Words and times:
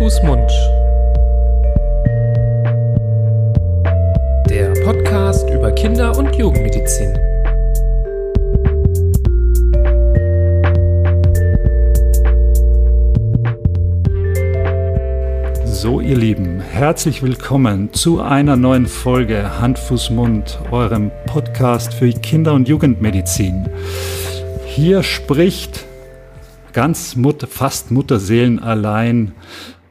Fuß, 0.00 0.22
Mund. 0.22 0.50
Der 4.48 4.72
Podcast 4.82 5.46
über 5.50 5.70
Kinder- 5.72 6.16
und 6.16 6.34
Jugendmedizin. 6.34 7.18
So, 15.66 16.00
ihr 16.00 16.16
Lieben, 16.16 16.60
herzlich 16.60 17.22
willkommen 17.22 17.92
zu 17.92 18.22
einer 18.22 18.56
neuen 18.56 18.86
Folge 18.86 19.60
Hand, 19.60 19.78
Fuß, 19.78 20.08
Mund, 20.08 20.60
eurem 20.70 21.10
Podcast 21.26 21.92
für 21.92 22.10
Kinder- 22.10 22.54
und 22.54 22.68
Jugendmedizin. 22.68 23.68
Hier 24.64 25.02
spricht 25.02 25.84
ganz 26.72 27.16
Mutter, 27.16 27.46
fast 27.46 27.90
Mutterseelen 27.90 28.60
allein 28.60 29.34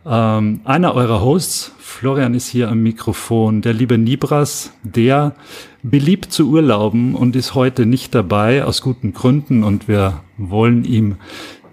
ähm, 0.05 0.61
einer 0.63 0.93
eurer 0.93 1.21
Hosts. 1.21 1.73
Florian 1.79 2.33
ist 2.33 2.47
hier 2.47 2.69
am 2.69 2.81
Mikrofon, 2.81 3.61
der 3.61 3.73
liebe 3.73 3.97
Nibras, 3.97 4.71
der 4.83 5.35
beliebt 5.83 6.31
zu 6.31 6.49
Urlauben 6.49 7.15
und 7.15 7.35
ist 7.35 7.55
heute 7.55 7.85
nicht 7.85 8.15
dabei 8.15 8.63
aus 8.63 8.81
guten 8.81 9.13
Gründen 9.13 9.63
und 9.63 9.87
wir 9.87 10.21
wollen 10.37 10.85
ihm 10.85 11.17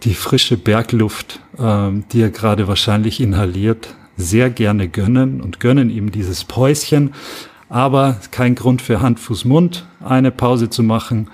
die 0.03 0.15
frische 0.15 0.57
Bergluft, 0.57 1.41
ähm, 1.59 2.05
die 2.13 2.23
er 2.23 2.31
gerade 2.31 2.69
wahrscheinlich 2.69 3.21
inhaliert, 3.21 3.95
sehr 4.17 4.51
gerne 4.51 4.89
gönnen 4.89 5.41
und 5.41 5.61
gönnen 5.61 5.91
ihm 5.91 6.11
dieses 6.11 6.45
Päuschen. 6.45 7.13
Aber 7.69 8.21
kein 8.31 8.55
Grund 8.55 8.81
für 8.81 9.01
Hand, 9.01 9.19
Fuß, 9.19 9.45
Mund, 9.45 9.87
eine 10.05 10.31
Pause 10.31 10.71
zu 10.71 10.83
machen. 10.83 11.29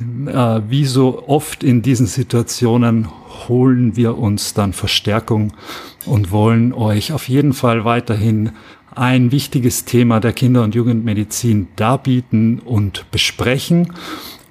Äh, 0.00 0.60
wie 0.68 0.84
so 0.84 1.24
oft 1.26 1.62
in 1.62 1.82
diesen 1.82 2.06
Situationen 2.06 3.08
holen 3.48 3.96
wir 3.96 4.18
uns 4.18 4.54
dann 4.54 4.72
Verstärkung 4.72 5.52
und 6.06 6.30
wollen 6.30 6.72
euch 6.72 7.12
auf 7.12 7.28
jeden 7.28 7.52
Fall 7.52 7.84
weiterhin 7.84 8.52
ein 8.94 9.32
wichtiges 9.32 9.84
Thema 9.84 10.20
der 10.20 10.32
Kinder- 10.32 10.62
und 10.62 10.74
Jugendmedizin 10.74 11.68
darbieten 11.76 12.60
und 12.60 13.10
besprechen. 13.10 13.92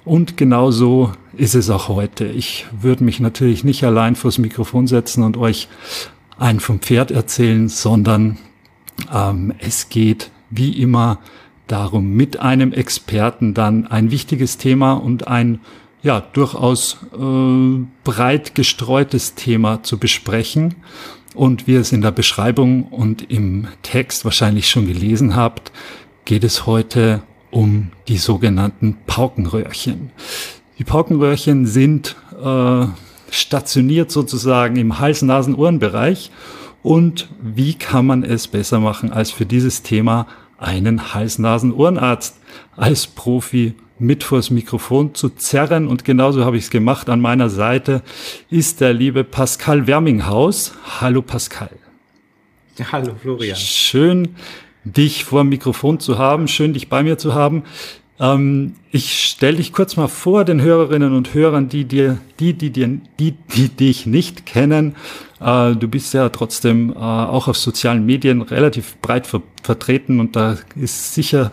Und 0.04 0.36
genauso 0.36 1.12
ist 1.36 1.54
es 1.54 1.70
auch 1.70 1.88
heute. 1.88 2.26
Ich 2.26 2.66
würde 2.78 3.04
mich 3.04 3.20
natürlich 3.20 3.64
nicht 3.64 3.84
allein 3.84 4.16
vors 4.16 4.38
Mikrofon 4.38 4.86
setzen 4.86 5.22
und 5.22 5.36
euch 5.36 5.68
ein 6.38 6.60
vom 6.60 6.80
Pferd 6.80 7.10
erzählen, 7.10 7.68
sondern 7.68 8.38
ähm, 9.12 9.54
es 9.58 9.88
geht 9.88 10.30
wie 10.50 10.80
immer 10.80 11.18
darum, 11.66 12.10
mit 12.12 12.40
einem 12.40 12.72
Experten 12.72 13.54
dann 13.54 13.86
ein 13.86 14.10
wichtiges 14.10 14.58
Thema 14.58 14.94
und 14.94 15.28
ein 15.28 15.60
ja 16.02 16.20
durchaus 16.20 16.98
äh, 17.14 17.84
breit 18.04 18.54
gestreutes 18.54 19.34
Thema 19.34 19.82
zu 19.82 19.98
besprechen. 19.98 20.74
Und 21.34 21.66
wie 21.66 21.72
ihr 21.72 21.80
es 21.80 21.92
in 21.92 22.02
der 22.02 22.12
Beschreibung 22.12 22.84
und 22.84 23.30
im 23.30 23.66
Text 23.82 24.24
wahrscheinlich 24.24 24.68
schon 24.68 24.86
gelesen 24.86 25.34
habt, 25.34 25.72
geht 26.24 26.44
es 26.44 26.66
heute 26.66 27.22
um 27.50 27.90
die 28.08 28.18
sogenannten 28.18 28.98
Paukenröhrchen. 29.06 30.10
Die 30.78 30.84
Paukenröhrchen 30.84 31.66
sind 31.66 32.16
äh, 32.42 32.86
stationiert 33.30 34.10
sozusagen 34.10 34.76
im 34.76 34.98
Hals-Nasen-Ohren-Bereich. 34.98 36.30
Und 36.82 37.28
wie 37.40 37.74
kann 37.74 38.06
man 38.06 38.22
es 38.22 38.46
besser 38.46 38.78
machen, 38.78 39.10
als 39.10 39.30
für 39.30 39.46
dieses 39.46 39.82
Thema 39.82 40.26
einen 40.58 41.14
Hals-Nasen-Ohrenarzt 41.14 42.36
als 42.76 43.06
Profi 43.06 43.74
mit 43.98 44.24
vors 44.24 44.50
Mikrofon 44.50 45.14
zu 45.14 45.30
zerren. 45.30 45.86
Und 45.86 46.04
genauso 46.04 46.44
habe 46.44 46.56
ich 46.56 46.64
es 46.64 46.70
gemacht. 46.70 47.08
An 47.08 47.20
meiner 47.20 47.48
Seite 47.48 48.02
ist 48.50 48.80
der 48.80 48.92
liebe 48.92 49.24
Pascal 49.24 49.86
Werminghaus. 49.86 50.74
Hallo 51.00 51.22
Pascal. 51.22 51.70
Ja, 52.76 52.90
hallo 52.92 53.14
Florian. 53.20 53.56
Schön, 53.56 54.34
dich 54.84 55.24
vor 55.24 55.42
dem 55.42 55.50
Mikrofon 55.50 56.00
zu 56.00 56.18
haben. 56.18 56.48
Schön, 56.48 56.72
dich 56.72 56.88
bei 56.88 57.02
mir 57.02 57.18
zu 57.18 57.34
haben. 57.34 57.62
Ähm, 58.20 58.74
ich 58.90 59.24
stelle 59.24 59.56
dich 59.56 59.72
kurz 59.72 59.96
mal 59.96 60.08
vor 60.08 60.44
den 60.44 60.60
Hörerinnen 60.60 61.14
und 61.14 61.34
Hörern, 61.34 61.68
die 61.68 61.84
dir, 61.84 62.18
die, 62.38 62.54
die 62.54 62.70
dir, 62.70 63.00
die, 63.18 63.32
die 63.32 63.68
dich 63.68 64.06
nicht 64.06 64.46
kennen. 64.46 64.94
Äh, 65.40 65.74
du 65.74 65.88
bist 65.88 66.14
ja 66.14 66.28
trotzdem 66.28 66.90
äh, 66.90 66.94
auch 66.96 67.48
auf 67.48 67.56
sozialen 67.56 68.06
Medien 68.06 68.42
relativ 68.42 68.96
breit 69.00 69.26
ver 69.26 69.42
vertreten 69.62 70.20
und 70.20 70.36
da 70.36 70.58
ist 70.76 71.14
sicher 71.14 71.50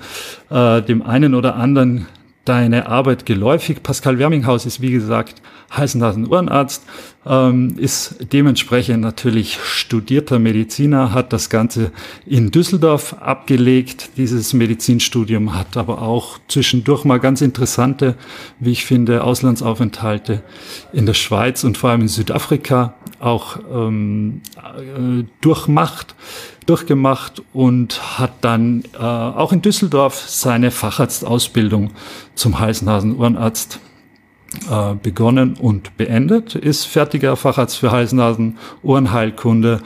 äh, 0.49 0.81
dem 0.81 1.01
einen 1.01 1.33
oder 1.33 1.55
anderen 1.55 2.07
deine 2.45 2.87
Arbeit 2.87 3.25
geläufig. 3.25 3.83
Pascal 3.83 4.17
Werminghaus 4.17 4.65
ist, 4.65 4.81
wie 4.81 4.91
gesagt, 4.91 5.41
Hals-Nasen-Ohrenarzt, 5.69 6.83
ähm, 7.25 7.75
ist 7.77 8.17
dementsprechend 8.33 9.01
natürlich 9.01 9.59
studierter 9.63 10.39
Mediziner, 10.39 11.13
hat 11.13 11.33
das 11.33 11.49
Ganze 11.49 11.91
in 12.25 12.51
Düsseldorf 12.51 13.15
abgelegt. 13.19 14.09
Dieses 14.17 14.53
Medizinstudium 14.53 15.55
hat 15.55 15.77
aber 15.77 16.01
auch 16.01 16.39
zwischendurch 16.47 17.05
mal 17.05 17.19
ganz 17.19 17.41
interessante, 17.41 18.15
wie 18.59 18.71
ich 18.71 18.85
finde, 18.85 19.23
Auslandsaufenthalte 19.23 20.43
in 20.93 21.05
der 21.05 21.13
Schweiz 21.13 21.63
und 21.63 21.77
vor 21.77 21.91
allem 21.91 22.01
in 22.01 22.07
Südafrika 22.07 22.95
auch 23.19 23.59
ähm, 23.71 24.41
äh, 24.57 25.23
durchmacht 25.41 26.15
durchgemacht 26.65 27.41
und 27.53 28.19
hat 28.19 28.33
dann 28.41 28.83
äh, 28.93 28.97
auch 28.99 29.51
in 29.51 29.61
Düsseldorf 29.61 30.27
seine 30.27 30.71
Facharztausbildung 30.71 31.91
zum 32.35 32.59
Hals-Nasen-Ohrenarzt 32.59 33.79
äh, 34.69 34.95
begonnen 34.95 35.55
und 35.59 35.97
beendet, 35.97 36.55
ist 36.55 36.85
fertiger 36.85 37.35
Facharzt 37.35 37.77
für 37.77 37.91
Hals-Nasen-Ohrenheilkunde, 37.91 39.81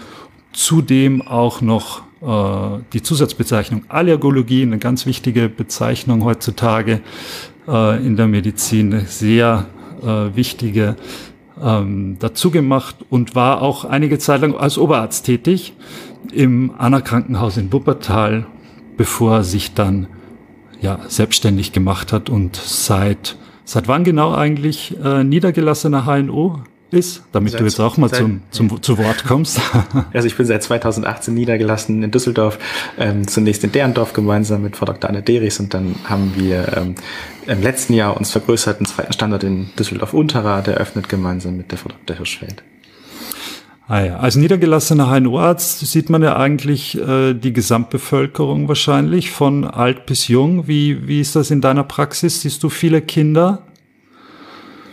zudem 0.53 1.21
auch 1.21 1.61
noch 1.61 2.01
äh, 2.21 2.81
die 2.93 3.01
Zusatzbezeichnung 3.01 3.85
Allergologie, 3.89 4.63
eine 4.63 4.79
ganz 4.79 5.05
wichtige 5.05 5.49
Bezeichnung 5.49 6.23
heutzutage 6.23 7.01
äh, 7.67 8.05
in 8.05 8.15
der 8.15 8.27
Medizin, 8.27 9.05
sehr 9.07 9.67
äh, 10.01 10.35
wichtige 10.35 10.95
ähm, 11.61 12.17
dazu 12.19 12.51
gemacht 12.51 12.97
und 13.09 13.35
war 13.35 13.61
auch 13.61 13.85
einige 13.85 14.17
Zeit 14.19 14.41
lang 14.41 14.55
als 14.55 14.77
Oberarzt 14.77 15.25
tätig 15.25 15.73
im 16.31 16.71
Anna 16.77 17.01
Krankenhaus 17.01 17.57
in 17.57 17.71
Wuppertal, 17.71 18.45
bevor 18.97 19.37
er 19.37 19.43
sich 19.43 19.73
dann 19.73 20.07
ja 20.81 20.99
selbstständig 21.07 21.71
gemacht 21.71 22.13
hat 22.13 22.29
und 22.29 22.55
seit 22.55 23.37
seit 23.65 23.87
wann 23.87 24.03
genau 24.03 24.33
eigentlich 24.33 24.95
äh, 25.03 25.23
niedergelassener 25.23 26.05
HNO 26.05 26.61
ist, 26.91 27.23
damit 27.31 27.51
seit, 27.51 27.61
du 27.61 27.65
jetzt 27.65 27.79
auch 27.79 27.97
mal 27.97 28.09
seit, 28.09 28.19
zum, 28.19 28.41
zum, 28.51 28.69
ja. 28.69 28.81
zu 28.81 28.97
Wort 28.97 29.25
kommst. 29.25 29.59
Also 30.13 30.27
ich 30.27 30.37
bin 30.37 30.45
seit 30.45 30.63
2018 30.63 31.33
niedergelassen 31.33 32.03
in 32.03 32.11
Düsseldorf, 32.11 32.59
ähm, 32.97 33.27
zunächst 33.27 33.63
in 33.63 33.71
Derndorf 33.71 34.13
gemeinsam 34.13 34.61
mit 34.61 34.77
Frau 34.77 34.85
Dr. 34.85 35.09
Anne 35.09 35.21
Deris 35.21 35.59
und 35.59 35.73
dann 35.73 35.95
haben 36.05 36.33
wir 36.35 36.77
ähm, 36.77 36.95
im 37.47 37.61
letzten 37.61 37.93
Jahr 37.93 38.15
uns 38.15 38.31
vergrößert, 38.31 38.77
einen 38.77 38.85
zweiten 38.85 39.13
Standort 39.13 39.43
in 39.43 39.69
Düsseldorf-Unterrad 39.77 40.67
eröffnet, 40.67 41.09
gemeinsam 41.09 41.57
mit 41.57 41.71
der 41.71 41.77
Frau 41.77 41.89
Dr. 41.89 42.17
Hirschfeld. 42.17 42.63
Ah 43.87 44.01
ja, 44.01 44.17
als 44.17 44.35
niedergelassener 44.35 45.11
HNO-Arzt 45.11 45.79
sieht 45.85 46.09
man 46.09 46.23
ja 46.23 46.37
eigentlich 46.37 46.97
äh, 46.99 47.35
die 47.35 47.53
Gesamtbevölkerung 47.53 48.67
wahrscheinlich, 48.67 49.29
von 49.29 49.63
alt 49.63 50.07
bis 50.07 50.27
jung. 50.27 50.67
Wie, 50.67 51.07
wie 51.07 51.21
ist 51.21 51.35
das 51.35 51.51
in 51.51 51.61
deiner 51.61 51.83
Praxis? 51.83 52.41
Siehst 52.41 52.63
du 52.63 52.69
viele 52.69 53.01
Kinder? 53.01 53.61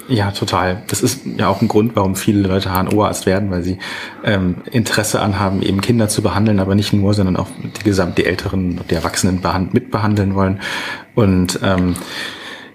Ja, 0.08 0.30
total. 0.30 0.82
Das 0.88 1.03
ist 1.03 1.22
ja 1.38 1.48
auch 1.48 1.62
ein 1.62 1.69
Grund, 1.69 1.97
warum 1.97 2.16
viele 2.16 2.47
Leute 2.47 2.70
HNO-Arzt 2.70 3.25
werden, 3.25 3.50
weil 3.50 3.62
sie 3.62 3.78
ähm, 4.25 4.56
Interesse 4.70 5.20
anhaben, 5.20 5.62
eben 5.62 5.80
Kinder 5.80 6.09
zu 6.09 6.20
behandeln, 6.20 6.60
aber 6.60 6.74
nicht 6.74 6.92
nur, 6.92 7.14
sondern 7.14 7.36
auch 7.36 7.48
die 7.62 7.84
gesamt 7.84 8.19
die 8.19 8.26
Älteren 8.26 8.78
und 8.78 8.91
die 8.91 8.94
Erwachsenen 8.94 9.41
mitbehandeln 9.72 10.34
wollen. 10.34 10.60
Und 11.14 11.60
ähm, 11.62 11.94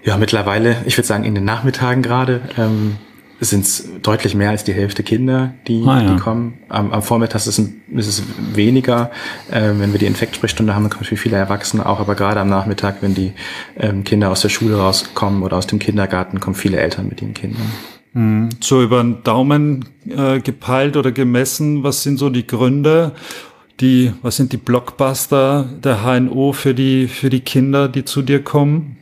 ja, 0.02 0.16
mittlerweile, 0.16 0.78
ich 0.84 0.96
würde 0.96 1.06
sagen, 1.06 1.22
in 1.22 1.36
den 1.36 1.44
Nachmittagen 1.44 2.02
gerade, 2.02 2.40
ähm, 2.56 2.96
sind 3.40 3.64
es 3.64 3.88
deutlich 4.02 4.34
mehr 4.34 4.50
als 4.50 4.64
die 4.64 4.72
Hälfte 4.72 5.02
Kinder, 5.02 5.54
die, 5.68 5.84
ah, 5.86 6.02
ja. 6.02 6.14
die 6.14 6.20
kommen. 6.20 6.58
Am, 6.68 6.92
am 6.92 7.02
Vormittag 7.02 7.36
ist 7.36 7.46
es, 7.46 7.58
ist 7.58 8.08
es 8.08 8.22
weniger. 8.54 9.10
Ähm, 9.52 9.80
wenn 9.80 9.92
wir 9.92 9.98
die 9.98 10.06
Infektsprechstunde 10.06 10.74
haben, 10.74 10.82
dann 10.82 10.90
kommen 10.90 11.04
viele 11.04 11.36
Erwachsene 11.36 11.86
auch. 11.86 12.00
Aber 12.00 12.14
gerade 12.14 12.40
am 12.40 12.48
Nachmittag, 12.48 12.96
wenn 13.00 13.14
die 13.14 13.32
ähm, 13.78 14.02
Kinder 14.02 14.30
aus 14.30 14.40
der 14.40 14.48
Schule 14.48 14.76
rauskommen 14.76 15.42
oder 15.42 15.56
aus 15.56 15.66
dem 15.66 15.78
Kindergarten, 15.78 16.40
kommen 16.40 16.56
viele 16.56 16.78
Eltern 16.78 17.08
mit 17.08 17.22
ihren 17.22 17.34
Kindern. 17.34 17.70
Mhm. 18.12 18.48
So 18.60 18.82
über 18.82 19.02
den 19.02 19.22
Daumen 19.22 19.84
äh, 20.08 20.40
gepeilt 20.40 20.96
oder 20.96 21.12
gemessen, 21.12 21.84
was 21.84 22.02
sind 22.02 22.18
so 22.18 22.30
die 22.30 22.46
Gründe? 22.46 23.12
Die, 23.80 24.12
was 24.22 24.36
sind 24.36 24.52
die 24.52 24.56
Blockbuster 24.56 25.68
der 25.84 26.02
HNO 26.02 26.52
für 26.52 26.74
die, 26.74 27.06
für 27.06 27.30
die 27.30 27.40
Kinder, 27.40 27.88
die 27.88 28.04
zu 28.04 28.22
dir 28.22 28.42
kommen? 28.42 28.96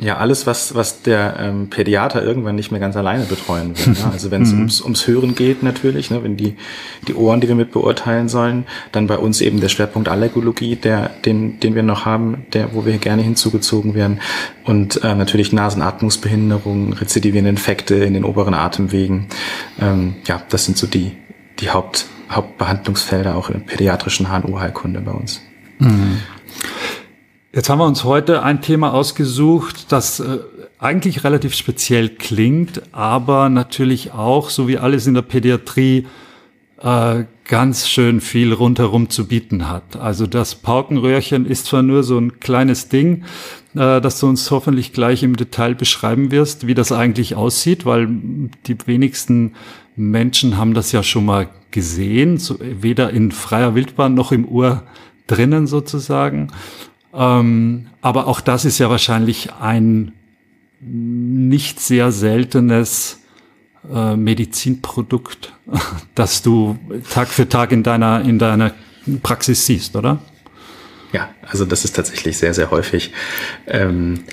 Ja, 0.00 0.16
alles, 0.16 0.46
was, 0.46 0.74
was 0.74 1.02
der 1.02 1.36
ähm, 1.38 1.70
Pädiater 1.70 2.22
irgendwann 2.22 2.56
nicht 2.56 2.72
mehr 2.72 2.80
ganz 2.80 2.96
alleine 2.96 3.24
betreuen 3.24 3.78
will. 3.78 3.92
Ne? 3.92 4.10
Also 4.12 4.30
wenn 4.30 4.42
es 4.42 4.52
mhm. 4.52 4.58
ums, 4.58 4.80
ums 4.82 5.06
Hören 5.06 5.34
geht 5.36 5.62
natürlich, 5.62 6.10
ne? 6.10 6.22
wenn 6.24 6.36
die, 6.36 6.56
die 7.06 7.14
Ohren, 7.14 7.40
die 7.40 7.46
wir 7.46 7.54
mit 7.54 7.70
beurteilen 7.70 8.28
sollen, 8.28 8.66
dann 8.90 9.06
bei 9.06 9.16
uns 9.16 9.40
eben 9.40 9.60
der 9.60 9.68
Schwerpunkt 9.68 10.08
Allergologie, 10.08 10.74
der, 10.74 11.10
den, 11.24 11.60
den 11.60 11.76
wir 11.76 11.84
noch 11.84 12.04
haben, 12.04 12.44
der, 12.52 12.74
wo 12.74 12.84
wir 12.84 12.98
gerne 12.98 13.22
hinzugezogen 13.22 13.94
werden. 13.94 14.20
Und 14.64 15.02
äh, 15.04 15.14
natürlich 15.14 15.52
Nasenatmungsbehinderungen, 15.52 16.92
rezidivierende 16.92 17.50
Infekte 17.50 17.94
in 17.94 18.14
den 18.14 18.24
oberen 18.24 18.54
Atemwegen. 18.54 19.28
Ähm, 19.80 20.16
ja, 20.26 20.42
das 20.48 20.64
sind 20.64 20.76
so 20.76 20.88
die, 20.88 21.12
die 21.60 21.70
Haupt, 21.70 22.06
Hauptbehandlungsfelder 22.30 23.36
auch 23.36 23.48
in 23.48 23.64
pädiatrischen 23.64 24.26
HNO-Heilkunde 24.26 25.00
bei 25.00 25.12
uns. 25.12 25.40
Mhm. 25.78 26.18
Jetzt 27.54 27.68
haben 27.70 27.78
wir 27.78 27.86
uns 27.86 28.02
heute 28.02 28.42
ein 28.42 28.62
Thema 28.62 28.92
ausgesucht, 28.92 29.92
das 29.92 30.18
äh, 30.18 30.40
eigentlich 30.80 31.22
relativ 31.22 31.54
speziell 31.54 32.08
klingt, 32.08 32.82
aber 32.90 33.48
natürlich 33.48 34.12
auch, 34.12 34.50
so 34.50 34.66
wie 34.66 34.76
alles 34.76 35.06
in 35.06 35.14
der 35.14 35.22
Pädiatrie, 35.22 36.08
äh, 36.82 37.24
ganz 37.44 37.88
schön 37.88 38.20
viel 38.20 38.52
rundherum 38.52 39.08
zu 39.08 39.28
bieten 39.28 39.68
hat. 39.68 39.94
Also 39.94 40.26
das 40.26 40.56
Paukenröhrchen 40.56 41.46
ist 41.46 41.66
zwar 41.66 41.84
nur 41.84 42.02
so 42.02 42.18
ein 42.18 42.40
kleines 42.40 42.88
Ding, 42.88 43.22
äh, 43.76 44.00
das 44.00 44.18
du 44.18 44.26
uns 44.26 44.50
hoffentlich 44.50 44.92
gleich 44.92 45.22
im 45.22 45.36
Detail 45.36 45.76
beschreiben 45.76 46.32
wirst, 46.32 46.66
wie 46.66 46.74
das 46.74 46.90
eigentlich 46.90 47.36
aussieht, 47.36 47.86
weil 47.86 48.08
die 48.66 48.76
wenigsten 48.86 49.52
Menschen 49.94 50.56
haben 50.56 50.74
das 50.74 50.90
ja 50.90 51.04
schon 51.04 51.24
mal 51.24 51.46
gesehen, 51.70 52.42
weder 52.58 53.10
in 53.10 53.30
freier 53.30 53.76
Wildbahn 53.76 54.14
noch 54.14 54.32
im 54.32 54.48
Ohr 54.48 54.82
drinnen 55.28 55.68
sozusagen. 55.68 56.50
Ähm, 57.14 57.86
aber 58.02 58.26
auch 58.26 58.40
das 58.40 58.64
ist 58.64 58.78
ja 58.78 58.90
wahrscheinlich 58.90 59.52
ein 59.54 60.12
nicht 60.80 61.80
sehr 61.80 62.12
seltenes 62.12 63.20
äh, 63.90 64.16
Medizinprodukt, 64.16 65.52
das 66.14 66.42
du 66.42 66.78
Tag 67.10 67.28
für 67.28 67.48
Tag 67.48 67.72
in 67.72 67.82
deiner, 67.82 68.22
in 68.22 68.38
deiner 68.38 68.72
Praxis 69.22 69.66
siehst, 69.66 69.96
oder? 69.96 70.18
Ja, 71.12 71.28
also 71.46 71.64
das 71.64 71.84
ist 71.84 71.94
tatsächlich 71.94 72.36
sehr, 72.38 72.54
sehr 72.54 72.70
häufig. 72.70 73.12
Ähm, 73.68 74.24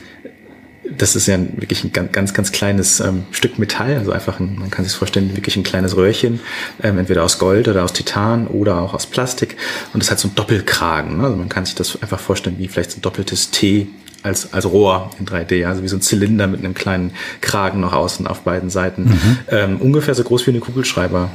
das 0.98 1.16
ist 1.16 1.28
ja 1.28 1.40
wirklich 1.56 1.84
ein 1.84 1.92
ganz, 1.92 2.34
ganz, 2.34 2.52
kleines 2.52 3.00
ähm, 3.00 3.24
Stück 3.32 3.60
Metall, 3.60 3.98
also 3.98 4.12
einfach, 4.12 4.40
ein, 4.40 4.56
man 4.58 4.72
kann 4.72 4.86
sich 4.86 4.94
vorstellen, 4.94 5.36
wirklich 5.36 5.56
ein 5.56 5.64
kleines 5.64 5.96
Röhrchen, 5.96 6.40
ähm, 6.82 6.98
entweder 6.98 7.24
aus 7.24 7.40
Gold 7.40 7.68
oder 7.68 7.84
aus 7.84 7.94
Titan 7.94 8.48
oder 8.48 8.80
auch 8.80 8.94
aus 8.94 9.06
Plastik. 9.06 9.58
Und 9.94 10.02
das 10.04 10.12
hat 10.12 10.20
so 10.20 10.28
ein 10.28 10.36
Doppelkragen. 10.36 11.18
Ne? 11.18 11.24
Also 11.24 11.36
man 11.36 11.50
kann 11.50 11.66
sich 11.66 11.76
das 11.76 12.02
einfach 12.02 12.20
vorstellen 12.20 12.58
wie 12.60 12.68
vielleicht 12.68 12.92
so 12.92 12.98
ein 12.98 13.02
doppeltes 13.02 13.52
T 13.52 13.88
als, 14.24 14.54
als 14.54 14.66
Rohr 14.66 15.10
in 15.20 15.26
3D, 15.26 15.66
also 15.66 15.84
wie 15.84 15.88
so 15.88 15.98
ein 15.98 16.02
Zylinder 16.02 16.48
mit 16.48 16.60
einem 16.60 16.74
kleinen 16.74 17.12
Kragen 17.42 17.80
nach 17.80 17.94
außen 17.94 18.28
auf 18.28 18.42
beiden 18.42 18.70
Seiten. 18.70 19.06
Mhm. 19.06 19.38
Ähm, 19.50 19.78
ungefähr 19.78 20.14
so 20.14 20.24
groß 20.24 20.46
wie 20.46 20.52
eine 20.52 20.60
Kugelschreibermine. 20.60 21.32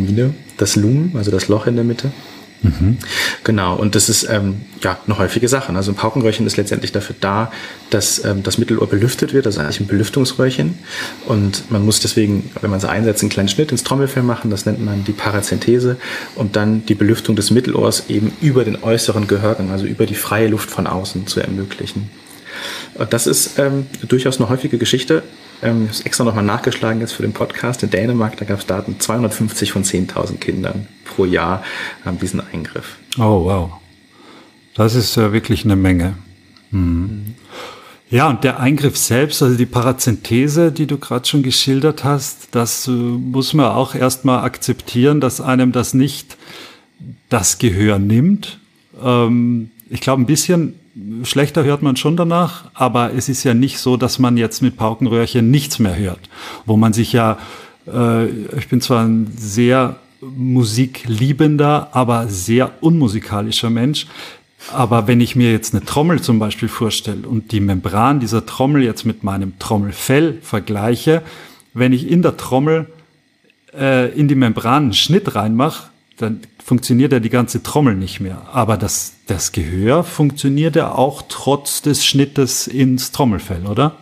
Ähm, 0.00 0.34
das 0.56 0.74
Lumen, 0.74 1.12
also 1.16 1.30
das 1.30 1.48
Loch 1.48 1.66
in 1.66 1.76
der 1.76 1.84
Mitte. 1.84 2.10
Mhm. 2.66 2.98
Genau, 3.44 3.76
und 3.76 3.94
das 3.94 4.08
ist 4.08 4.28
ähm, 4.28 4.62
ja 4.82 4.98
eine 5.06 5.18
häufige 5.18 5.48
Sache. 5.48 5.74
Also 5.74 5.92
ein 5.92 5.94
Paukenröhrchen 5.94 6.46
ist 6.46 6.56
letztendlich 6.56 6.92
dafür 6.92 7.16
da, 7.20 7.52
dass 7.90 8.24
ähm, 8.24 8.42
das 8.42 8.58
Mittelohr 8.58 8.88
belüftet 8.88 9.32
wird, 9.32 9.46
also 9.46 9.60
eigentlich 9.60 9.80
ein 9.80 9.86
Belüftungsröhrchen. 9.86 10.78
Und 11.26 11.70
man 11.70 11.84
muss 11.84 12.00
deswegen, 12.00 12.50
wenn 12.60 12.70
man 12.70 12.78
es 12.78 12.84
einsetzt, 12.84 13.22
einen 13.22 13.30
kleinen 13.30 13.48
Schnitt 13.48 13.72
ins 13.72 13.84
Trommelfell 13.84 14.22
machen, 14.22 14.50
das 14.50 14.66
nennt 14.66 14.84
man 14.84 15.04
die 15.04 15.12
Parazenthese, 15.12 15.96
und 16.34 16.56
dann 16.56 16.84
die 16.86 16.94
Belüftung 16.94 17.36
des 17.36 17.50
Mittelohrs 17.50 18.04
eben 18.08 18.32
über 18.40 18.64
den 18.64 18.82
äußeren 18.82 19.26
Gehörgang, 19.26 19.70
also 19.70 19.86
über 19.86 20.06
die 20.06 20.14
freie 20.14 20.48
Luft 20.48 20.70
von 20.70 20.86
außen 20.86 21.26
zu 21.26 21.40
ermöglichen. 21.40 22.10
Und 22.98 23.12
das 23.12 23.26
ist 23.26 23.58
ähm, 23.58 23.86
durchaus 24.08 24.38
eine 24.38 24.48
häufige 24.48 24.78
Geschichte. 24.78 25.22
Ähm, 25.62 25.88
ich 25.90 25.98
habe 25.98 26.06
extra 26.06 26.24
nochmal 26.24 26.44
nachgeschlagen 26.44 27.00
jetzt 27.00 27.12
für 27.12 27.22
den 27.22 27.32
Podcast. 27.32 27.82
In 27.82 27.90
Dänemark, 27.90 28.36
da 28.36 28.44
gab 28.44 28.60
es 28.60 28.66
Daten, 28.66 28.98
250 28.98 29.72
von 29.72 29.84
10.000 29.84 30.38
Kindern 30.38 30.88
pro 31.04 31.24
Jahr 31.24 31.62
haben 32.04 32.18
diesen 32.18 32.40
Eingriff. 32.52 32.96
Oh, 33.18 33.44
wow. 33.44 33.70
Das 34.74 34.94
ist 34.94 35.16
ja 35.16 35.32
wirklich 35.32 35.64
eine 35.64 35.76
Menge. 35.76 36.14
Mhm. 36.70 37.34
Ja, 38.08 38.28
und 38.28 38.44
der 38.44 38.60
Eingriff 38.60 38.96
selbst, 38.96 39.42
also 39.42 39.56
die 39.56 39.66
Parazenthese, 39.66 40.70
die 40.70 40.86
du 40.86 40.96
gerade 40.96 41.26
schon 41.26 41.42
geschildert 41.42 42.04
hast, 42.04 42.48
das 42.52 42.86
äh, 42.86 42.90
muss 42.90 43.52
man 43.52 43.66
auch 43.66 43.94
erstmal 43.94 44.44
akzeptieren, 44.44 45.20
dass 45.20 45.40
einem 45.40 45.72
das 45.72 45.92
nicht 45.92 46.36
das 47.28 47.58
Gehör 47.58 47.98
nimmt. 47.98 48.58
Ähm, 49.02 49.70
ich 49.90 50.00
glaube, 50.00 50.22
ein 50.22 50.26
bisschen 50.26 50.74
schlechter 51.24 51.64
hört 51.64 51.82
man 51.82 51.96
schon 51.96 52.16
danach, 52.16 52.64
aber 52.74 53.12
es 53.14 53.28
ist 53.28 53.44
ja 53.44 53.54
nicht 53.54 53.78
so, 53.78 53.96
dass 53.96 54.18
man 54.18 54.36
jetzt 54.36 54.62
mit 54.62 54.76
Paukenröhrchen 54.76 55.50
nichts 55.50 55.78
mehr 55.78 55.96
hört, 55.96 56.20
wo 56.64 56.76
man 56.76 56.92
sich 56.92 57.12
ja, 57.12 57.38
äh, 57.86 58.26
ich 58.26 58.68
bin 58.68 58.80
zwar 58.80 59.04
ein 59.04 59.32
sehr 59.36 59.96
musikliebender, 60.20 61.90
aber 61.92 62.28
sehr 62.28 62.82
unmusikalischer 62.82 63.70
Mensch, 63.70 64.06
aber 64.72 65.06
wenn 65.06 65.20
ich 65.20 65.36
mir 65.36 65.52
jetzt 65.52 65.74
eine 65.74 65.84
Trommel 65.84 66.22
zum 66.22 66.38
Beispiel 66.38 66.68
vorstelle 66.68 67.28
und 67.28 67.52
die 67.52 67.60
Membran 67.60 68.20
dieser 68.20 68.46
Trommel 68.46 68.82
jetzt 68.82 69.04
mit 69.04 69.22
meinem 69.22 69.58
Trommelfell 69.58 70.38
vergleiche, 70.42 71.22
wenn 71.74 71.92
ich 71.92 72.10
in 72.10 72.22
der 72.22 72.36
Trommel 72.36 72.86
äh, 73.78 74.10
in 74.18 74.28
die 74.28 74.34
Membran 74.34 74.84
einen 74.84 74.92
Schnitt 74.94 75.34
reinmache, 75.34 75.90
dann 76.16 76.40
funktioniert 76.64 77.12
ja 77.12 77.20
die 77.20 77.30
ganze 77.30 77.62
Trommel 77.62 77.94
nicht 77.94 78.20
mehr. 78.20 78.42
Aber 78.52 78.76
das, 78.76 79.14
das 79.26 79.52
Gehör 79.52 80.04
funktioniert 80.04 80.76
ja 80.76 80.92
auch 80.92 81.22
trotz 81.28 81.82
des 81.82 82.04
Schnittes 82.04 82.66
ins 82.66 83.12
Trommelfell, 83.12 83.66
oder? 83.66 83.96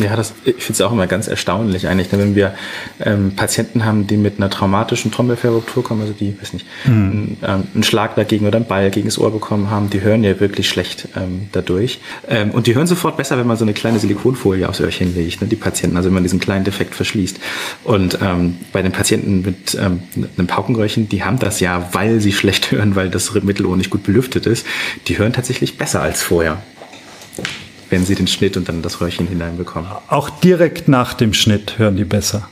Ja, 0.00 0.16
das, 0.16 0.32
ich 0.44 0.56
finde 0.56 0.72
es 0.72 0.80
auch 0.80 0.92
immer 0.92 1.06
ganz 1.06 1.28
erstaunlich 1.28 1.86
eigentlich, 1.86 2.10
ne, 2.10 2.18
wenn 2.18 2.34
wir 2.34 2.54
ähm, 3.00 3.32
Patienten 3.36 3.84
haben, 3.84 4.06
die 4.06 4.16
mit 4.16 4.38
einer 4.38 4.48
traumatischen 4.48 5.10
Trommelfellruptur 5.10 5.84
kommen, 5.84 6.00
also 6.00 6.12
die, 6.12 6.36
weiß 6.40 6.54
nicht, 6.54 6.66
mhm. 6.86 6.92
einen, 6.92 7.36
ähm, 7.42 7.62
einen 7.74 7.82
Schlag 7.82 8.14
dagegen 8.14 8.46
oder 8.46 8.56
einen 8.56 8.66
Ball 8.66 8.90
gegen 8.90 9.06
das 9.08 9.18
Ohr 9.18 9.30
bekommen 9.30 9.70
haben, 9.70 9.90
die 9.90 10.00
hören 10.00 10.24
ja 10.24 10.40
wirklich 10.40 10.68
schlecht 10.68 11.08
ähm, 11.16 11.48
dadurch. 11.52 12.00
Ähm, 12.28 12.50
und 12.52 12.66
die 12.66 12.74
hören 12.74 12.86
sofort 12.86 13.16
besser, 13.16 13.38
wenn 13.38 13.46
man 13.46 13.56
so 13.56 13.64
eine 13.64 13.74
kleine 13.74 13.98
Silikonfolie 13.98 14.68
aufs 14.68 14.80
Öhrchen 14.80 15.14
legt, 15.14 15.42
ne, 15.42 15.48
die 15.48 15.56
Patienten, 15.56 15.96
also 15.96 16.08
wenn 16.08 16.14
man 16.14 16.22
diesen 16.22 16.40
kleinen 16.40 16.64
Defekt 16.64 16.94
verschließt. 16.94 17.38
Und 17.84 18.18
ähm, 18.22 18.56
bei 18.72 18.82
den 18.82 18.92
Patienten 18.92 19.42
mit 19.42 19.74
ähm, 19.74 20.02
einem 20.36 20.46
Paukenröhrchen, 20.46 21.08
die 21.08 21.24
haben 21.24 21.38
das 21.38 21.60
ja, 21.60 21.88
weil 21.92 22.20
sie 22.20 22.32
schlecht 22.32 22.70
hören, 22.70 22.96
weil 22.96 23.10
das 23.10 23.34
Mittelohr 23.34 23.76
nicht 23.76 23.90
gut 23.90 24.04
belüftet 24.04 24.46
ist, 24.46 24.66
die 25.08 25.18
hören 25.18 25.32
tatsächlich 25.32 25.76
besser 25.76 26.00
als 26.00 26.22
vorher 26.22 26.62
wenn 27.90 28.04
sie 28.04 28.14
den 28.14 28.26
Schnitt 28.26 28.56
und 28.56 28.68
dann 28.68 28.82
das 28.82 29.00
Röhrchen 29.00 29.26
hineinbekommen. 29.26 29.90
Auch 30.08 30.30
direkt 30.30 30.88
nach 30.88 31.14
dem 31.14 31.34
Schnitt 31.34 31.78
hören 31.78 31.96
die 31.96 32.04
besser? 32.04 32.48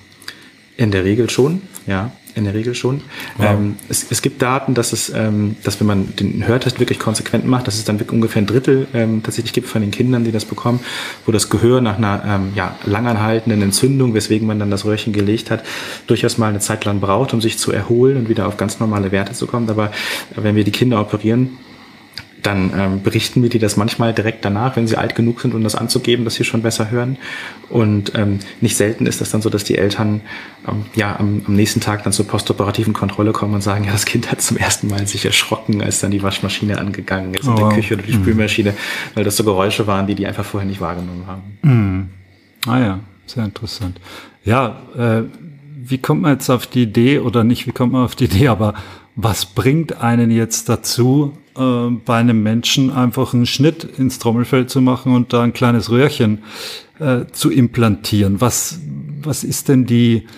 In 0.76 0.90
der 0.90 1.04
Regel 1.04 1.30
schon, 1.30 1.62
ja. 1.86 2.12
In 2.34 2.44
der 2.44 2.54
Regel 2.54 2.76
schon. 2.76 3.00
Wow. 3.36 3.46
Ähm, 3.50 3.76
es, 3.88 4.06
es, 4.10 4.22
gibt 4.22 4.40
Daten, 4.42 4.74
dass 4.74 4.92
es, 4.92 5.10
ähm, 5.10 5.56
dass 5.64 5.80
wenn 5.80 5.88
man 5.88 6.14
den 6.14 6.46
Hörtest 6.46 6.78
wirklich 6.78 7.00
konsequent 7.00 7.44
macht, 7.44 7.66
dass 7.66 7.74
es 7.74 7.84
dann 7.84 7.98
wirklich 7.98 8.14
ungefähr 8.14 8.42
ein 8.42 8.46
Drittel 8.46 8.86
ähm, 8.94 9.24
tatsächlich 9.24 9.52
gibt 9.52 9.66
von 9.66 9.80
den 9.80 9.90
Kindern, 9.90 10.22
die 10.22 10.30
das 10.30 10.44
bekommen, 10.44 10.78
wo 11.26 11.32
das 11.32 11.50
Gehör 11.50 11.80
nach 11.80 11.98
einer 11.98 12.22
ähm, 12.24 12.52
ja, 12.54 12.76
langanhaltenden 12.84 13.60
Entzündung, 13.60 14.14
weswegen 14.14 14.46
man 14.46 14.60
dann 14.60 14.70
das 14.70 14.84
Röhrchen 14.84 15.12
gelegt 15.12 15.50
hat, 15.50 15.64
durchaus 16.06 16.38
mal 16.38 16.50
eine 16.50 16.60
Zeit 16.60 16.84
lang 16.84 17.00
braucht, 17.00 17.34
um 17.34 17.40
sich 17.40 17.58
zu 17.58 17.72
erholen 17.72 18.16
und 18.16 18.28
wieder 18.28 18.46
auf 18.46 18.56
ganz 18.56 18.78
normale 18.78 19.10
Werte 19.10 19.32
zu 19.32 19.48
kommen. 19.48 19.68
Aber 19.68 19.90
wenn 20.36 20.54
wir 20.54 20.62
die 20.62 20.70
Kinder 20.70 21.00
operieren, 21.00 21.58
dann 22.42 22.72
ähm, 22.76 23.02
berichten 23.02 23.42
wir 23.42 23.48
die 23.48 23.58
das 23.58 23.76
manchmal 23.76 24.14
direkt 24.14 24.44
danach, 24.44 24.76
wenn 24.76 24.86
sie 24.86 24.96
alt 24.96 25.14
genug 25.14 25.40
sind, 25.40 25.54
um 25.54 25.62
das 25.62 25.74
anzugeben, 25.74 26.24
dass 26.24 26.34
sie 26.34 26.44
schon 26.44 26.62
besser 26.62 26.90
hören. 26.90 27.18
Und 27.68 28.12
ähm, 28.14 28.38
nicht 28.60 28.76
selten 28.76 29.06
ist 29.06 29.20
das 29.20 29.30
dann 29.30 29.42
so, 29.42 29.50
dass 29.50 29.64
die 29.64 29.76
Eltern 29.76 30.20
ähm, 30.66 30.84
ja 30.94 31.16
am, 31.18 31.42
am 31.46 31.54
nächsten 31.54 31.80
Tag 31.80 32.04
dann 32.04 32.12
zur 32.12 32.26
postoperativen 32.26 32.92
Kontrolle 32.92 33.32
kommen 33.32 33.54
und 33.54 33.62
sagen, 33.62 33.84
ja, 33.84 33.92
das 33.92 34.04
Kind 34.04 34.30
hat 34.30 34.40
zum 34.40 34.56
ersten 34.56 34.88
Mal 34.88 35.06
sich 35.06 35.24
erschrocken, 35.24 35.82
als 35.82 36.00
dann 36.00 36.10
die 36.10 36.22
Waschmaschine 36.22 36.78
angegangen 36.78 37.34
ist 37.34 37.48
oh, 37.48 37.50
in 37.50 37.56
der 37.56 37.68
Küche 37.68 37.94
oder 37.94 38.04
die 38.04 38.12
mhm. 38.12 38.22
Spülmaschine, 38.22 38.74
weil 39.14 39.24
das 39.24 39.36
so 39.36 39.44
Geräusche 39.44 39.86
waren, 39.86 40.06
die 40.06 40.14
die 40.14 40.26
einfach 40.26 40.44
vorher 40.44 40.68
nicht 40.68 40.80
wahrgenommen 40.80 41.24
haben. 41.26 41.58
Mhm. 41.62 42.08
Ah 42.66 42.78
ja, 42.78 43.00
sehr 43.26 43.44
interessant. 43.44 44.00
Ja, 44.44 44.82
äh, 44.96 45.22
wie 45.80 45.98
kommt 45.98 46.22
man 46.22 46.32
jetzt 46.32 46.50
auf 46.50 46.66
die 46.66 46.82
Idee 46.82 47.18
oder 47.18 47.44
nicht, 47.44 47.66
wie 47.66 47.72
kommt 47.72 47.92
man 47.92 48.04
auf 48.04 48.14
die 48.14 48.24
Idee, 48.24 48.48
aber 48.48 48.74
was 49.20 49.46
bringt 49.46 50.00
einen 50.00 50.30
jetzt 50.30 50.68
dazu, 50.68 51.36
äh, 51.56 51.90
bei 52.04 52.18
einem 52.18 52.40
Menschen 52.44 52.92
einfach 52.92 53.34
einen 53.34 53.46
Schnitt 53.46 53.82
ins 53.82 54.20
Trommelfell 54.20 54.68
zu 54.68 54.80
machen 54.80 55.12
und 55.12 55.32
da 55.32 55.42
ein 55.42 55.52
kleines 55.52 55.90
Röhrchen 55.90 56.44
äh, 57.00 57.24
zu 57.32 57.50
implantieren. 57.50 58.40
Was, 58.40 58.78
was 59.20 59.42
ist 59.42 59.68
denn 59.68 59.86
die, 59.86 60.28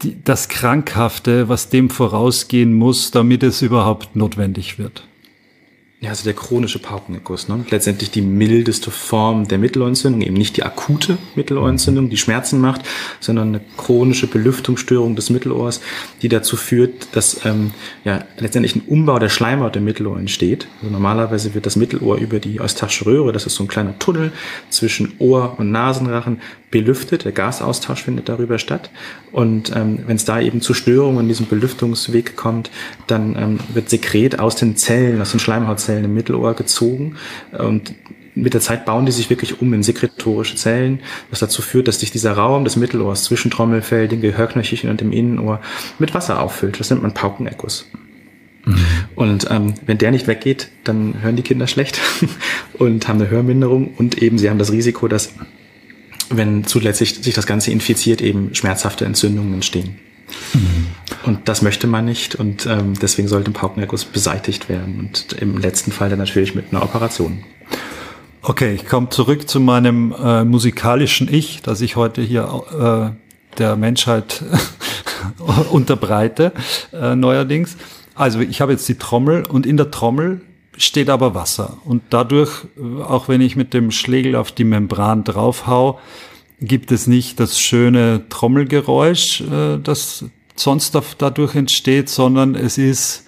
die, 0.00 0.16
das 0.24 0.48
Krankhafte, 0.48 1.50
was 1.50 1.68
dem 1.68 1.90
vorausgehen 1.90 2.72
muss, 2.72 3.10
damit 3.10 3.42
es 3.42 3.60
überhaupt 3.60 4.16
notwendig 4.16 4.78
wird? 4.78 5.06
Ja, 6.02 6.08
also 6.08 6.24
der 6.24 6.32
chronische 6.32 6.78
Paukenerguss, 6.78 7.48
ne? 7.48 7.62
letztendlich 7.68 8.10
die 8.10 8.22
mildeste 8.22 8.90
Form 8.90 9.46
der 9.48 9.58
Mittelohrentzündung, 9.58 10.22
eben 10.22 10.34
nicht 10.34 10.56
die 10.56 10.62
akute 10.62 11.18
Mittelohrentzündung, 11.34 12.08
die 12.08 12.16
Schmerzen 12.16 12.58
macht, 12.58 12.80
sondern 13.20 13.48
eine 13.48 13.60
chronische 13.76 14.26
Belüftungsstörung 14.26 15.14
des 15.14 15.28
Mittelohrs, 15.28 15.82
die 16.22 16.30
dazu 16.30 16.56
führt, 16.56 17.14
dass 17.14 17.44
ähm, 17.44 17.72
ja 18.02 18.24
letztendlich 18.38 18.76
ein 18.76 18.82
Umbau 18.86 19.18
der 19.18 19.28
Schleimhaut 19.28 19.76
im 19.76 19.84
Mittelohr 19.84 20.18
entsteht. 20.18 20.68
Also 20.80 20.90
normalerweise 20.90 21.52
wird 21.52 21.66
das 21.66 21.76
Mittelohr 21.76 22.16
über 22.16 22.38
die 22.38 22.62
eustachische 22.62 23.04
Röhre, 23.04 23.32
das 23.32 23.44
ist 23.44 23.56
so 23.56 23.64
ein 23.64 23.68
kleiner 23.68 23.98
Tunnel 23.98 24.32
zwischen 24.70 25.12
Ohr 25.18 25.56
und 25.58 25.70
Nasenrachen, 25.70 26.40
belüftet. 26.70 27.24
Der 27.24 27.32
Gasaustausch 27.32 28.02
findet 28.02 28.28
darüber 28.28 28.58
statt. 28.58 28.90
Und 29.32 29.74
ähm, 29.74 30.00
wenn 30.06 30.16
es 30.16 30.24
da 30.24 30.40
eben 30.40 30.60
zu 30.60 30.74
Störungen 30.74 31.20
in 31.20 31.28
diesem 31.28 31.46
Belüftungsweg 31.46 32.36
kommt, 32.36 32.70
dann 33.06 33.36
ähm, 33.36 33.60
wird 33.74 33.90
Sekret 33.90 34.38
aus 34.38 34.56
den 34.56 34.76
Zellen, 34.76 35.20
aus 35.20 35.32
den 35.32 35.40
Schleimhautzellen 35.40 36.04
im 36.04 36.14
Mittelohr 36.14 36.54
gezogen 36.54 37.16
und 37.56 37.94
mit 38.34 38.54
der 38.54 38.60
Zeit 38.60 38.84
bauen 38.84 39.06
die 39.06 39.12
sich 39.12 39.30
wirklich 39.30 39.60
um 39.60 39.72
in 39.74 39.82
sekretorische 39.82 40.56
Zellen, 40.56 41.00
was 41.30 41.40
dazu 41.40 41.62
führt, 41.62 41.88
dass 41.88 42.00
sich 42.00 42.10
dieser 42.10 42.32
Raum 42.32 42.64
des 42.64 42.76
Mittelohrs 42.76 43.24
zwischen 43.24 43.50
Trommelfell, 43.50 44.08
dem 44.08 44.20
Gehörknöchelchen 44.20 44.90
und 44.90 45.00
dem 45.00 45.12
Innenohr 45.12 45.60
mit 45.98 46.14
Wasser 46.14 46.40
auffüllt. 46.40 46.78
Das 46.78 46.90
nennt 46.90 47.02
man 47.02 47.12
Paukenekos. 47.12 47.86
Mhm. 48.64 48.76
Und 49.14 49.50
ähm, 49.50 49.74
wenn 49.86 49.98
der 49.98 50.10
nicht 50.10 50.26
weggeht, 50.26 50.68
dann 50.84 51.22
hören 51.22 51.36
die 51.36 51.42
Kinder 51.42 51.66
schlecht 51.66 52.00
und 52.78 53.08
haben 53.08 53.20
eine 53.20 53.30
Hörminderung 53.30 53.94
und 53.96 54.22
eben 54.22 54.38
sie 54.38 54.50
haben 54.50 54.58
das 54.58 54.72
Risiko, 54.72 55.08
dass 55.08 55.32
wenn 56.30 56.64
zusätzlich 56.64 57.22
sich 57.22 57.34
das 57.34 57.46
Ganze 57.46 57.70
infiziert, 57.70 58.22
eben 58.22 58.54
schmerzhafte 58.54 59.04
Entzündungen 59.04 59.54
entstehen. 59.54 59.98
Mhm. 60.54 60.86
Und 61.24 61.48
das 61.48 61.60
möchte 61.62 61.86
man 61.86 62.04
nicht 62.04 62.36
und 62.36 62.66
ähm, 62.66 62.94
deswegen 63.00 63.28
sollte 63.28 63.50
ein 63.50 63.54
Paukenerguss 63.54 64.04
beseitigt 64.04 64.68
werden 64.68 65.00
und 65.00 65.32
im 65.34 65.58
letzten 65.58 65.92
Fall 65.92 66.08
dann 66.08 66.18
natürlich 66.18 66.54
mit 66.54 66.66
einer 66.72 66.82
Operation. 66.82 67.44
Okay, 68.42 68.72
ich 68.72 68.86
komme 68.86 69.10
zurück 69.10 69.48
zu 69.48 69.60
meinem 69.60 70.14
äh, 70.18 70.44
musikalischen 70.44 71.32
Ich, 71.32 71.60
das 71.62 71.80
ich 71.82 71.96
heute 71.96 72.22
hier 72.22 73.12
äh, 73.12 73.58
der 73.58 73.76
Menschheit 73.76 74.42
unterbreite, 75.70 76.52
äh, 76.92 77.14
neuerdings. 77.14 77.76
Also 78.14 78.40
ich 78.40 78.60
habe 78.60 78.72
jetzt 78.72 78.88
die 78.88 78.96
Trommel 78.96 79.44
und 79.46 79.66
in 79.66 79.76
der 79.76 79.90
Trommel 79.90 80.40
steht 80.82 81.10
aber 81.10 81.34
Wasser. 81.34 81.78
Und 81.84 82.02
dadurch, 82.10 82.50
auch 83.06 83.28
wenn 83.28 83.40
ich 83.40 83.56
mit 83.56 83.74
dem 83.74 83.90
Schlegel 83.90 84.36
auf 84.36 84.52
die 84.52 84.64
Membran 84.64 85.24
draufhau, 85.24 85.98
gibt 86.60 86.92
es 86.92 87.06
nicht 87.06 87.40
das 87.40 87.58
schöne 87.58 88.28
Trommelgeräusch, 88.28 89.42
äh, 89.42 89.78
das 89.82 90.24
sonst 90.56 90.96
dadurch 91.18 91.54
entsteht, 91.54 92.08
sondern 92.08 92.54
es 92.54 92.76
ist, 92.78 93.24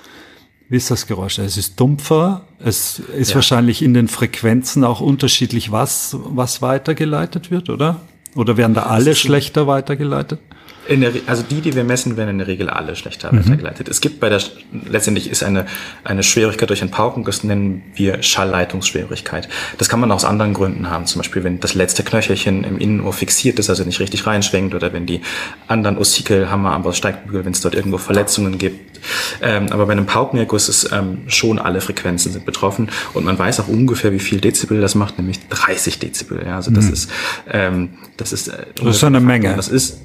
wie 0.69 0.77
ist 0.77 0.91
das 0.91 1.07
Geräusch? 1.07 1.39
Es 1.39 1.57
ist 1.57 1.81
dumpfer, 1.81 2.47
es 2.59 2.99
ist 2.99 3.31
ja. 3.31 3.37
wahrscheinlich 3.37 3.83
in 3.83 3.95
den 3.95 4.09
Frequenzen 4.09 4.85
auch 4.85 5.01
unterschiedlich, 5.01 5.73
was, 5.73 6.17
was 6.25 6.63
weitergeleitet 6.63 7.51
wird, 7.51 7.71
oder? 7.71 8.03
Oder 8.35 8.57
werden 8.57 8.75
da 8.75 8.85
alle 8.85 9.15
schlechter 9.15 9.67
weitergeleitet? 9.67 10.41
Der, 10.89 11.13
also 11.27 11.43
die, 11.49 11.61
die 11.61 11.75
wir 11.75 11.85
messen, 11.85 12.17
werden 12.17 12.31
in 12.31 12.39
der 12.39 12.47
Regel 12.47 12.69
alle 12.69 12.97
schlechter 12.97 13.33
mhm. 13.33 13.39
weitergeleitet. 13.39 13.89
Es 13.89 14.01
gibt 14.01 14.21
bei 14.21 14.29
der, 14.29 14.41
letztendlich 14.89 15.31
ist 15.31 15.43
eine, 15.43 15.67
eine 16.05 16.23
Schwierigkeit 16.23 16.69
durch 16.71 16.83
Entpauken, 16.83 17.25
das 17.25 17.45
nennen 17.45 17.83
wir 17.95 18.23
Schallleitungsschwierigkeit. 18.23 19.49
Das 19.79 19.89
kann 19.89 20.01
man 20.01 20.11
aus 20.11 20.25
anderen 20.25 20.55
Gründen 20.55 20.91
haben. 20.91 21.07
Zum 21.07 21.21
Beispiel, 21.21 21.45
wenn 21.45 21.61
das 21.61 21.75
letzte 21.75 22.03
Knöchelchen 22.03 22.65
im 22.65 22.79
Innenohr 22.79 23.13
fixiert 23.13 23.59
ist, 23.59 23.71
also 23.71 23.85
nicht 23.85 24.01
richtig 24.01 24.27
reinschwenkt, 24.27 24.75
oder 24.75 24.93
wenn 24.93 25.07
die 25.07 25.21
anderen 25.69 25.99
Ossikel, 25.99 26.51
Hammer, 26.51 26.73
Amboss, 26.73 26.97
Steigbügel, 26.97 27.45
wenn 27.45 27.53
es 27.53 27.61
dort 27.61 27.75
irgendwo 27.75 27.99
Verletzungen 27.99 28.59
gibt. 28.59 29.01
Ähm, 29.41 29.69
aber 29.71 29.87
bei 29.87 29.93
einem 29.93 30.07
Paukenerguss 30.07 30.69
ist 30.69 30.91
ähm, 30.93 31.23
schon 31.27 31.59
alle 31.59 31.81
Frequenzen 31.81 32.33
sind 32.33 32.45
betroffen 32.45 32.89
und 33.15 33.25
man 33.25 33.39
weiß 33.39 33.61
auch 33.61 33.69
ungefähr, 33.69 34.13
wie 34.13 34.21
viel 34.21 34.41
Dezibel 34.41 34.81
das 34.81 34.95
macht, 34.95 35.19
nämlich 35.19 35.49
30 35.49 35.99
Dezibel. 35.99 36.43
Ja, 36.45 36.57
also 36.57 36.71
das 36.71 36.87
mhm. 36.87 36.93
ist, 36.93 37.11
ähm, 37.51 37.89
das 38.17 38.33
ist, 38.33 38.49
äh, 38.49 38.67
das 38.77 38.97
ist 38.97 39.05
eine 39.05 39.21
Menge. 39.21 39.55
Das 39.57 39.69
ist 39.69 39.99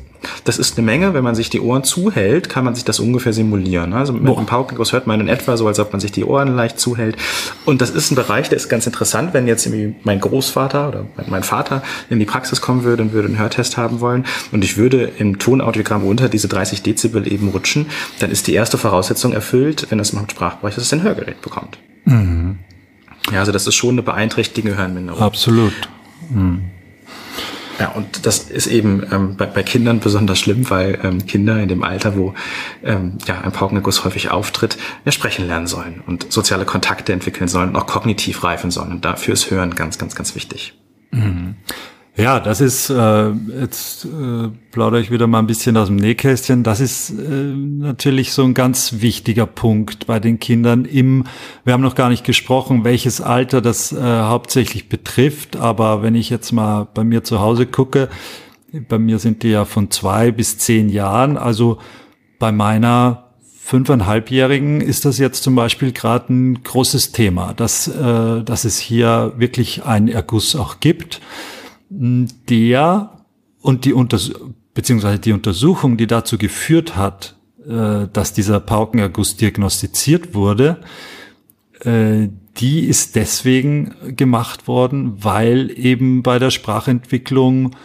das 0.44 0.58
ist 0.58 0.78
eine 0.78 0.86
Menge. 0.86 1.14
Wenn 1.14 1.24
man 1.24 1.36
sich 1.36 1.50
die 1.50 1.60
Ohren 1.60 1.84
zuhält, 1.84 2.50
kann 2.50 2.66
man 2.66 2.76
sich 2.76 2.86
das 2.86 3.00
ungefähr 3.00 3.34
simulieren. 3.34 3.94
Also 3.94 4.14
mit 4.14 4.26
Boah. 4.26 4.38
einem 4.38 4.46
Paukenguss 4.46 4.94
hört 4.94 5.08
man 5.08 5.20
in 5.20 5.28
etwa 5.28 5.58
so, 5.58 5.68
als 5.68 5.80
ob 5.80 5.92
man 5.92 6.00
sich 6.00 6.12
die 6.12 6.26
Ohren 6.26 6.56
leicht 6.56 6.80
zuhält. 6.80 7.18
Und 7.66 7.82
das 7.82 7.90
ist 7.90 8.12
ein 8.12 8.16
Bereich, 8.16 8.50
der 8.50 8.58
ist 8.58 8.70
ganz 8.70 8.86
interessant, 8.86 9.34
wenn 9.34 9.48
jetzt 9.48 9.66
irgendwie 9.66 9.96
mein 10.04 10.20
Großvater 10.20 10.90
oder 10.90 11.06
mein 11.28 11.44
Vater 11.44 11.84
in 12.10 12.20
die 12.20 12.26
Praxis 12.26 12.62
kommen 12.62 12.84
würde 12.84 13.04
und 13.04 13.14
würde 13.14 13.28
einen 13.28 13.40
Hörtest 13.40 13.78
haben 13.78 14.00
wollen 14.00 14.26
und 14.52 14.64
ich 14.64 14.78
würde 14.78 15.12
im 15.18 15.40
Tonaudiogramm 15.40 16.06
unter 16.06 16.30
diese 16.30 16.48
30 16.48 16.82
Dezibel 16.82 17.32
eben 17.32 17.50
rutschen, 17.50 17.88
dann 18.20 18.32
ist 18.32 18.48
die 18.48 18.54
erste 18.54 18.78
Voraussetzung 18.78 19.34
erfüllt, 19.34 19.88
wenn 19.90 19.98
das 19.98 20.12
im 20.12 20.28
Sprachbereich 20.30 20.72
ist, 20.72 20.78
dass 20.78 20.86
es 20.88 20.94
ein 20.94 21.04
Hörgerät 21.04 21.42
bekommt. 21.42 21.78
Mhm. 22.06 22.60
Ja, 23.32 23.40
also 23.40 23.52
das 23.52 23.68
ist 23.68 23.76
schon 23.76 23.92
eine 23.92 24.04
beeinträchtigende 24.04 24.78
Hörminderung. 24.78 25.22
Absolut. 25.22 25.74
Mhm. 26.30 26.62
Ja, 27.80 27.90
und 27.90 28.26
das 28.26 28.40
ist 28.50 28.68
eben 28.68 29.06
ähm, 29.12 29.36
bei, 29.36 29.46
bei 29.46 29.64
Kindern 29.64 30.00
besonders 30.00 30.40
schlimm, 30.40 30.70
weil 30.70 31.00
ähm, 31.04 31.26
Kinder 31.28 31.62
in 31.62 31.70
dem 31.70 31.84
Alter, 31.84 32.18
wo 32.18 32.34
ähm, 32.84 33.20
ja, 33.28 33.42
ein 33.42 33.52
Paukenerguss 33.52 34.04
häufig 34.04 34.32
auftritt, 34.32 34.78
ja, 35.06 35.12
sprechen 35.12 35.48
lernen 35.48 35.68
sollen 35.68 36.02
und 36.06 36.32
soziale 36.32 36.66
Kontakte 36.66 37.14
entwickeln 37.14 37.48
sollen 37.48 37.70
und 37.70 37.76
auch 37.76 37.86
kognitiv 37.86 38.44
reifen 38.44 38.72
sollen. 38.72 38.92
Und 38.92 39.06
dafür 39.06 39.34
ist 39.34 39.52
Hören 39.52 39.76
ganz, 39.76 39.98
ganz, 39.98 40.16
ganz 40.16 40.34
wichtig. 40.34 40.74
Mhm. 41.12 41.56
Ja, 42.18 42.40
das 42.40 42.62
ist, 42.62 42.90
äh, 42.90 43.30
jetzt 43.62 44.06
äh, 44.06 44.50
plaudere 44.72 45.00
ich 45.00 45.12
wieder 45.12 45.28
mal 45.28 45.38
ein 45.38 45.46
bisschen 45.46 45.78
aus 45.78 45.86
dem 45.86 45.98
Nähkästchen, 45.98 46.64
das 46.64 46.80
ist 46.80 47.12
äh, 47.12 47.14
natürlich 47.14 48.34
so 48.34 48.44
ein 48.44 48.56
ganz 48.56 48.96
wichtiger 49.02 49.46
Punkt 49.46 50.08
bei 50.08 50.20
den 50.20 50.40
Kindern 50.40 50.86
im, 50.86 51.26
wir 51.64 51.74
haben 51.74 51.84
noch 51.84 51.94
gar 51.94 52.10
nicht 52.10 52.24
gesprochen, 52.24 52.84
welches 52.84 53.22
Alter 53.22 53.62
das 53.62 53.92
äh, 53.92 54.02
hauptsächlich 54.02 54.90
betrifft, 54.90 55.58
aber 55.58 56.02
wenn 56.02 56.16
ich 56.16 56.32
jetzt 56.32 56.52
mal 56.54 56.88
bei 56.92 57.04
mir 57.04 57.24
zu 57.24 57.40
Hause 57.40 57.68
gucke, 57.68 58.10
bei 58.90 58.98
mir 58.98 59.20
sind 59.20 59.44
die 59.44 59.50
ja 59.50 59.66
von 59.66 59.92
zwei 59.92 60.32
bis 60.32 60.58
zehn 60.58 60.90
Jahren, 60.90 61.38
also 61.38 61.78
bei 62.40 62.52
meiner 62.52 63.26
fünfeinhalbjährigen 63.60 64.82
ist 64.82 65.06
das 65.06 65.20
jetzt 65.20 65.44
zum 65.44 65.54
Beispiel 65.54 65.92
gerade 65.92 66.34
ein 66.34 66.64
großes 66.64 67.12
Thema, 67.12 67.54
dass, 67.54 67.88
äh, 67.88 68.44
dass 68.44 68.66
es 68.66 68.80
hier 68.80 69.34
wirklich 69.38 69.86
einen 69.86 70.08
Erguss 70.08 70.56
auch 70.56 70.80
gibt 70.80 71.22
der 71.90 73.12
und 73.62 73.86
die 73.86 73.94
Unters 73.94 74.32
beziehungsweise 74.74 75.18
die 75.18 75.32
Untersuchung, 75.32 75.98
die 75.98 76.06
dazu 76.06 76.38
geführt 76.38 76.96
hat, 76.96 77.36
äh, 77.68 78.08
dass 78.14 78.34
dieser 78.34 78.60
Paukenerguss 78.60 79.36
diagnostiziert 79.36 80.36
wurde, 80.36 80.82
äh, 81.82 82.30
die 82.58 82.82
ist 82.82 83.16
deswegen 83.16 83.96
gemacht 84.16 84.68
worden, 84.68 85.24
weil 85.24 85.72
eben 85.76 86.22
bei 86.22 86.38
der 86.40 86.52
Sprachentwicklung 86.52 87.76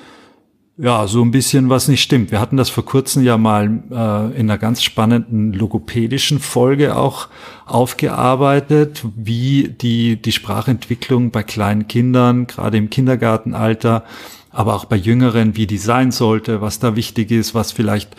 ja, 0.78 1.06
so 1.06 1.22
ein 1.22 1.30
bisschen 1.30 1.68
was 1.68 1.88
nicht 1.88 2.02
stimmt. 2.02 2.30
Wir 2.30 2.40
hatten 2.40 2.56
das 2.56 2.70
vor 2.70 2.84
kurzem 2.84 3.22
ja 3.22 3.36
mal 3.36 3.66
äh, 3.90 4.38
in 4.38 4.50
einer 4.50 4.58
ganz 4.58 4.82
spannenden 4.82 5.52
logopädischen 5.52 6.38
Folge 6.38 6.96
auch 6.96 7.28
aufgearbeitet, 7.66 9.04
wie 9.14 9.68
die, 9.68 10.20
die 10.20 10.32
Sprachentwicklung 10.32 11.30
bei 11.30 11.42
kleinen 11.42 11.88
Kindern, 11.88 12.46
gerade 12.46 12.78
im 12.78 12.88
Kindergartenalter, 12.88 14.04
aber 14.50 14.74
auch 14.74 14.86
bei 14.86 14.96
Jüngeren, 14.96 15.56
wie 15.56 15.66
die 15.66 15.78
sein 15.78 16.10
sollte, 16.10 16.62
was 16.62 16.78
da 16.78 16.96
wichtig 16.96 17.30
ist, 17.30 17.54
was 17.54 17.70
vielleicht 17.72 18.16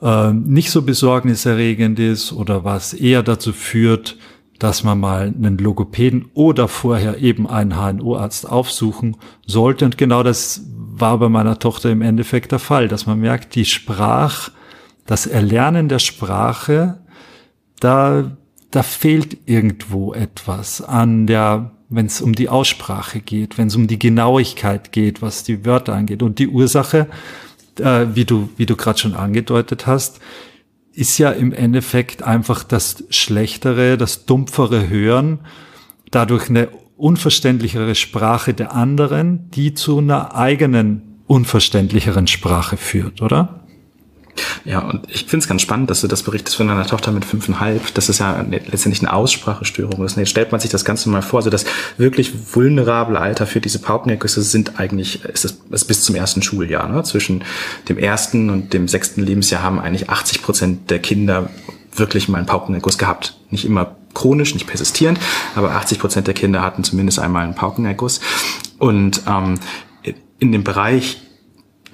äh, 0.00 0.32
nicht 0.32 0.70
so 0.70 0.82
besorgniserregend 0.82 1.98
ist 1.98 2.32
oder 2.32 2.64
was 2.64 2.94
eher 2.94 3.22
dazu 3.22 3.52
führt, 3.52 4.16
dass 4.58 4.84
man 4.84 5.00
mal 5.00 5.34
einen 5.36 5.58
Logopäden 5.58 6.30
oder 6.32 6.68
vorher 6.68 7.18
eben 7.18 7.46
einen 7.46 7.74
HNO-Arzt 7.74 8.48
aufsuchen 8.48 9.16
sollte. 9.46 9.84
Und 9.84 9.98
genau 9.98 10.22
das 10.22 10.62
war 10.96 11.18
bei 11.18 11.28
meiner 11.28 11.58
Tochter 11.58 11.90
im 11.90 12.02
Endeffekt 12.02 12.52
der 12.52 12.58
Fall, 12.58 12.88
dass 12.88 13.06
man 13.06 13.18
merkt, 13.18 13.54
die 13.54 13.64
Sprach, 13.64 14.50
das 15.06 15.26
Erlernen 15.26 15.88
der 15.88 15.98
Sprache, 15.98 16.98
da, 17.80 18.36
da 18.70 18.82
fehlt 18.82 19.36
irgendwo 19.46 20.14
etwas 20.14 20.80
an 20.80 21.26
der, 21.26 21.72
wenn 21.88 22.06
es 22.06 22.20
um 22.20 22.34
die 22.34 22.48
Aussprache 22.48 23.20
geht, 23.20 23.58
wenn 23.58 23.68
es 23.68 23.76
um 23.76 23.88
die 23.88 23.98
Genauigkeit 23.98 24.92
geht, 24.92 25.20
was 25.20 25.42
die 25.42 25.64
Wörter 25.66 25.94
angeht. 25.94 26.22
Und 26.22 26.38
die 26.38 26.48
Ursache, 26.48 27.08
äh, 27.80 28.06
wie 28.14 28.24
du, 28.24 28.48
wie 28.56 28.66
du 28.66 28.76
gerade 28.76 28.98
schon 28.98 29.14
angedeutet 29.14 29.86
hast, 29.86 30.20
ist 30.92 31.18
ja 31.18 31.32
im 31.32 31.52
Endeffekt 31.52 32.22
einfach 32.22 32.62
das 32.62 33.02
schlechtere, 33.10 33.98
das 33.98 34.26
dumpfere 34.26 34.88
Hören, 34.88 35.40
dadurch 36.12 36.48
eine 36.48 36.68
unverständlichere 36.96 37.94
Sprache 37.94 38.54
der 38.54 38.72
anderen, 38.72 39.50
die 39.50 39.74
zu 39.74 39.98
einer 39.98 40.34
eigenen 40.34 41.22
unverständlicheren 41.26 42.26
Sprache 42.26 42.76
führt, 42.76 43.22
oder? 43.22 43.64
Ja, 44.64 44.80
und 44.80 45.06
ich 45.08 45.26
finde 45.26 45.44
es 45.44 45.48
ganz 45.48 45.62
spannend, 45.62 45.90
dass 45.90 46.00
du 46.00 46.08
das 46.08 46.22
berichtest 46.22 46.56
von 46.56 46.66
deiner 46.66 46.86
Tochter 46.86 47.12
mit 47.12 47.24
fünfeinhalb. 47.24 47.94
Das 47.94 48.08
ist 48.08 48.18
ja 48.18 48.44
letztendlich 48.48 49.00
eine 49.00 49.12
Aussprachestörung. 49.12 50.04
Ist. 50.04 50.16
Jetzt 50.16 50.30
stellt 50.30 50.50
man 50.52 50.60
sich 50.60 50.70
das 50.70 50.84
Ganze 50.84 51.08
mal 51.08 51.22
vor. 51.22 51.40
Also 51.40 51.50
das 51.50 51.64
wirklich 51.98 52.32
vulnerable 52.54 53.20
Alter 53.20 53.46
für 53.46 53.60
diese 53.60 53.78
Paukenergüsse 53.78 54.42
sind 54.42 54.80
eigentlich, 54.80 55.24
ist 55.24 55.44
es 55.44 55.58
ist 55.70 55.84
bis 55.84 56.02
zum 56.02 56.16
ersten 56.16 56.42
Schuljahr. 56.42 56.88
Ne? 56.88 57.02
Zwischen 57.04 57.44
dem 57.88 57.98
ersten 57.98 58.50
und 58.50 58.72
dem 58.72 58.88
sechsten 58.88 59.22
Lebensjahr 59.22 59.62
haben 59.62 59.78
eigentlich 59.78 60.10
80 60.10 60.42
Prozent 60.42 60.90
der 60.90 60.98
Kinder 60.98 61.50
wirklich 61.94 62.28
mal 62.28 62.38
einen 62.38 62.46
Paukenerguss 62.46 62.98
gehabt. 62.98 63.38
Nicht 63.50 63.64
immer 63.64 63.96
chronisch, 64.14 64.54
nicht 64.54 64.66
persistierend, 64.66 65.18
aber 65.54 65.72
80 65.72 65.98
Prozent 65.98 66.26
der 66.26 66.34
Kinder 66.34 66.62
hatten 66.62 66.84
zumindest 66.84 67.18
einmal 67.18 67.44
einen 67.44 67.54
Paukenerguss. 67.54 68.20
Und 68.78 69.22
ähm, 69.28 69.58
in 70.38 70.52
dem 70.52 70.64
Bereich 70.64 71.20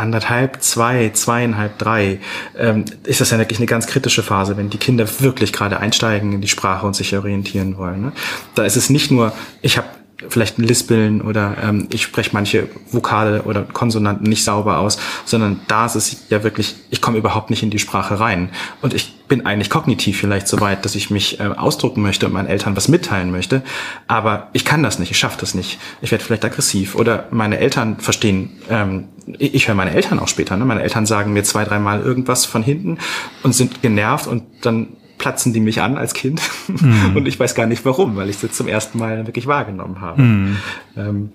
anderthalb, 0.01 0.63
zwei, 0.63 1.11
zweieinhalb, 1.11 1.79
drei, 1.79 2.21
ähm, 2.59 2.85
ist 3.05 3.21
das 3.21 3.31
ja 3.31 3.39
wirklich 3.39 3.59
eine 3.59 3.67
ganz 3.67 3.87
kritische 3.87 4.23
Phase, 4.23 4.57
wenn 4.57 4.71
die 4.71 4.79
Kinder 4.79 5.07
wirklich 5.21 5.53
gerade 5.53 5.79
einsteigen 5.79 6.33
in 6.33 6.41
die 6.41 6.49
Sprache 6.49 6.87
und 6.87 6.97
sich 6.97 7.15
orientieren 7.17 7.77
wollen. 7.77 8.01
Ne? 8.01 8.13
Da 8.55 8.65
ist 8.65 8.77
es 8.77 8.89
nicht 8.89 9.11
nur, 9.11 9.33
ich 9.61 9.77
habe 9.77 9.89
vielleicht 10.29 10.59
ein 10.59 10.65
Lispeln 10.65 11.21
oder 11.21 11.57
ähm, 11.63 11.89
ich 11.93 12.03
spreche 12.03 12.31
manche 12.33 12.69
Vokale 12.91 13.43
oder 13.43 13.63
Konsonanten 13.63 14.29
nicht 14.29 14.45
sauber 14.45 14.79
aus, 14.79 14.99
sondern 15.25 15.61
da 15.69 15.87
ist 15.87 15.95
es 15.95 16.27
ja 16.29 16.43
wirklich, 16.43 16.77
ich 16.91 17.01
komme 17.01 17.19
überhaupt 17.19 17.51
nicht 17.51 17.63
in 17.63 17.71
die 17.71 17.79
Sprache 17.79 18.21
rein. 18.21 18.51
Und 18.83 18.95
ich 18.95 19.27
bin 19.29 19.47
eigentlich 19.47 19.71
kognitiv 19.71 20.19
vielleicht 20.19 20.49
so 20.49 20.61
weit, 20.61 20.85
dass 20.85 20.95
ich 20.95 21.11
mich 21.11 21.41
äh, 21.41 21.45
ausdrucken 21.45 22.03
möchte 22.03 22.27
und 22.27 22.33
meinen 22.33 22.49
Eltern 22.49 22.77
was 22.77 22.89
mitteilen 22.89 23.31
möchte, 23.31 23.63
aber 24.09 24.49
ich 24.53 24.65
kann 24.65 24.83
das 24.83 24.99
nicht, 24.99 25.11
ich 25.11 25.19
schaffe 25.19 25.39
das 25.41 25.55
nicht. 25.55 25.79
Ich 26.03 26.11
werde 26.11 26.25
vielleicht 26.25 26.45
aggressiv 26.45 26.97
oder 26.97 27.29
meine 27.31 27.59
Eltern 27.59 27.99
verstehen, 27.99 28.51
ähm, 28.69 29.09
ich, 29.39 29.55
ich 29.55 29.69
höre 29.69 29.75
meine 29.75 29.95
Eltern 29.95 30.19
auch 30.19 30.29
später, 30.29 30.57
ne? 30.57 30.65
meine 30.65 30.83
Eltern 30.83 31.07
sagen 31.07 31.33
mir 31.33 31.45
zwei, 31.45 31.65
dreimal 31.65 32.01
irgendwas 32.01 32.45
von 32.45 32.63
hinten 32.63 32.99
und 33.43 33.55
sind 33.55 33.83
genervt 33.83 34.27
und 34.27 34.43
dann 34.63 34.89
platzen 35.21 35.53
die 35.53 35.61
mich 35.61 35.81
an 35.81 35.97
als 35.97 36.15
Kind 36.15 36.41
mhm. 36.67 37.13
und 37.17 37.29
ich 37.29 37.39
weiß 37.39 37.55
gar 37.55 37.67
nicht 37.67 37.85
warum, 37.85 38.17
weil 38.17 38.29
ich 38.29 38.39
sie 38.39 38.51
zum 38.51 38.67
ersten 38.67 38.99
Mal 38.99 39.27
wirklich 39.27 39.47
wahrgenommen 39.47 40.01
habe. 40.01 40.23
Mhm. 40.23 40.57
Ähm, 40.97 41.33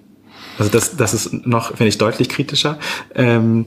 also 0.57 0.71
das, 0.71 0.97
das 0.97 1.13
ist 1.13 1.45
noch, 1.45 1.69
finde 1.69 1.87
ich, 1.87 1.97
deutlich 1.97 2.27
kritischer. 2.27 2.77
Ähm, 3.13 3.65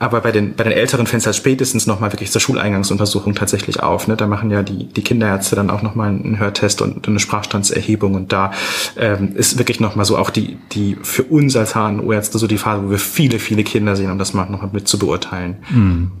aber 0.00 0.22
bei 0.22 0.32
den, 0.32 0.54
bei 0.54 0.64
den 0.64 0.72
Älteren 0.72 1.06
es 1.06 1.26
halt 1.26 1.36
spätestens 1.36 1.86
nochmal 1.86 2.10
wirklich 2.10 2.30
zur 2.30 2.40
Schuleingangsuntersuchung 2.40 3.34
tatsächlich 3.34 3.82
auf. 3.82 4.08
Ne? 4.08 4.16
Da 4.16 4.26
machen 4.26 4.50
ja 4.50 4.62
die, 4.62 4.86
die 4.86 5.02
Kinderärzte 5.02 5.56
dann 5.56 5.68
auch 5.68 5.82
nochmal 5.82 6.08
einen 6.08 6.38
Hörtest 6.38 6.80
und 6.80 7.06
eine 7.06 7.20
Sprachstandserhebung. 7.20 8.14
Und 8.14 8.32
da 8.32 8.50
ähm, 8.96 9.36
ist 9.36 9.58
wirklich 9.58 9.78
nochmal 9.78 10.06
so 10.06 10.16
auch 10.16 10.30
die, 10.30 10.56
die 10.72 10.96
für 11.02 11.24
uns 11.24 11.54
als 11.54 11.74
HNO-Ärzte 11.74 12.38
so 12.38 12.46
die 12.46 12.56
Phase, 12.56 12.82
wo 12.86 12.90
wir 12.90 12.98
viele, 12.98 13.38
viele 13.38 13.62
Kinder 13.62 13.94
sehen, 13.94 14.10
um 14.10 14.18
das 14.18 14.32
mal 14.32 14.48
nochmal 14.48 14.70
mit 14.72 14.88
zu 14.88 14.98
beurteilen. 14.98 15.58
Mhm. 15.68 16.12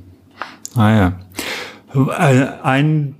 Ah 0.76 0.90
ja. 0.90 2.60
Ein 2.62 3.16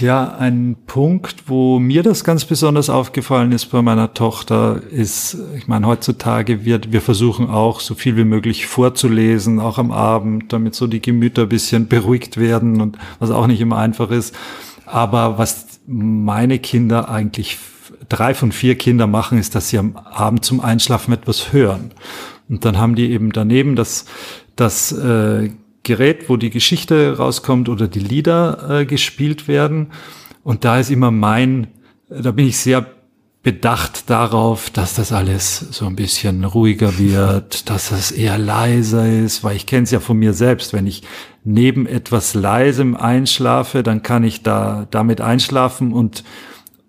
ja, 0.00 0.36
ein 0.36 0.76
Punkt, 0.86 1.44
wo 1.46 1.78
mir 1.78 2.02
das 2.02 2.24
ganz 2.24 2.44
besonders 2.44 2.88
aufgefallen 2.90 3.52
ist 3.52 3.66
bei 3.66 3.82
meiner 3.82 4.14
Tochter, 4.14 4.80
ist, 4.90 5.36
ich 5.56 5.66
meine, 5.66 5.86
heutzutage 5.86 6.64
wird, 6.64 6.92
wir 6.92 7.00
versuchen 7.00 7.48
auch 7.48 7.80
so 7.80 7.94
viel 7.94 8.16
wie 8.16 8.24
möglich 8.24 8.66
vorzulesen, 8.66 9.60
auch 9.60 9.78
am 9.78 9.90
Abend, 9.90 10.52
damit 10.52 10.74
so 10.74 10.86
die 10.86 11.02
Gemüter 11.02 11.42
ein 11.42 11.48
bisschen 11.48 11.88
beruhigt 11.88 12.36
werden 12.36 12.80
und 12.80 12.98
was 13.18 13.30
auch 13.30 13.46
nicht 13.46 13.60
immer 13.60 13.78
einfach 13.78 14.10
ist. 14.10 14.34
Aber 14.86 15.38
was 15.38 15.80
meine 15.86 16.58
Kinder 16.58 17.08
eigentlich, 17.08 17.58
drei 18.08 18.34
von 18.34 18.52
vier 18.52 18.76
Kinder 18.76 19.06
machen, 19.06 19.38
ist, 19.38 19.54
dass 19.54 19.68
sie 19.68 19.78
am 19.78 19.96
Abend 19.96 20.44
zum 20.44 20.60
Einschlafen 20.60 21.12
etwas 21.12 21.52
hören. 21.52 21.92
Und 22.48 22.64
dann 22.64 22.78
haben 22.78 22.94
die 22.94 23.10
eben 23.10 23.32
daneben 23.32 23.76
das, 23.76 24.04
das 24.56 24.92
äh, 24.92 25.50
Gerät, 25.82 26.28
wo 26.28 26.36
die 26.36 26.50
Geschichte 26.50 27.16
rauskommt 27.16 27.68
oder 27.68 27.88
die 27.88 28.00
Lieder 28.00 28.80
äh, 28.80 28.86
gespielt 28.86 29.48
werden. 29.48 29.88
Und 30.44 30.64
da 30.64 30.78
ist 30.78 30.90
immer 30.90 31.10
mein, 31.10 31.68
da 32.08 32.30
bin 32.32 32.46
ich 32.46 32.58
sehr 32.58 32.86
bedacht 33.42 34.08
darauf, 34.08 34.70
dass 34.70 34.94
das 34.94 35.10
alles 35.10 35.58
so 35.58 35.86
ein 35.86 35.96
bisschen 35.96 36.44
ruhiger 36.44 36.98
wird, 36.98 37.68
dass 37.68 37.88
das 37.88 38.12
eher 38.12 38.38
leiser 38.38 39.08
ist, 39.08 39.42
weil 39.42 39.56
ich 39.56 39.66
kenne 39.66 39.82
es 39.82 39.90
ja 39.90 39.98
von 39.98 40.16
mir 40.16 40.32
selbst, 40.32 40.72
wenn 40.72 40.86
ich 40.86 41.02
neben 41.42 41.86
etwas 41.86 42.34
leisem 42.34 42.96
einschlafe, 42.96 43.82
dann 43.82 44.02
kann 44.02 44.22
ich 44.22 44.44
da 44.44 44.86
damit 44.90 45.20
einschlafen 45.20 45.92
und 45.92 46.22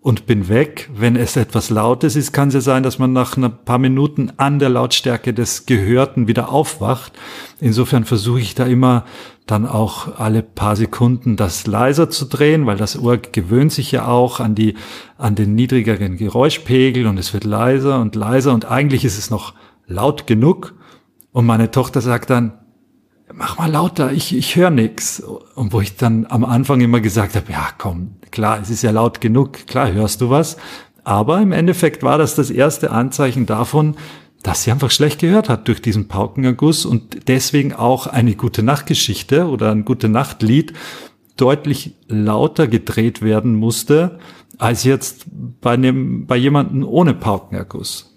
und 0.04 0.26
bin 0.26 0.50
weg. 0.50 0.90
Wenn 0.94 1.16
es 1.16 1.38
etwas 1.38 1.70
Lautes 1.70 2.18
ist, 2.18 2.34
kann 2.34 2.50
es 2.50 2.54
ja 2.54 2.62
sein, 2.62 2.84
dass 2.84 3.00
man 3.00 3.14
nach 3.14 3.38
ein 3.38 3.50
paar 3.64 3.80
Minuten 3.80 4.34
an 4.36 4.60
der 4.60 4.68
Lautstärke 4.68 5.34
des 5.34 5.66
Gehörten 5.66 6.28
wieder 6.28 6.50
aufwacht. 6.50 7.14
Insofern 7.62 8.04
versuche 8.04 8.42
ich 8.42 8.54
da 8.54 8.66
immer 8.66 9.06
dann 9.46 9.66
auch 9.66 10.20
alle 10.20 10.44
paar 10.44 10.76
Sekunden 10.76 11.38
das 11.38 11.68
leiser 11.68 12.10
zu 12.10 12.26
drehen, 12.26 12.66
weil 12.66 12.76
das 12.76 13.00
Ohr 13.00 13.18
gewöhnt 13.18 13.72
sich 13.72 13.94
ja 13.94 14.06
auch 14.06 14.42
an 14.42 14.56
die, 14.56 14.76
an 15.18 15.36
den 15.36 15.56
niedrigeren 15.56 16.18
Geräuschpegel 16.18 17.08
und 17.08 17.18
es 17.18 17.34
wird 17.34 17.46
leiser 17.46 18.02
und 18.02 18.16
leiser 18.16 18.54
und 18.54 18.66
eigentlich 18.66 19.06
ist 19.06 19.18
es 19.18 19.30
noch 19.30 19.54
laut 19.88 20.28
genug. 20.28 20.76
Und 21.32 21.46
meine 21.46 21.72
Tochter 21.72 22.02
sagt 22.02 22.30
dann, 22.30 22.52
mach 23.32 23.58
mal 23.58 23.72
lauter, 23.72 24.12
ich, 24.12 24.36
ich 24.36 24.56
höre 24.56 24.70
nix. 24.70 25.20
Und 25.20 25.74
wo 25.74 25.82
ich 25.82 25.96
dann 25.96 26.26
am 26.28 26.44
Anfang 26.44 26.82
immer 26.82 27.02
gesagt 27.02 27.36
habe, 27.36 27.52
ja 27.52 27.70
komm, 27.78 28.16
klar, 28.32 28.60
es 28.62 28.70
ist 28.70 28.82
ja 28.82 28.92
laut 28.92 29.22
genug, 29.22 29.68
klar 29.68 29.92
hörst 29.92 30.22
du 30.22 30.30
was. 30.30 30.58
Aber 31.04 31.42
im 31.42 31.52
Endeffekt 31.52 32.04
war 32.04 32.18
das 32.18 32.36
das 32.36 32.50
erste 32.50 32.92
Anzeichen 32.92 33.46
davon, 33.46 33.96
dass 34.42 34.64
sie 34.64 34.72
einfach 34.72 34.92
schlecht 34.92 35.22
gehört 35.22 35.50
hat 35.50 35.68
durch 35.68 35.82
diesen 35.82 36.08
Paukenerguss 36.08 36.86
und 36.86 37.28
deswegen 37.28 37.74
auch 37.74 38.08
eine 38.08 38.36
gute 38.36 38.62
Nachtgeschichte 38.62 39.48
oder 39.48 39.72
ein 39.72 39.86
gute 39.86 40.10
Nachtlied 40.10 40.74
deutlich 41.38 41.96
lauter 42.08 42.68
gedreht 42.68 43.22
werden 43.22 43.56
musste 43.56 44.20
als 44.58 44.84
jetzt 44.84 45.26
bei 45.62 45.74
einem, 45.74 46.28
bei 46.28 46.36
jemanden 46.36 46.84
ohne 46.84 47.14
Paukenerguss. 47.14 48.13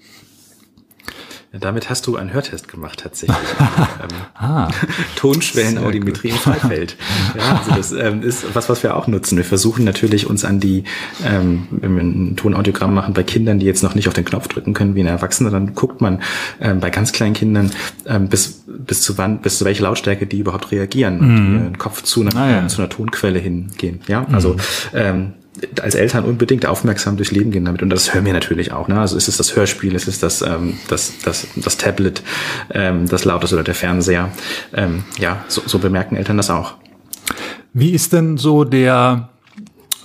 Damit 1.53 1.89
hast 1.89 2.07
du 2.07 2.17
einen 2.17 2.33
Hörtest 2.33 2.69
gemacht 2.69 3.01
tatsächlich. 3.03 3.37
ähm, 3.59 4.09
ah, 4.35 4.69
Tonschwellenaudiometrie 5.17 6.31
im 6.31 6.37
Freifeld. 6.37 6.97
ja, 7.37 7.59
also 7.59 7.71
das 7.75 7.93
ähm, 7.93 8.23
ist 8.23 8.55
was, 8.55 8.69
was 8.69 8.83
wir 8.83 8.97
auch 8.97 9.07
nutzen. 9.07 9.37
Wir 9.37 9.45
versuchen 9.45 9.85
natürlich 9.85 10.29
uns 10.29 10.45
an 10.45 10.61
die, 10.61 10.85
ähm, 11.25 11.67
wenn 11.71 11.97
wir 11.97 12.03
ein 12.03 12.37
Tonaudiogramm 12.37 12.95
machen 12.95 13.15
bei 13.15 13.23
Kindern, 13.23 13.59
die 13.59 13.67
jetzt 13.67 13.83
noch 13.83 13.95
nicht 13.95 14.09
auf 14.09 14.15
den 14.15 14.25
Knopf 14.25 14.49
drücken 14.49 14.75
können 14.75 14.95
wie 14.95 15.01
ein 15.01 15.07
Erwachsener, 15.07 15.51
dann 15.51 15.75
guckt 15.75 16.01
man 16.01 16.21
ähm, 16.61 16.81
bei 16.81 16.91
ganz 16.91 17.13
kleinen 17.13 17.35
Kindern 17.35 17.71
ähm, 18.07 18.29
bis 18.29 18.65
bis 18.67 19.03
zu 19.03 19.19
wann, 19.19 19.41
bis 19.41 19.59
zu 19.59 19.65
welcher 19.65 19.85
Lautstärke 19.85 20.27
die 20.27 20.41
überhaupt 20.41 20.71
reagieren 20.73 21.19
mhm. 21.19 21.57
und 21.57 21.65
den 21.65 21.79
Kopf 21.79 22.03
zu 22.03 22.23
einer, 22.23 22.37
ah, 22.37 22.51
ja. 22.51 22.69
zu 22.69 22.81
einer 22.81 22.89
Tonquelle 22.89 23.39
hingehen. 23.39 24.01
Ja, 24.07 24.27
also 24.33 24.55
mhm. 24.55 24.59
ähm, 24.95 25.33
als 25.81 25.95
Eltern 25.95 26.25
unbedingt 26.25 26.67
aufmerksam 26.67 27.17
durchs 27.17 27.33
Leben 27.33 27.51
gehen 27.51 27.65
damit. 27.65 27.83
Und 27.83 27.91
das 27.91 28.13
hören 28.15 28.25
wir 28.25 28.33
natürlich 28.33 28.73
auch. 28.73 28.89
Ne? 28.89 29.01
Also 29.01 29.17
ist 29.17 29.29
es 29.29 29.37
das 29.37 29.57
Hörspiel, 29.57 29.95
es 29.95 30.19
das, 30.19 30.43
ähm, 30.43 30.75
das, 30.89 31.15
das, 31.25 31.47
das 31.57 31.77
Tablet, 31.77 32.23
ähm, 32.73 33.07
das 33.09 33.25
Lautes 33.25 33.53
oder 33.53 33.63
der 33.63 33.75
Fernseher. 33.75 34.31
Ähm, 34.75 35.05
ja, 35.19 35.45
so, 35.49 35.63
so 35.67 35.79
bemerken 35.79 36.17
Eltern 36.17 36.37
das 36.37 36.51
auch. 36.51 36.75
Wie 37.73 37.91
ist 37.91 38.13
denn 38.13 38.39
so 38.39 38.65
der 38.65 39.31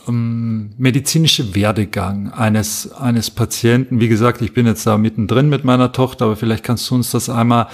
ähm, 0.08 0.72
medizinische 0.78 1.56
Werdegang 1.56 2.32
eines, 2.32 2.92
eines 2.92 3.30
Patienten? 3.32 4.00
Wie 4.00 4.10
gesagt, 4.10 4.42
ich 4.42 4.54
bin 4.54 4.66
jetzt 4.66 4.86
da 4.86 4.98
mittendrin 4.98 5.50
mit 5.50 5.64
meiner 5.64 5.92
Tochter, 5.92 6.26
aber 6.26 6.36
vielleicht 6.36 6.64
kannst 6.64 6.90
du 6.90 6.96
uns 6.96 7.12
das 7.12 7.30
einmal 7.30 7.68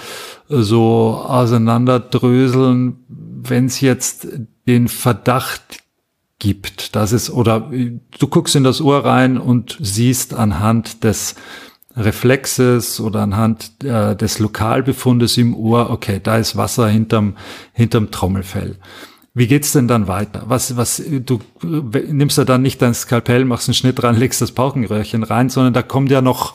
äh, 0.48 0.58
so 0.58 1.22
auseinanderdröseln, 1.26 2.96
wenn 3.08 3.66
es 3.66 3.80
jetzt 3.80 4.28
den 4.66 4.88
Verdacht 4.88 5.78
gibt. 6.38 6.94
Das 6.94 7.12
ist, 7.12 7.30
oder 7.30 7.70
du 7.70 8.26
guckst 8.28 8.54
in 8.56 8.64
das 8.64 8.80
Ohr 8.80 9.04
rein 9.04 9.38
und 9.38 9.76
siehst 9.80 10.34
anhand 10.34 11.04
des 11.04 11.34
Reflexes 11.96 13.00
oder 13.00 13.22
anhand 13.22 13.72
äh, 13.82 14.14
des 14.14 14.38
Lokalbefundes 14.38 15.36
im 15.36 15.54
Ohr, 15.54 15.90
okay, 15.90 16.20
da 16.22 16.36
ist 16.38 16.56
Wasser 16.56 16.88
hinterm, 16.88 17.36
hinterm 17.72 18.10
Trommelfell. 18.10 18.76
Wie 19.34 19.46
geht's 19.46 19.72
denn 19.72 19.88
dann 19.88 20.08
weiter? 20.08 20.44
Was, 20.46 20.76
was, 20.76 21.02
du 21.04 21.40
nimmst 21.62 22.38
ja 22.38 22.44
dann 22.44 22.62
nicht 22.62 22.82
dein 22.82 22.94
Skalpell, 22.94 23.44
machst 23.44 23.68
einen 23.68 23.74
Schnitt 23.74 24.02
rein, 24.02 24.16
legst 24.16 24.40
das 24.40 24.52
Paukenröhrchen 24.52 25.22
rein, 25.22 25.48
sondern 25.48 25.74
da 25.74 25.82
kommt 25.82 26.10
ja 26.10 26.22
noch, 26.22 26.54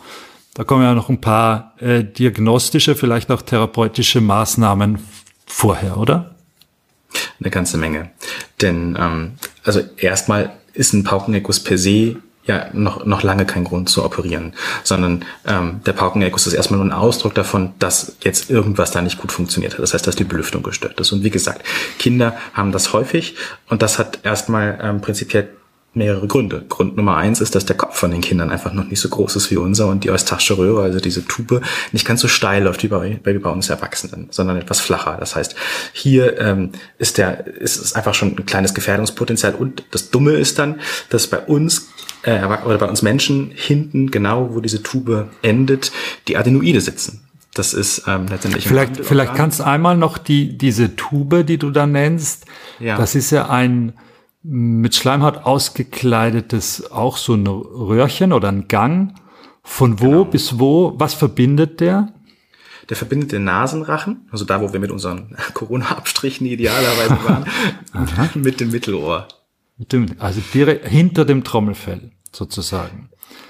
da 0.53 0.63
kommen 0.63 0.83
ja 0.83 0.93
noch 0.93 1.09
ein 1.09 1.21
paar 1.21 1.73
äh, 1.79 2.03
diagnostische, 2.03 2.95
vielleicht 2.95 3.31
auch 3.31 3.41
therapeutische 3.41 4.21
Maßnahmen 4.21 4.99
vorher, 5.45 5.97
oder? 5.97 6.32
Eine 7.39 7.49
ganze 7.49 7.77
Menge. 7.77 8.11
Denn 8.61 8.97
ähm, 8.99 9.33
also 9.63 9.81
erstmal 9.97 10.53
ist 10.73 10.93
ein 10.93 11.03
Paukenerguss 11.03 11.59
per 11.59 11.77
se 11.77 12.17
ja 12.45 12.67
noch, 12.73 13.05
noch 13.05 13.23
lange 13.23 13.45
kein 13.45 13.63
Grund 13.63 13.89
zu 13.89 14.03
operieren, 14.03 14.53
sondern 14.83 15.23
ähm, 15.47 15.79
der 15.85 15.93
Paukenerguss 15.93 16.47
ist 16.47 16.53
erstmal 16.53 16.79
nur 16.79 16.87
ein 16.87 16.97
Ausdruck 16.97 17.33
davon, 17.33 17.71
dass 17.79 18.17
jetzt 18.21 18.49
irgendwas 18.49 18.91
da 18.91 19.01
nicht 19.01 19.17
gut 19.17 19.31
funktioniert 19.31 19.73
hat. 19.73 19.79
Das 19.79 19.93
heißt, 19.93 20.05
dass 20.05 20.15
die 20.15 20.25
Belüftung 20.25 20.61
gestört 20.61 20.99
ist. 20.99 21.11
Und 21.11 21.23
wie 21.23 21.29
gesagt, 21.29 21.63
Kinder 21.99 22.35
haben 22.53 22.71
das 22.71 22.91
häufig 22.91 23.35
und 23.69 23.81
das 23.81 23.97
hat 23.97 24.19
erstmal 24.23 24.77
ähm, 24.81 25.01
prinzipiell 25.01 25.49
mehrere 25.93 26.27
Gründe. 26.27 26.65
Grund 26.69 26.97
Nummer 26.97 27.17
eins 27.17 27.39
ist, 27.41 27.55
dass 27.55 27.65
der 27.65 27.77
Kopf 27.77 27.97
von 27.97 28.11
den 28.11 28.21
Kindern 28.21 28.49
einfach 28.49 28.73
noch 28.73 28.85
nicht 28.85 28.99
so 28.99 29.09
groß 29.09 29.35
ist 29.35 29.51
wie 29.51 29.57
unser 29.57 29.87
und 29.87 30.03
die 30.03 30.11
eustasche 30.11 30.57
Röhre, 30.57 30.81
also 30.81 30.99
diese 30.99 31.25
Tube, 31.25 31.61
nicht 31.91 32.05
ganz 32.05 32.21
so 32.21 32.27
steil 32.27 32.63
läuft 32.63 32.83
wie 32.83 32.87
bei, 32.87 33.19
wie 33.23 33.39
bei 33.39 33.49
uns 33.49 33.69
Erwachsenen, 33.69 34.27
sondern 34.31 34.57
etwas 34.57 34.79
flacher. 34.79 35.17
Das 35.19 35.35
heißt, 35.35 35.55
hier 35.93 36.39
ähm, 36.39 36.71
ist 36.97 37.17
der 37.17 37.45
ist 37.47 37.77
es 37.77 37.93
einfach 37.93 38.13
schon 38.13 38.29
ein 38.29 38.45
kleines 38.45 38.73
Gefährdungspotenzial 38.73 39.55
und 39.55 39.83
das 39.91 40.09
Dumme 40.09 40.31
ist 40.33 40.57
dann, 40.59 40.79
dass 41.09 41.27
bei 41.27 41.39
uns 41.39 41.89
äh, 42.23 42.43
oder 42.65 42.77
bei 42.77 42.87
uns 42.87 43.01
Menschen 43.01 43.51
hinten 43.53 44.09
genau, 44.09 44.53
wo 44.53 44.61
diese 44.61 44.81
Tube 44.81 45.29
endet, 45.41 45.91
die 46.27 46.37
Adenoide 46.37 46.81
sitzen. 46.81 47.21
Das 47.53 47.73
ist 47.73 48.03
ähm, 48.07 48.25
letztendlich. 48.27 48.67
Vielleicht, 48.67 49.05
vielleicht 49.05 49.35
kannst 49.35 49.59
du 49.59 49.65
einmal 49.65 49.95
noch 49.95 50.17
die 50.17 50.57
diese 50.57 50.95
Tube, 50.95 51.45
die 51.45 51.57
du 51.57 51.69
da 51.69 51.85
nennst. 51.85 52.45
Ja. 52.79 52.97
Das 52.97 53.13
ist 53.13 53.29
ja 53.29 53.49
ein 53.49 53.93
mit 54.43 54.95
Schleimhaut 54.95 55.37
ausgekleidetes, 55.37 56.91
auch 56.91 57.17
so 57.17 57.33
ein 57.33 57.47
Röhrchen 57.47 58.33
oder 58.33 58.49
ein 58.49 58.67
Gang. 58.67 59.15
Von 59.63 60.01
wo 60.01 60.09
genau. 60.09 60.25
bis 60.25 60.59
wo? 60.59 60.93
Was 60.97 61.13
verbindet 61.13 61.79
der? 61.79 62.13
Der 62.89 62.97
verbindet 62.97 63.31
den 63.31 63.45
Nasenrachen, 63.45 64.27
also 64.29 64.43
da, 64.43 64.61
wo 64.61 64.73
wir 64.73 64.79
mit 64.81 64.91
unseren 64.91 65.37
Corona-Abstrichen 65.53 66.45
idealerweise 66.45 67.17
waren, 67.23 68.29
mit 68.43 68.59
dem 68.59 68.71
Mittelohr. 68.71 69.27
also 70.19 70.41
direkt 70.53 70.87
hinter 70.89 71.23
dem 71.23 71.45
Trommelfell 71.45 72.11
sozusagen. 72.33 73.09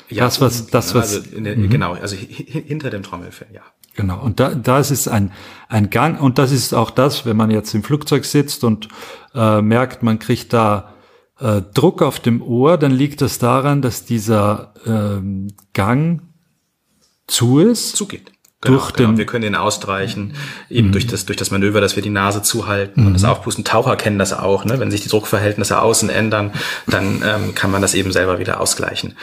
Ja, 0.09 0.25
das 0.25 0.39
was, 0.39 0.67
das 0.67 0.93
was, 0.93 1.15
also 1.15 1.41
der, 1.41 1.57
mhm. 1.57 1.69
genau, 1.69 1.93
also 1.93 2.15
hinter 2.15 2.91
dem 2.91 3.01
Trommelfell, 3.01 3.47
ja. 3.51 3.63
Genau. 3.95 4.19
Und 4.19 4.39
da, 4.39 4.55
da 4.55 4.79
ist 4.79 4.91
es 4.91 5.07
ein, 5.07 5.31
ein 5.69 5.89
Gang. 5.89 6.19
Und 6.19 6.37
das 6.37 6.51
ist 6.51 6.73
auch 6.73 6.89
das, 6.89 7.25
wenn 7.25 7.37
man 7.37 7.51
jetzt 7.51 7.73
im 7.75 7.83
Flugzeug 7.83 8.25
sitzt 8.25 8.63
und 8.63 8.87
äh, 9.35 9.61
merkt, 9.61 10.03
man 10.03 10.19
kriegt 10.19 10.53
da 10.53 10.93
äh, 11.39 11.61
Druck 11.73 12.01
auf 12.01 12.19
dem 12.19 12.41
Ohr, 12.41 12.77
dann 12.77 12.91
liegt 12.91 13.21
das 13.21 13.39
daran, 13.39 13.81
dass 13.81 14.05
dieser 14.05 14.73
ähm, 14.85 15.49
Gang 15.73 16.21
zu 17.27 17.59
ist. 17.59 17.95
Zugeht. 17.95 18.31
Genau, 18.61 18.77
durch 18.77 18.93
genau. 18.93 19.09
den 19.09 19.17
wir 19.17 19.25
können 19.25 19.41
den 19.41 19.55
ausstreichen, 19.55 20.35
eben 20.69 20.87
mhm. 20.87 20.91
durch 20.93 21.05
das 21.05 21.25
durch 21.25 21.35
das 21.35 21.51
Manöver, 21.51 21.81
dass 21.81 21.97
wir 21.97 22.03
die 22.03 22.09
Nase 22.09 22.41
zuhalten 22.41 23.01
mhm. 23.01 23.07
und 23.07 23.13
das 23.13 23.25
Aufpusten. 23.25 23.65
Taucher 23.65 23.97
kennen 23.97 24.19
das 24.19 24.31
auch, 24.31 24.63
ne? 24.63 24.79
wenn 24.79 24.89
sich 24.89 25.01
die 25.01 25.09
Druckverhältnisse 25.09 25.81
außen 25.81 26.09
ändern, 26.09 26.53
dann 26.87 27.21
ähm, 27.25 27.55
kann 27.55 27.71
man 27.71 27.81
das 27.81 27.93
eben 27.93 28.13
selber 28.13 28.39
wieder 28.39 28.61
ausgleichen. 28.61 29.15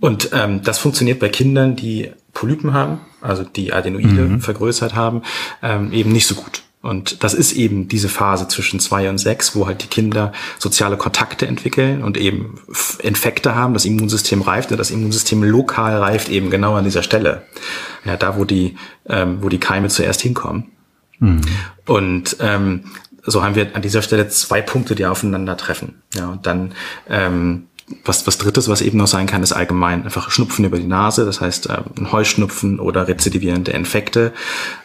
Und 0.00 0.30
ähm, 0.32 0.62
das 0.62 0.78
funktioniert 0.78 1.18
bei 1.18 1.28
Kindern, 1.28 1.74
die 1.74 2.12
Polypen 2.32 2.72
haben, 2.72 3.00
also 3.24 3.44
die 3.44 3.72
Adenoide 3.72 4.08
mhm. 4.08 4.40
vergrößert 4.40 4.94
haben, 4.94 5.22
ähm, 5.62 5.92
eben 5.92 6.12
nicht 6.12 6.26
so 6.26 6.34
gut. 6.34 6.62
Und 6.82 7.24
das 7.24 7.32
ist 7.32 7.52
eben 7.52 7.88
diese 7.88 8.10
Phase 8.10 8.46
zwischen 8.46 8.78
zwei 8.78 9.08
und 9.08 9.16
sechs, 9.16 9.56
wo 9.56 9.66
halt 9.66 9.82
die 9.82 9.86
Kinder 9.86 10.32
soziale 10.58 10.98
Kontakte 10.98 11.46
entwickeln 11.46 12.02
und 12.02 12.18
eben 12.18 12.60
Infekte 12.98 13.54
haben, 13.54 13.72
das 13.72 13.86
Immunsystem 13.86 14.42
reift 14.42 14.70
und 14.70 14.76
das 14.76 14.90
Immunsystem 14.90 15.42
lokal 15.42 15.96
reift 15.96 16.28
eben 16.28 16.50
genau 16.50 16.74
an 16.74 16.84
dieser 16.84 17.02
Stelle. 17.02 17.44
Ja, 18.04 18.18
da 18.18 18.36
wo 18.36 18.44
die, 18.44 18.76
ähm, 19.08 19.38
wo 19.40 19.48
die 19.48 19.60
Keime 19.60 19.88
zuerst 19.88 20.20
hinkommen. 20.20 20.72
Mhm. 21.20 21.40
Und 21.86 22.36
ähm, 22.40 22.84
so 23.24 23.42
haben 23.42 23.54
wir 23.54 23.74
an 23.74 23.80
dieser 23.80 24.02
Stelle 24.02 24.28
zwei 24.28 24.60
Punkte, 24.60 24.94
die 24.94 25.06
aufeinandertreffen. 25.06 26.02
Ja, 26.14 26.28
und 26.28 26.44
dann 26.44 26.74
ähm, 27.08 27.68
was, 28.04 28.26
was 28.26 28.38
drittes, 28.38 28.68
was 28.68 28.80
eben 28.80 28.98
noch 28.98 29.06
sein 29.06 29.26
kann, 29.26 29.42
ist 29.42 29.52
allgemein 29.52 30.04
einfach 30.04 30.30
Schnupfen 30.30 30.64
über 30.64 30.78
die 30.78 30.86
Nase, 30.86 31.24
das 31.24 31.40
heißt 31.40 31.70
äh, 31.70 31.78
ein 31.98 32.12
Heuschnupfen 32.12 32.80
oder 32.80 33.08
rezidivierende 33.08 33.72
Infekte 33.72 34.32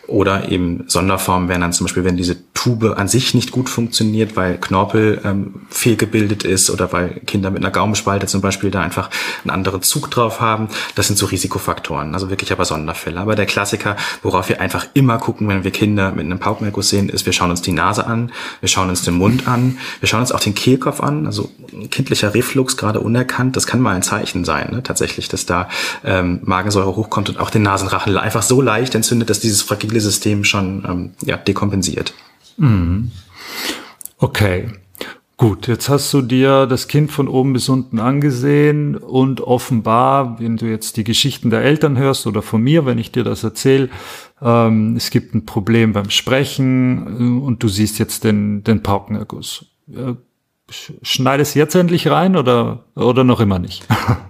oder 0.10 0.50
eben 0.50 0.84
Sonderformen 0.88 1.50
wären 1.50 1.62
dann 1.62 1.74
zum 1.74 1.86
Beispiel, 1.86 2.04
wenn 2.04 2.18
diese 2.18 2.38
Tube 2.54 2.96
an 2.98 3.08
sich 3.08 3.34
nicht 3.34 3.52
gut 3.52 3.70
funktioniert, 3.70 4.36
weil 4.36 4.58
Knorpel 4.58 5.22
ähm, 5.24 5.62
fehlgebildet 5.70 6.44
ist 6.44 6.70
oder 6.70 6.92
weil 6.92 7.22
Kinder 7.26 7.52
mit 7.52 7.64
einer 7.64 7.72
Gaumenspalte 7.72 8.28
zum 8.28 8.42
Beispiel 8.42 8.72
da 8.72 8.82
einfach 8.82 9.10
einen 9.44 9.52
anderen 9.52 9.82
Zug 9.82 10.12
drauf 10.12 10.42
haben. 10.42 10.68
Das 10.96 11.08
sind 11.08 11.18
so 11.18 11.28
Risikofaktoren, 11.28 12.14
also 12.14 12.30
wirklich 12.30 12.52
aber 12.52 12.66
Sonderfälle. 12.66 13.20
Aber 13.20 13.36
der 13.36 13.46
Klassiker, 13.46 13.96
worauf 14.24 14.50
wir 14.50 14.60
einfach 14.60 14.88
immer 14.94 15.20
gucken, 15.20 15.48
wenn 15.48 15.64
wir 15.64 15.72
Kinder 15.72 16.12
mit 16.12 16.26
einem 16.26 16.40
Paukenmerkus 16.40 16.90
sehen, 16.90 17.08
ist, 17.10 17.26
wir 17.26 17.34
schauen 17.34 17.52
uns 17.52 17.62
die 17.62 17.72
Nase 17.72 18.06
an, 18.06 18.32
wir 18.60 18.68
schauen 18.68 18.90
uns 18.90 19.04
den 19.04 19.14
Mund 19.14 19.48
an, 19.48 19.78
wir 20.00 20.10
schauen 20.10 20.22
uns 20.22 20.32
auch 20.32 20.42
den 20.42 20.56
Kehlkopf 20.56 21.02
an, 21.02 21.28
also 21.28 21.50
kindlicher 21.92 22.34
Reflux, 22.34 22.76
gerade 22.78 23.00
unerkannt, 23.00 23.56
das 23.56 23.68
kann 23.68 23.80
mal 23.80 23.96
ein 23.96 24.04
Zeichen 24.04 24.44
sein, 24.44 24.70
ne? 24.72 24.84
tatsächlich, 24.84 25.30
dass 25.30 25.46
da 25.46 25.70
ähm, 26.04 26.40
Magensäure 26.44 26.96
hochkommt 26.96 27.30
und 27.30 27.40
auch 27.40 27.52
den 27.52 27.62
Nasenrachen 27.62 28.18
einfach 28.18 28.44
so 28.44 28.62
leicht 28.62 28.96
entzündet, 28.96 29.30
dass 29.30 29.40
dieses 29.40 29.62
fragile 29.62 29.99
System 30.00 30.44
schon 30.44 30.86
ähm, 30.88 31.12
ja, 31.26 31.38
dekompensiert. 31.38 32.14
Mhm. 32.58 33.12
Okay. 34.18 34.70
Gut, 35.40 35.68
jetzt 35.68 35.88
hast 35.88 36.14
du 36.14 36.22
dir 36.22 36.66
das 36.66 36.90
Kind 36.90 37.12
von 37.12 37.30
oben 37.30 37.54
bis 37.54 37.70
unten 37.70 38.00
angesehen 38.00 38.98
und 38.98 39.40
offenbar, 39.40 40.38
wenn 40.42 40.58
du 40.58 40.66
jetzt 40.66 40.98
die 40.98 41.06
Geschichten 41.06 41.50
der 41.50 41.62
Eltern 41.62 41.98
hörst 41.98 42.28
oder 42.28 42.42
von 42.42 42.62
mir, 42.62 42.86
wenn 42.86 42.98
ich 42.98 43.14
dir 43.14 43.24
das 43.24 43.46
erzähle, 43.46 43.90
ähm, 44.42 44.98
es 44.98 45.12
gibt 45.12 45.34
ein 45.34 45.46
Problem 45.46 45.94
beim 45.94 46.10
Sprechen 46.10 47.42
äh, 47.42 47.46
und 47.46 47.64
du 47.64 47.70
siehst 47.70 48.00
jetzt 48.00 48.26
den, 48.26 48.66
den 48.66 48.84
Paukenerguss. 48.84 49.66
Äh, 49.88 50.16
schneidest 51.02 51.56
jetzt 51.56 51.74
endlich 51.74 52.10
rein 52.10 52.36
oder, 52.36 52.84
oder 52.96 53.24
noch 53.24 53.40
immer 53.40 53.60
nicht? 53.60 53.88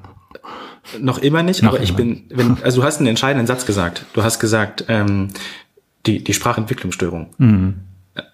noch 1.00 1.20
immer 1.20 1.44
nicht, 1.44 1.62
noch 1.62 1.70
aber 1.70 1.78
immer. 1.78 1.84
ich 1.84 1.96
bin, 1.96 2.24
wenn, 2.30 2.58
also 2.64 2.82
du 2.82 2.88
hast 2.88 2.98
einen 2.98 3.08
entscheidenden 3.08 3.48
Satz 3.48 3.66
gesagt. 3.66 4.06
Du 4.14 4.24
hast 4.24 4.40
gesagt, 4.40 4.86
ähm, 4.88 5.30
die, 6.06 6.24
die 6.24 6.34
Sprachentwicklungsstörung. 6.34 7.28
Mhm. 7.38 7.76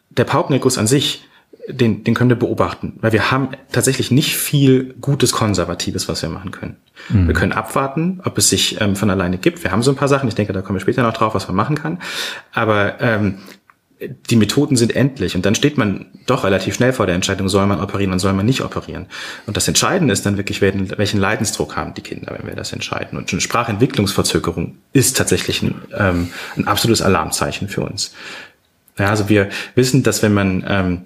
Der 0.09 0.23
Paukenirkus 0.23 0.77
an 0.77 0.87
sich, 0.87 1.25
den, 1.67 2.03
den 2.03 2.13
können 2.13 2.29
wir 2.29 2.37
beobachten, 2.37 2.93
weil 3.01 3.11
wir 3.11 3.31
haben 3.31 3.49
tatsächlich 3.71 4.11
nicht 4.11 4.37
viel 4.37 4.95
Gutes 5.01 5.31
Konservatives, 5.31 6.07
was 6.07 6.21
wir 6.21 6.29
machen 6.29 6.51
können. 6.51 6.77
Mhm. 7.09 7.27
Wir 7.27 7.33
können 7.33 7.51
abwarten, 7.51 8.21
ob 8.23 8.37
es 8.37 8.49
sich 8.49 8.79
ähm, 8.81 8.95
von 8.95 9.09
alleine 9.09 9.37
gibt. 9.37 9.63
Wir 9.63 9.71
haben 9.71 9.81
so 9.81 9.91
ein 9.91 9.97
paar 9.97 10.07
Sachen, 10.07 10.29
ich 10.29 10.35
denke, 10.35 10.53
da 10.53 10.61
kommen 10.61 10.77
wir 10.77 10.81
später 10.81 11.03
noch 11.03 11.13
drauf, 11.13 11.33
was 11.33 11.47
man 11.47 11.55
machen 11.55 11.75
kann. 11.75 11.99
Aber 12.53 13.01
ähm, 13.01 13.39
die 13.99 14.35
Methoden 14.35 14.75
sind 14.75 14.95
endlich 14.95 15.35
und 15.35 15.45
dann 15.45 15.55
steht 15.55 15.77
man 15.77 16.07
doch 16.25 16.43
relativ 16.43 16.75
schnell 16.75 16.91
vor 16.91 17.05
der 17.05 17.15
Entscheidung, 17.15 17.47
soll 17.47 17.65
man 17.65 17.79
operieren 17.79 18.11
und 18.11 18.19
soll 18.19 18.33
man 18.33 18.45
nicht 18.45 18.61
operieren. 18.61 19.05
Und 19.45 19.55
das 19.55 19.67
Entscheidende 19.67 20.11
ist 20.11 20.25
dann 20.25 20.37
wirklich, 20.37 20.61
welchen 20.61 21.19
Leidensdruck 21.19 21.77
haben 21.77 21.93
die 21.93 22.01
Kinder, 22.01 22.35
wenn 22.37 22.47
wir 22.47 22.55
das 22.55 22.73
entscheiden. 22.73 23.17
Und 23.17 23.31
eine 23.31 23.41
Sprachentwicklungsverzögerung 23.41 24.77
ist 24.91 25.15
tatsächlich 25.15 25.61
ein, 25.61 25.75
ähm, 25.97 26.29
ein 26.57 26.67
absolutes 26.67 27.01
Alarmzeichen 27.01 27.69
für 27.69 27.81
uns. 27.81 28.13
Ja, 28.97 29.09
also 29.09 29.29
wir 29.29 29.49
wissen, 29.75 30.03
dass 30.03 30.21
wenn 30.21 30.33
man, 30.33 30.65
ähm, 30.67 31.01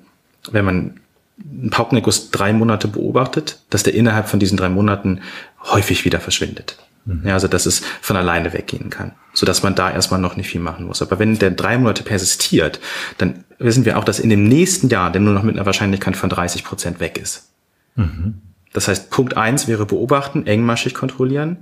wenn 0.51 0.65
man 0.65 0.99
einen 1.39 1.69
Paukennegus 1.69 2.31
drei 2.31 2.53
Monate 2.53 2.87
beobachtet, 2.87 3.59
dass 3.69 3.83
der 3.83 3.93
innerhalb 3.93 4.27
von 4.27 4.39
diesen 4.39 4.57
drei 4.57 4.69
Monaten 4.69 5.21
häufig 5.63 6.05
wieder 6.05 6.19
verschwindet. 6.19 6.77
Mhm. 7.05 7.21
Ja, 7.25 7.33
also 7.33 7.47
dass 7.47 7.65
es 7.65 7.81
von 8.01 8.17
alleine 8.17 8.53
weggehen 8.53 8.89
kann, 8.89 9.13
so 9.39 9.45
dass 9.45 9.63
man 9.63 9.73
da 9.73 9.89
erstmal 9.89 10.19
noch 10.19 10.35
nicht 10.35 10.49
viel 10.49 10.59
machen 10.59 10.85
muss. 10.85 11.01
Aber 11.01 11.17
wenn 11.17 11.39
der 11.39 11.51
drei 11.51 11.77
Monate 11.77 12.03
persistiert, 12.03 12.81
dann 13.17 13.45
wissen 13.57 13.85
wir 13.85 13.97
auch, 13.97 14.03
dass 14.03 14.19
in 14.19 14.29
dem 14.29 14.43
nächsten 14.43 14.89
Jahr 14.89 15.13
der 15.13 15.21
nur 15.21 15.33
noch 15.33 15.43
mit 15.43 15.55
einer 15.55 15.65
Wahrscheinlichkeit 15.65 16.17
von 16.17 16.29
30 16.29 16.65
Prozent 16.65 16.99
weg 16.99 17.17
ist. 17.17 17.49
Mhm. 17.95 18.41
Das 18.73 18.89
heißt, 18.89 19.09
Punkt 19.09 19.37
eins 19.37 19.69
wäre 19.69 19.85
beobachten, 19.85 20.45
engmaschig 20.45 20.93
kontrollieren, 20.93 21.59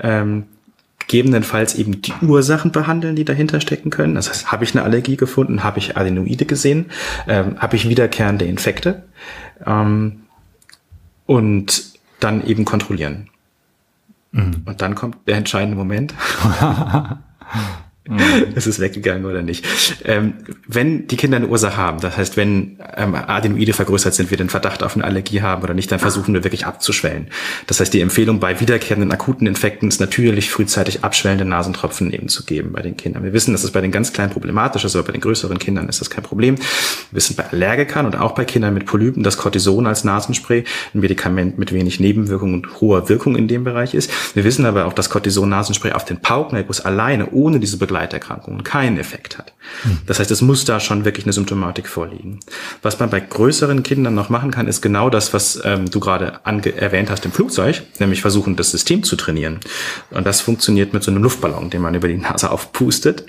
ähm, 0.00 0.44
gegebenenfalls 1.00 1.74
eben 1.74 2.00
die 2.00 2.14
Ursachen 2.22 2.72
behandeln, 2.72 3.14
die 3.14 3.26
dahinter 3.26 3.60
stecken 3.60 3.90
können. 3.90 4.14
Das 4.14 4.30
heißt, 4.30 4.50
habe 4.50 4.64
ich 4.64 4.74
eine 4.74 4.82
Allergie 4.82 5.18
gefunden, 5.18 5.62
habe 5.62 5.80
ich 5.80 5.98
Adenoide 5.98 6.46
gesehen, 6.46 6.86
ähm, 7.28 7.58
habe 7.58 7.76
ich 7.76 7.90
wiederkehrende 7.90 8.46
Infekte 8.46 9.04
ähm, 9.66 10.22
und 11.26 11.92
dann 12.20 12.46
eben 12.46 12.64
kontrollieren. 12.64 13.28
Mhm. 14.32 14.62
Und 14.64 14.80
dann 14.80 14.94
kommt 14.94 15.26
der 15.26 15.36
entscheidende 15.36 15.76
Moment. 15.76 16.14
Mhm. 18.08 18.54
ist 18.54 18.66
es 18.66 18.80
weggegangen 18.80 19.26
oder 19.26 19.42
nicht. 19.42 19.66
Ähm, 20.04 20.34
wenn 20.66 21.06
die 21.08 21.16
Kinder 21.16 21.36
eine 21.36 21.46
Ursache 21.48 21.76
haben, 21.76 22.00
das 22.00 22.16
heißt, 22.16 22.38
wenn 22.38 22.78
ähm, 22.96 23.14
Adenoide 23.14 23.74
vergrößert 23.74 24.14
sind, 24.14 24.30
wir 24.30 24.38
den 24.38 24.48
Verdacht 24.48 24.82
auf 24.82 24.96
eine 24.96 25.04
Allergie 25.04 25.42
haben 25.42 25.62
oder 25.62 25.74
nicht, 25.74 25.92
dann 25.92 25.98
versuchen 25.98 26.32
wir 26.32 26.42
wirklich 26.42 26.64
abzuschwellen. 26.64 27.28
Das 27.66 27.80
heißt, 27.80 27.92
die 27.92 28.00
Empfehlung 28.00 28.40
bei 28.40 28.60
wiederkehrenden 28.60 29.12
akuten 29.12 29.46
Infekten 29.46 29.88
ist 29.88 30.00
natürlich 30.00 30.50
frühzeitig 30.50 31.04
abschwellende 31.04 31.44
Nasentropfen 31.44 32.10
eben 32.10 32.28
zu 32.28 32.46
geben 32.46 32.72
bei 32.72 32.80
den 32.80 32.96
Kindern. 32.96 33.24
Wir 33.24 33.34
wissen, 33.34 33.52
dass 33.52 33.62
es 33.62 33.72
bei 33.72 33.82
den 33.82 33.92
ganz 33.92 34.14
kleinen 34.14 34.32
problematisch 34.32 34.84
ist, 34.84 34.96
aber 34.96 35.04
bei 35.04 35.12
den 35.12 35.20
größeren 35.20 35.58
Kindern 35.58 35.88
ist 35.90 36.00
das 36.00 36.08
kein 36.08 36.24
Problem. 36.24 36.56
Wir 36.56 36.64
wissen 37.16 37.36
bei 37.36 37.44
Allergikern 37.50 38.06
und 38.06 38.16
auch 38.16 38.32
bei 38.34 38.46
Kindern 38.46 38.72
mit 38.72 38.86
Polypen, 38.86 39.22
dass 39.22 39.36
Cortison 39.36 39.86
als 39.86 40.04
Nasenspray 40.04 40.64
ein 40.94 41.00
Medikament 41.00 41.58
mit 41.58 41.72
wenig 41.74 42.00
Nebenwirkungen 42.00 42.54
und 42.54 42.80
hoher 42.80 43.10
Wirkung 43.10 43.36
in 43.36 43.48
dem 43.48 43.64
Bereich 43.64 43.92
ist. 43.92 44.10
Wir 44.34 44.44
wissen 44.44 44.64
aber 44.64 44.86
auch, 44.86 44.94
dass 44.94 45.10
Cortison-Nasenspray 45.10 45.92
auf 45.92 46.06
den 46.06 46.20
Paukennergus 46.20 46.80
alleine 46.80 47.30
ohne 47.32 47.60
diese 47.60 47.76
Begleitung 47.76 47.97
Begleiterkrankungen 47.98 48.62
keinen 48.62 48.96
Effekt 48.96 49.38
hat. 49.38 49.52
Das 50.06 50.20
heißt, 50.20 50.30
es 50.30 50.40
muss 50.40 50.64
da 50.64 50.78
schon 50.78 51.04
wirklich 51.04 51.26
eine 51.26 51.32
Symptomatik 51.32 51.88
vorliegen. 51.88 52.38
Was 52.80 53.00
man 53.00 53.10
bei 53.10 53.20
größeren 53.20 53.82
Kindern 53.82 54.14
noch 54.14 54.28
machen 54.28 54.50
kann, 54.50 54.68
ist 54.68 54.80
genau 54.82 55.10
das, 55.10 55.34
was 55.34 55.60
ähm, 55.64 55.90
du 55.90 55.98
gerade 55.98 56.40
erwähnt 56.44 57.10
hast 57.10 57.24
im 57.24 57.32
Flugzeug, 57.32 57.82
nämlich 57.98 58.20
versuchen, 58.20 58.54
das 58.54 58.70
System 58.70 59.02
zu 59.02 59.16
trainieren. 59.16 59.58
Und 60.10 60.26
das 60.26 60.40
funktioniert 60.40 60.92
mit 60.92 61.02
so 61.02 61.10
einem 61.10 61.22
Luftballon, 61.22 61.70
den 61.70 61.82
man 61.82 61.94
über 61.94 62.08
die 62.08 62.18
Nase 62.18 62.50
aufpustet. 62.50 63.24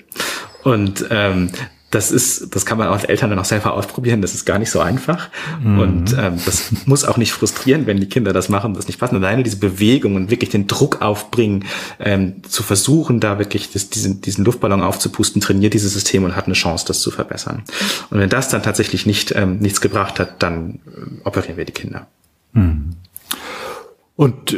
Und 0.62 1.04
ähm, 1.10 1.50
das 1.90 2.12
ist, 2.12 2.54
das 2.54 2.64
kann 2.64 2.78
man 2.78 2.88
als 2.88 3.04
Eltern 3.04 3.30
dann 3.30 3.38
auch 3.40 3.44
selber 3.44 3.74
ausprobieren. 3.74 4.22
Das 4.22 4.34
ist 4.34 4.44
gar 4.44 4.60
nicht 4.60 4.70
so 4.70 4.80
einfach. 4.80 5.28
Mhm. 5.60 5.78
Und 5.78 6.16
ähm, 6.18 6.38
das 6.46 6.70
muss 6.86 7.04
auch 7.04 7.16
nicht 7.16 7.32
frustrieren, 7.32 7.86
wenn 7.86 7.98
die 7.98 8.08
Kinder 8.08 8.32
das 8.32 8.48
machen, 8.48 8.74
das 8.74 8.86
nicht 8.86 9.00
passen. 9.00 9.16
Alleine 9.16 9.42
diese 9.42 9.56
Bewegung 9.56 10.14
und 10.14 10.30
wirklich 10.30 10.50
den 10.50 10.68
Druck 10.68 11.02
aufbringen, 11.02 11.64
ähm, 11.98 12.42
zu 12.48 12.62
versuchen, 12.62 13.18
da 13.18 13.40
wirklich 13.40 13.72
das, 13.72 13.90
diesen, 13.90 14.20
diesen 14.20 14.44
Luftballon 14.44 14.82
aufzupusten, 14.82 15.40
trainiert 15.40 15.74
dieses 15.74 15.92
System 15.92 16.22
und 16.22 16.36
hat 16.36 16.46
eine 16.46 16.54
Chance, 16.54 16.84
das 16.86 17.00
zu 17.00 17.10
verbessern. 17.10 17.64
Und 18.10 18.20
wenn 18.20 18.30
das 18.30 18.48
dann 18.48 18.62
tatsächlich 18.62 19.04
nicht 19.04 19.34
ähm, 19.34 19.58
nichts 19.58 19.80
gebracht 19.80 20.20
hat, 20.20 20.42
dann 20.44 20.78
äh, 20.86 21.26
operieren 21.26 21.56
wir 21.56 21.64
die 21.64 21.72
Kinder. 21.72 22.06
Mhm. 22.52 22.94
Und 24.20 24.54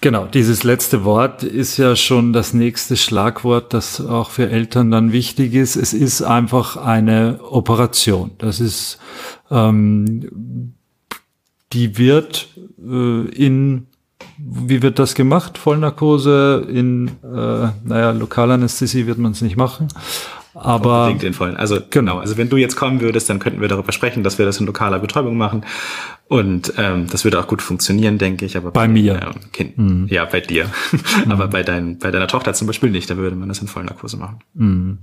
genau, 0.00 0.26
dieses 0.26 0.64
letzte 0.64 1.04
Wort 1.04 1.44
ist 1.44 1.76
ja 1.76 1.94
schon 1.94 2.32
das 2.32 2.52
nächste 2.52 2.96
Schlagwort, 2.96 3.72
das 3.72 4.04
auch 4.04 4.30
für 4.30 4.50
Eltern 4.50 4.90
dann 4.90 5.12
wichtig 5.12 5.54
ist. 5.54 5.76
Es 5.76 5.94
ist 5.94 6.22
einfach 6.22 6.76
eine 6.76 7.38
Operation. 7.48 8.32
Das 8.38 8.58
ist, 8.58 8.98
ähm, 9.52 10.74
die 11.72 11.96
wird 11.96 12.48
äh, 12.84 13.28
in, 13.28 13.86
wie 14.36 14.82
wird 14.82 14.98
das 14.98 15.14
gemacht? 15.14 15.58
Vollnarkose 15.58 16.66
in, 16.68 17.06
äh, 17.22 17.68
naja, 17.84 18.10
Lokalanästhesie 18.10 19.06
wird 19.06 19.18
man 19.18 19.30
es 19.30 19.42
nicht 19.42 19.56
machen. 19.56 19.86
Aber 20.54 21.12
den 21.20 21.34
vollen. 21.34 21.56
Also 21.56 21.78
genau. 21.90 22.18
Also 22.18 22.36
wenn 22.36 22.48
du 22.48 22.56
jetzt 22.56 22.76
kommen 22.76 23.00
würdest, 23.00 23.28
dann 23.28 23.38
könnten 23.38 23.60
wir 23.60 23.68
darüber 23.68 23.92
sprechen, 23.92 24.22
dass 24.22 24.38
wir 24.38 24.46
das 24.46 24.60
in 24.60 24.66
lokaler 24.66 24.98
Betäubung 24.98 25.36
machen. 25.36 25.64
Und 26.28 26.74
ähm, 26.78 27.06
das 27.10 27.24
würde 27.24 27.40
auch 27.40 27.46
gut 27.46 27.60
funktionieren, 27.60 28.18
denke 28.18 28.44
ich. 28.44 28.56
Aber 28.56 28.70
bei, 28.70 28.86
bei 28.86 28.88
mir, 28.88 29.20
ähm, 29.22 29.52
kind, 29.52 29.78
mhm. 29.78 30.06
ja, 30.08 30.24
bei 30.24 30.40
dir. 30.40 30.70
Mhm. 31.24 31.32
aber 31.32 31.48
bei 31.48 31.62
dein, 31.62 31.98
bei 31.98 32.10
deiner 32.10 32.28
Tochter 32.28 32.54
zum 32.54 32.66
Beispiel 32.66 32.90
nicht. 32.90 33.10
Da 33.10 33.16
würde 33.16 33.36
man 33.36 33.48
das 33.48 33.60
in 33.60 33.68
vollen 33.68 33.86
Narkose 33.86 34.16
machen. 34.16 34.38
Mhm. 34.54 34.98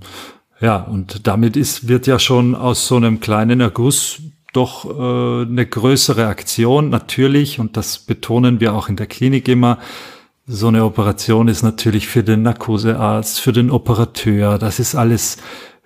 Ja, 0.60 0.76
und 0.76 1.26
damit 1.26 1.56
ist 1.56 1.88
wird 1.88 2.06
ja 2.06 2.18
schon 2.18 2.54
aus 2.54 2.86
so 2.86 2.96
einem 2.96 3.20
kleinen 3.20 3.60
Erguss 3.60 4.20
doch 4.52 4.84
äh, 4.84 5.42
eine 5.42 5.66
größere 5.66 6.26
Aktion 6.26 6.90
natürlich. 6.90 7.58
Und 7.58 7.76
das 7.76 7.98
betonen 7.98 8.60
wir 8.60 8.74
auch 8.74 8.88
in 8.88 8.96
der 8.96 9.06
Klinik 9.06 9.48
immer 9.48 9.78
so 10.52 10.68
eine 10.68 10.84
Operation 10.84 11.48
ist 11.48 11.62
natürlich 11.62 12.08
für 12.08 12.22
den 12.22 12.42
Narkosearzt, 12.42 13.40
für 13.40 13.52
den 13.52 13.70
Operateur, 13.70 14.58
das 14.58 14.78
ist 14.78 14.94
alles 14.94 15.38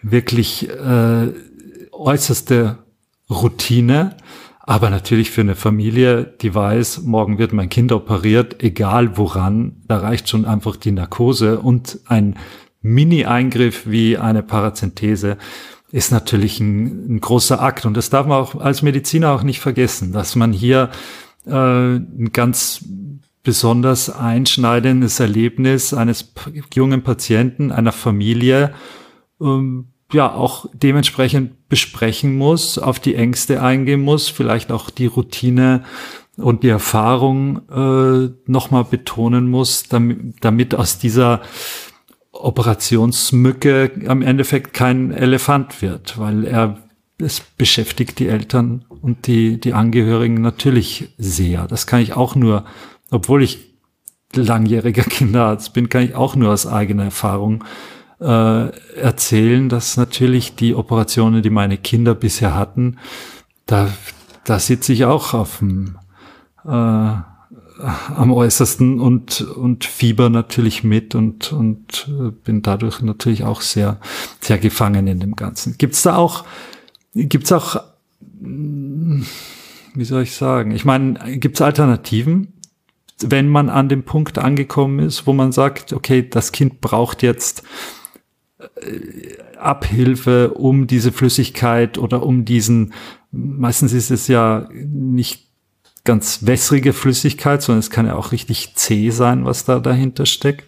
wirklich 0.02 0.68
äh, 0.68 1.28
äußerste 1.92 2.78
Routine. 3.30 4.16
Aber 4.60 4.90
natürlich 4.90 5.30
für 5.30 5.42
eine 5.42 5.54
Familie, 5.54 6.24
die 6.24 6.52
weiß, 6.52 7.02
morgen 7.02 7.38
wird 7.38 7.52
mein 7.52 7.68
Kind 7.68 7.92
operiert, 7.92 8.60
egal 8.64 9.16
woran, 9.16 9.76
da 9.86 9.98
reicht 9.98 10.28
schon 10.28 10.44
einfach 10.44 10.74
die 10.74 10.90
Narkose 10.90 11.60
und 11.60 12.00
ein 12.06 12.34
Mini-Eingriff 12.82 13.86
wie 13.86 14.18
eine 14.18 14.42
Parazenthese 14.42 15.38
ist 15.92 16.10
natürlich 16.10 16.58
ein, 16.58 17.14
ein, 17.14 17.20
großer 17.20 17.62
Akt. 17.62 17.86
Und 17.86 17.96
das 17.96 18.10
darf 18.10 18.26
man 18.26 18.38
auch 18.38 18.56
als 18.56 18.82
Mediziner 18.82 19.30
auch 19.30 19.44
nicht 19.44 19.60
vergessen, 19.60 20.12
dass 20.12 20.34
man 20.34 20.52
hier 20.52 20.90
äh, 21.46 21.52
ein 21.52 22.30
ganz 22.32 22.84
besonders 23.46 24.10
einschneidendes 24.10 25.20
Erlebnis 25.20 25.94
eines 25.94 26.32
jungen 26.74 27.02
Patienten, 27.02 27.70
einer 27.70 27.92
Familie, 27.92 28.74
ähm, 29.40 29.86
ja, 30.12 30.34
auch 30.34 30.66
dementsprechend 30.72 31.68
besprechen 31.68 32.36
muss, 32.36 32.76
auf 32.76 32.98
die 32.98 33.14
Ängste 33.14 33.62
eingehen 33.62 34.00
muss, 34.00 34.28
vielleicht 34.28 34.72
auch 34.72 34.90
die 34.90 35.06
Routine 35.06 35.84
und 36.36 36.64
die 36.64 36.68
Erfahrung 36.68 37.60
äh, 37.70 38.34
nochmal 38.50 38.82
betonen 38.82 39.48
muss, 39.48 39.84
damit, 39.84 40.34
damit 40.40 40.74
aus 40.74 40.98
dieser 40.98 41.40
Operationsmücke 42.32 43.92
am 44.08 44.22
Endeffekt 44.22 44.74
kein 44.74 45.12
Elefant 45.12 45.82
wird, 45.82 46.18
weil 46.18 46.44
er 46.44 46.78
es 47.18 47.40
beschäftigt 47.40 48.18
die 48.18 48.26
Eltern 48.26 48.84
und 48.88 49.28
die, 49.28 49.60
die 49.60 49.72
Angehörigen 49.72 50.40
natürlich 50.40 51.14
sehr. 51.16 51.68
Das 51.68 51.86
kann 51.86 52.00
ich 52.00 52.14
auch 52.14 52.34
nur 52.34 52.64
obwohl 53.10 53.42
ich 53.42 53.76
langjähriger 54.34 55.02
Kinderarzt 55.08 55.72
bin, 55.72 55.88
kann 55.88 56.02
ich 56.02 56.14
auch 56.14 56.36
nur 56.36 56.52
aus 56.52 56.66
eigener 56.66 57.04
Erfahrung 57.04 57.64
äh, 58.20 58.68
erzählen, 58.98 59.68
dass 59.68 59.96
natürlich 59.96 60.56
die 60.56 60.74
Operationen, 60.74 61.42
die 61.42 61.50
meine 61.50 61.76
Kinder 61.76 62.14
bisher 62.14 62.54
hatten, 62.54 62.98
da, 63.66 63.92
da 64.44 64.58
sitze 64.58 64.92
ich 64.92 65.04
auch 65.04 65.34
auf 65.34 65.58
dem, 65.58 65.98
äh, 66.64 66.68
am 66.68 68.32
äußersten 68.32 69.00
und, 69.00 69.42
und 69.42 69.84
Fieber 69.84 70.30
natürlich 70.30 70.82
mit 70.82 71.14
und, 71.14 71.52
und 71.52 72.08
äh, 72.08 72.30
bin 72.30 72.62
dadurch 72.62 73.02
natürlich 73.02 73.44
auch 73.44 73.60
sehr, 73.60 73.98
sehr 74.40 74.56
gefangen 74.58 75.06
in 75.06 75.20
dem 75.20 75.36
Ganzen. 75.36 75.76
Gibt's 75.76 76.02
da 76.02 76.16
auch, 76.16 76.44
gibt's 77.14 77.52
auch, 77.52 77.82
wie 78.40 79.24
soll 80.04 80.22
ich 80.22 80.34
sagen? 80.34 80.70
Ich 80.70 80.86
meine, 80.86 81.38
gibt's 81.38 81.60
Alternativen? 81.60 82.54
Wenn 83.20 83.48
man 83.48 83.68
an 83.68 83.88
dem 83.88 84.02
Punkt 84.02 84.38
angekommen 84.38 84.98
ist, 84.98 85.26
wo 85.26 85.32
man 85.32 85.52
sagt, 85.52 85.92
okay, 85.92 86.28
das 86.28 86.52
Kind 86.52 86.80
braucht 86.80 87.22
jetzt 87.22 87.62
äh, 88.58 89.56
Abhilfe, 89.58 90.54
um 90.54 90.86
diese 90.86 91.12
Flüssigkeit 91.12 91.98
oder 91.98 92.22
um 92.22 92.44
diesen, 92.44 92.92
meistens 93.32 93.92
ist 93.92 94.10
es 94.10 94.28
ja 94.28 94.68
nicht 94.72 95.46
ganz 96.04 96.46
wässrige 96.46 96.92
Flüssigkeit, 96.92 97.62
sondern 97.62 97.80
es 97.80 97.90
kann 97.90 98.06
ja 98.06 98.14
auch 98.14 98.32
richtig 98.32 98.74
zäh 98.76 99.10
sein, 99.10 99.44
was 99.44 99.64
da 99.64 99.80
dahinter 99.80 100.26
steckt. 100.26 100.66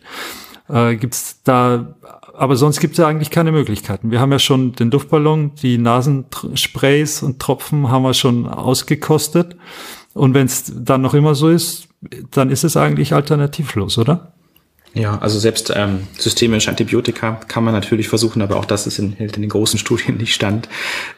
Äh, 0.69 0.97
gibt's 0.97 1.43
da, 1.45 1.97
aber 2.35 2.57
sonst 2.57 2.81
gibt 2.81 2.93
es 2.93 2.99
ja 2.99 3.07
eigentlich 3.07 3.31
keine 3.31 3.53
Möglichkeiten. 3.53 4.11
Wir 4.11 4.21
haben 4.21 4.33
ja 4.33 4.39
schon 4.39 4.73
den 4.73 4.91
Luftballon, 4.91 5.55
die 5.55 5.79
Nasensprays 5.79 7.23
und 7.23 7.41
Tropfen 7.41 7.91
haben 7.91 8.03
wir 8.03 8.15
schon 8.15 8.47
ausgekostet. 8.47 9.57
Und 10.15 10.35
wenn 10.35 10.47
es 10.47 10.73
dann 10.75 11.01
noch 11.03 11.15
immer 11.15 11.35
so 11.35 11.49
ist, 11.49 11.88
dann 12.31 12.51
ist 12.51 12.65
es 12.65 12.77
eigentlich 12.77 13.13
alternativlos, 13.13 13.99
oder? 13.99 14.33
Ja, 14.95 15.19
also 15.19 15.39
selbst 15.39 15.73
ähm, 15.77 16.09
systemische 16.19 16.71
Antibiotika 16.71 17.41
kann 17.47 17.63
man 17.63 17.75
natürlich 17.75 18.09
versuchen, 18.09 18.41
aber 18.41 18.57
auch 18.57 18.65
das 18.65 18.87
ist 18.87 18.99
in, 18.99 19.13
in 19.19 19.31
den 19.31 19.49
großen 19.49 19.79
Studien 19.89 20.17
nicht 20.17 20.35
stand. 20.35 20.69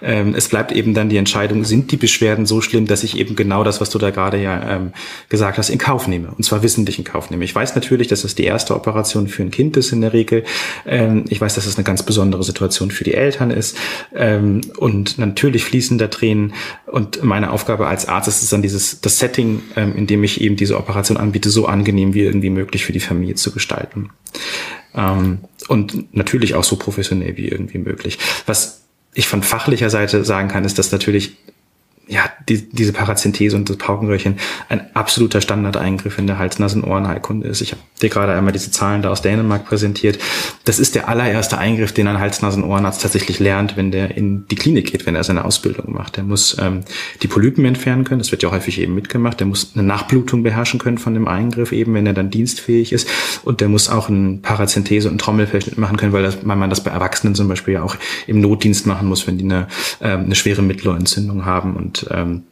Ähm, 0.02 0.35
es 0.35 0.48
bleibt 0.48 0.72
eben 0.72 0.92
dann 0.92 1.09
die 1.09 1.16
Entscheidung, 1.16 1.64
sind 1.64 1.92
die 1.92 1.96
Beschwerden 1.96 2.46
so 2.46 2.61
schlimm, 2.61 2.87
dass 2.87 3.04
ich 3.04 3.16
eben 3.16 3.37
genau 3.37 3.62
das, 3.64 3.80
was 3.80 3.88
du 3.88 3.98
da 3.98 4.11
gerade 4.11 4.42
ja 4.42 4.76
ähm, 4.76 4.92
gesagt 5.28 5.56
hast, 5.56 5.70
in 5.70 5.78
Kauf 5.78 6.09
nehme. 6.09 6.33
Und 6.37 6.44
zwar 6.44 6.62
wissentlich 6.62 6.98
in 6.98 7.04
Kauf 7.04 7.30
nehme. 7.30 7.44
Ich 7.44 7.54
weiß 7.54 7.74
natürlich, 7.74 8.09
dass 8.09 8.24
es 8.24 8.35
die 8.35 8.44
erste 8.44 8.74
Operation 8.74 9.28
für 9.28 9.42
ein 9.42 9.50
Kind 9.50 9.76
ist 9.76 9.92
in 9.92 10.00
der 10.00 10.12
Regel. 10.12 10.44
Ähm, 10.85 11.24
ich 11.28 11.40
weiß, 11.40 11.54
dass 11.54 11.66
es 11.66 11.76
eine 11.76 11.85
ganz 11.85 12.02
besondere 12.02 12.42
Situation 12.42 12.90
für 12.90 13.04
die 13.04 13.14
Eltern 13.14 13.50
ist. 13.50 13.76
Ähm, 14.14 14.62
und 14.76 15.18
natürlich 15.18 15.64
fließen 15.64 15.96
da 15.96 16.09
Tränen. 16.09 16.54
Und 16.87 17.22
meine 17.22 17.50
Aufgabe 17.50 17.87
als 17.87 18.09
Arzt 18.09 18.28
ist 18.28 18.42
es 18.42 18.50
dann 18.50 18.62
dieses, 18.62 19.00
das 19.00 19.18
Setting, 19.18 19.62
ähm, 19.76 19.96
in 19.96 20.06
dem 20.09 20.24
ich 20.24 20.40
eben 20.40 20.56
diese 20.56 20.76
Operation 20.76 21.16
anbiete, 21.16 21.50
so 21.50 21.66
angenehm 21.66 22.14
wie 22.14 22.22
irgendwie 22.22 22.50
möglich 22.50 22.85
für 22.85 22.92
die 22.92 23.00
Familie 23.00 23.37
zu 23.37 23.52
gestalten. 23.52 23.69
Ähm, 24.94 25.38
und 25.68 26.14
natürlich 26.14 26.54
auch 26.54 26.64
so 26.64 26.76
professionell 26.76 27.37
wie 27.37 27.48
irgendwie 27.48 27.78
möglich. 27.78 28.18
Was 28.46 28.83
ich 29.14 29.28
von 29.28 29.42
fachlicher 29.42 29.90
Seite 29.90 30.24
sagen 30.24 30.48
kann, 30.48 30.64
ist, 30.64 30.78
dass 30.78 30.92
natürlich 30.92 31.37
ja, 32.11 32.25
die, 32.49 32.68
diese 32.68 32.92
Parazenthese 32.92 33.57
und 33.57 33.70
das 33.70 33.77
Paukenröhrchen 33.77 34.37
ein 34.68 34.94
absoluter 34.94 35.40
Standardeingriff 35.40 36.18
in 36.18 36.27
der 36.27 36.38
Hals-Nasen-Ohrenheilkunde 36.38 37.46
ist. 37.46 37.61
Ich 37.61 37.70
habe 37.70 37.81
dir 38.03 38.09
gerade 38.09 38.35
einmal 38.35 38.53
diese 38.53 38.73
Zahlen 38.73 39.03
da 39.03 39.11
aus 39.11 39.23
Dänemark 39.23 39.64
präsentiert. 39.64 40.18
Das 40.64 40.81
ist 40.81 40.96
der 40.96 41.09
allererste 41.09 41.59
Eingriff, 41.59 41.92
den 41.92 42.09
ein 42.09 42.18
Hals-Nasen-Ohrenarzt 42.18 43.01
tatsächlich 43.01 43.38
lernt, 43.38 43.77
wenn 43.77 43.92
der 43.92 44.16
in 44.16 44.49
die 44.49 44.57
Klinik 44.57 44.90
geht, 44.90 45.07
wenn 45.07 45.14
er 45.14 45.23
seine 45.23 45.44
Ausbildung 45.44 45.92
macht. 45.92 46.16
Der 46.16 46.25
muss 46.25 46.57
ähm, 46.61 46.81
die 47.23 47.29
Polypen 47.29 47.64
entfernen 47.64 48.03
können, 48.03 48.18
das 48.18 48.33
wird 48.33 48.42
ja 48.42 48.51
häufig 48.51 48.81
eben 48.81 48.96
mitgemacht. 48.96 49.38
Der 49.38 49.46
muss 49.46 49.70
eine 49.75 49.85
Nachblutung 49.85 50.42
beherrschen 50.42 50.81
können 50.81 50.99
von 50.99 51.14
dem 51.14 51.29
Eingriff, 51.29 51.70
eben 51.70 51.94
wenn 51.94 52.07
er 52.07 52.12
dann 52.12 52.31
dienstfähig 52.31 52.92
ist. 52.92 53.09
Und 53.44 53.61
der 53.61 53.68
muss 53.68 53.88
auch 53.88 54.09
ein 54.09 54.42
Parazenthese 54.42 55.09
und 55.09 55.20
Trommelverschnitt 55.20 55.79
machen 55.79 55.96
können, 55.96 56.12
weil, 56.12 56.25
das, 56.25 56.38
weil 56.44 56.57
man 56.57 56.70
das 56.70 56.83
bei 56.83 56.90
Erwachsenen 56.90 57.37
zum 57.37 57.46
Beispiel 57.46 57.75
ja 57.75 57.85
auch 57.85 57.94
im 58.27 58.40
Notdienst 58.40 58.88
machen 58.88 59.07
muss, 59.07 59.29
wenn 59.29 59.38
die 59.38 59.44
eine, 59.44 59.68
ähm, 60.01 60.25
eine 60.25 60.35
schwere 60.35 60.62
Mittelohrentzündung 60.62 61.44
haben 61.44 61.77
und 61.77 61.99
ähm, 62.10 62.44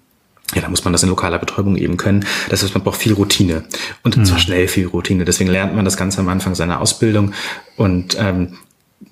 ja, 0.55 0.63
da 0.63 0.69
muss 0.69 0.85
man 0.85 0.93
das 0.93 1.03
in 1.03 1.11
lokaler 1.11 1.39
Betäubung 1.39 1.77
eben 1.77 1.99
können. 1.99 2.25
Das 2.49 2.63
heißt, 2.63 2.73
man 2.75 2.83
braucht 2.83 3.01
viel 3.01 3.13
Routine 3.13 3.65
und 4.03 4.17
mhm. 4.17 4.25
zwar 4.25 4.39
schnell 4.39 4.67
viel 4.67 4.87
Routine. 4.87 5.25
Deswegen 5.25 5.51
lernt 5.51 5.75
man 5.75 5.85
das 5.85 5.97
Ganze 5.97 6.21
am 6.21 6.29
Anfang 6.29 6.55
seiner 6.55 6.81
Ausbildung 6.81 7.35
und 7.77 8.17
ähm, 8.19 8.57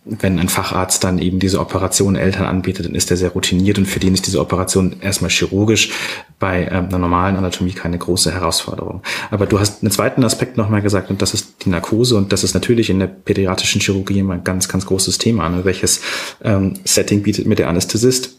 wenn 0.05 0.39
ein 0.39 0.49
Facharzt 0.49 1.05
dann 1.05 1.19
eben 1.19 1.39
diese 1.39 1.61
Operation 1.61 2.17
Eltern 2.17 2.47
anbietet, 2.47 2.87
dann 2.87 2.95
ist 2.95 3.11
er 3.11 3.17
sehr 3.17 3.31
routiniert 3.31 3.79
und 3.79 3.87
für 3.87 4.01
den 4.01 4.15
ist 4.15 4.27
diese 4.27 4.41
Operation 4.41 4.97
erstmal 5.01 5.31
chirurgisch 5.31 5.91
bei 6.39 6.67
ähm, 6.71 6.87
einer 6.87 6.99
normalen 6.99 7.37
Anatomie 7.37 7.73
keine 7.73 7.99
große 7.99 8.33
Herausforderung. 8.33 9.03
Aber 9.31 9.47
du 9.47 9.61
hast 9.61 9.83
einen 9.83 9.91
zweiten 9.91 10.25
Aspekt 10.25 10.57
nochmal 10.57 10.83
gesagt 10.83 11.11
und 11.11 11.23
das 11.23 11.35
ist 11.35 11.65
die 11.65 11.71
Narkose 11.71 12.17
und 12.17 12.33
das 12.33 12.45
ist 12.45 12.55
natürlich 12.55 12.91
in 12.91 12.99
der 12.99 13.07
pädiatrischen 13.07 13.81
Chirurgie 13.81 14.21
immer 14.21 14.35
ein 14.35 14.45
ganz, 14.45 14.69
ganz 14.69 14.87
großes 14.87 15.19
Thema. 15.19 15.49
Ne? 15.49 15.65
Welches 15.65 16.01
ähm, 16.43 16.75
Setting 16.85 17.23
bietet 17.23 17.47
mir 17.47 17.57
der 17.57 17.69
Anästhesist? 17.69 18.37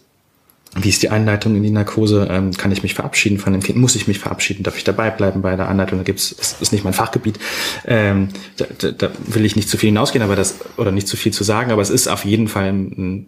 Wie 0.76 0.90
ist 0.90 1.02
die 1.02 1.08
Einleitung 1.08 1.56
in 1.56 1.62
die 1.62 1.70
Narkose? 1.70 2.28
Ähm, 2.30 2.52
kann 2.52 2.72
ich 2.72 2.82
mich 2.82 2.94
verabschieden 2.94 3.38
von 3.38 3.52
dem 3.52 3.62
Kind? 3.62 3.78
Muss 3.78 3.96
ich 3.96 4.06
mich 4.06 4.18
verabschieden? 4.18 4.62
Darf 4.62 4.76
ich 4.76 4.84
dabei 4.84 5.10
bleiben 5.10 5.40
bei 5.42 5.56
der 5.56 5.68
Anleitung? 5.68 5.98
Da 5.98 6.04
gibt's, 6.04 6.34
das 6.36 6.60
ist 6.60 6.72
nicht 6.72 6.84
mein 6.84 6.92
Fachgebiet. 6.92 7.38
Ähm, 7.86 8.28
da, 8.56 8.66
da, 8.78 8.90
da 8.90 9.10
will 9.26 9.44
ich 9.44 9.56
nicht 9.56 9.68
zu 9.68 9.78
viel 9.78 9.88
hinausgehen, 9.88 10.22
aber 10.22 10.36
das 10.36 10.56
oder 10.76 10.92
nicht 10.92 11.08
zu 11.08 11.16
viel 11.16 11.32
zu 11.32 11.42
sagen. 11.42 11.72
Aber 11.72 11.82
es 11.82 11.90
ist 11.90 12.06
auf 12.08 12.24
jeden 12.24 12.48
Fall 12.48 12.68
ein, 12.68 13.26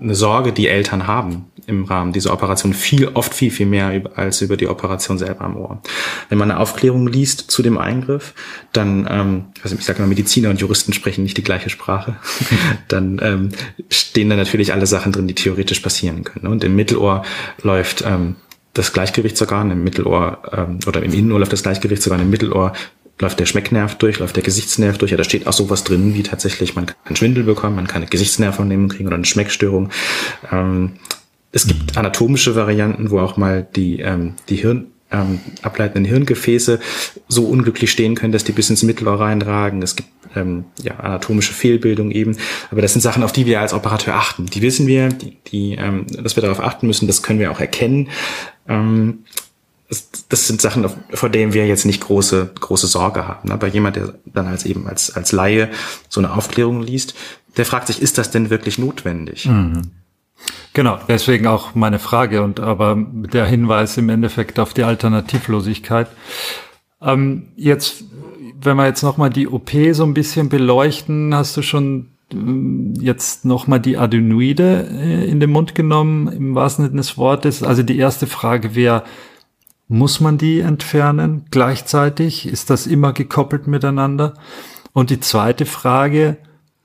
eine 0.00 0.14
Sorge, 0.14 0.52
die 0.52 0.68
Eltern 0.68 1.06
haben 1.06 1.46
im 1.66 1.84
Rahmen 1.84 2.12
dieser 2.12 2.32
Operation, 2.32 2.72
viel, 2.72 3.08
oft 3.08 3.34
viel, 3.34 3.50
viel 3.50 3.66
mehr 3.66 4.02
als 4.14 4.40
über 4.40 4.56
die 4.56 4.68
Operation 4.68 5.18
selber 5.18 5.42
am 5.42 5.56
Ohr. 5.56 5.82
Wenn 6.28 6.38
man 6.38 6.50
eine 6.50 6.60
Aufklärung 6.60 7.06
liest 7.06 7.50
zu 7.50 7.62
dem 7.62 7.76
Eingriff, 7.76 8.34
dann, 8.72 9.06
ähm, 9.10 9.44
also 9.62 9.76
ich 9.76 9.84
sage 9.84 9.98
immer, 9.98 10.08
Mediziner 10.08 10.50
und 10.50 10.60
Juristen 10.60 10.92
sprechen 10.92 11.22
nicht 11.22 11.36
die 11.36 11.44
gleiche 11.44 11.68
Sprache, 11.70 12.16
dann 12.88 13.20
ähm, 13.22 13.50
stehen 13.90 14.30
da 14.30 14.36
natürlich 14.36 14.72
alle 14.72 14.86
Sachen 14.86 15.12
drin, 15.12 15.28
die 15.28 15.34
theoretisch 15.34 15.80
passieren 15.80 16.24
können. 16.24 16.46
Und 16.46 16.64
im 16.64 16.74
Mittelohr 16.74 17.22
läuft 17.62 18.02
ähm, 18.06 18.36
das 18.78 18.92
Gleichgewichtsorgan 18.92 19.70
im 19.70 19.82
Mittelohr 19.82 20.38
ähm, 20.52 20.78
oder 20.86 21.02
im 21.02 21.12
Innenohr 21.12 21.40
läuft 21.40 21.52
das 21.52 21.64
Gleichgewichtsorgan 21.64 22.22
im 22.22 22.30
Mittelohr 22.30 22.72
läuft 23.20 23.40
der 23.40 23.46
Schmecknerv 23.46 23.96
durch, 23.96 24.18
läuft 24.18 24.36
der 24.36 24.42
Gesichtsnerv 24.42 24.98
durch. 24.98 25.10
Ja, 25.10 25.16
da 25.16 25.24
steht 25.24 25.46
auch 25.46 25.52
sowas 25.52 25.84
drin, 25.84 26.14
wie 26.14 26.22
tatsächlich, 26.22 26.74
man 26.74 26.86
kann 26.86 27.16
Schwindel 27.16 27.44
bekommen, 27.44 27.76
man 27.76 27.86
kann 27.86 28.02
eine 28.02 28.10
Gesichtsnervvernehmung 28.10 28.88
kriegen 28.88 29.06
oder 29.06 29.16
eine 29.16 29.24
Schmeckstörung. 29.24 29.90
Ähm, 30.52 30.92
es 31.52 31.66
gibt 31.66 31.94
mhm. 31.94 31.98
anatomische 31.98 32.54
Varianten, 32.54 33.10
wo 33.10 33.20
auch 33.20 33.36
mal 33.36 33.66
die, 33.74 34.00
ähm, 34.00 34.34
die 34.48 34.56
Hirn 34.56 34.86
ähm, 35.10 35.40
ableitenden 35.62 36.04
Hirngefäße 36.04 36.80
so 37.28 37.46
unglücklich 37.46 37.90
stehen 37.90 38.14
können, 38.14 38.32
dass 38.32 38.44
die 38.44 38.52
bis 38.52 38.70
ins 38.70 38.82
Mittelohr 38.82 39.20
reinragen. 39.20 39.82
Es 39.82 39.96
gibt 39.96 40.08
ähm, 40.36 40.64
ja, 40.82 40.96
anatomische 40.96 41.52
Fehlbildung 41.52 42.10
eben. 42.10 42.36
Aber 42.70 42.82
das 42.82 42.92
sind 42.92 43.00
Sachen, 43.00 43.22
auf 43.22 43.32
die 43.32 43.46
wir 43.46 43.60
als 43.60 43.72
Operateur 43.72 44.14
achten. 44.14 44.46
Die 44.46 44.62
wissen 44.62 44.86
wir, 44.86 45.08
die, 45.08 45.38
die, 45.46 45.76
ähm, 45.76 46.06
dass 46.08 46.36
wir 46.36 46.42
darauf 46.42 46.60
achten 46.60 46.86
müssen, 46.86 47.06
das 47.06 47.22
können 47.22 47.40
wir 47.40 47.50
auch 47.50 47.60
erkennen. 47.60 48.10
Ähm, 48.68 49.20
das, 50.28 50.46
sind 50.46 50.60
Sachen, 50.60 50.86
vor 51.14 51.30
denen 51.30 51.54
wir 51.54 51.66
jetzt 51.66 51.86
nicht 51.86 52.02
große, 52.02 52.50
große 52.60 52.86
Sorge 52.86 53.26
haben. 53.26 53.50
Aber 53.50 53.68
jemand, 53.68 53.96
der 53.96 54.14
dann 54.26 54.46
als 54.46 54.66
eben 54.66 54.86
als, 54.86 55.14
als 55.16 55.32
Laie 55.32 55.70
so 56.08 56.20
eine 56.20 56.34
Aufklärung 56.34 56.82
liest, 56.82 57.14
der 57.56 57.64
fragt 57.64 57.86
sich, 57.86 58.02
ist 58.02 58.18
das 58.18 58.30
denn 58.30 58.50
wirklich 58.50 58.78
notwendig? 58.78 59.46
Mhm. 59.46 59.90
Genau, 60.74 60.98
deswegen 61.08 61.46
auch 61.46 61.74
meine 61.74 61.98
Frage 61.98 62.42
und 62.42 62.60
aber 62.60 62.96
der 62.96 63.46
Hinweis 63.46 63.96
im 63.96 64.10
Endeffekt 64.10 64.60
auf 64.60 64.74
die 64.74 64.84
Alternativlosigkeit. 64.84 66.08
Ähm, 67.00 67.48
jetzt, 67.56 68.04
wenn 68.60 68.76
wir 68.76 68.86
jetzt 68.86 69.02
nochmal 69.02 69.30
die 69.30 69.48
OP 69.48 69.70
so 69.92 70.04
ein 70.04 70.14
bisschen 70.14 70.48
beleuchten, 70.48 71.34
hast 71.34 71.56
du 71.56 71.62
schon 71.62 72.10
ähm, 72.32 72.94
jetzt 73.00 73.44
nochmal 73.44 73.80
die 73.80 73.96
Adenoide 73.96 74.86
äh, 74.90 75.28
in 75.28 75.40
den 75.40 75.50
Mund 75.50 75.74
genommen, 75.74 76.28
im 76.28 76.54
wahrsten 76.54 76.84
Sinne 76.84 76.98
des 76.98 77.16
Wortes. 77.16 77.62
Also 77.62 77.82
die 77.82 77.98
erste 77.98 78.26
Frage 78.26 78.74
wäre, 78.74 79.04
muss 79.88 80.20
man 80.20 80.36
die 80.36 80.60
entfernen 80.60 81.46
gleichzeitig? 81.50 82.46
Ist 82.46 82.70
das 82.70 82.86
immer 82.86 83.12
gekoppelt 83.12 83.66
miteinander? 83.66 84.34
Und 84.92 85.10
die 85.10 85.20
zweite 85.20 85.64
Frage, 85.64 86.36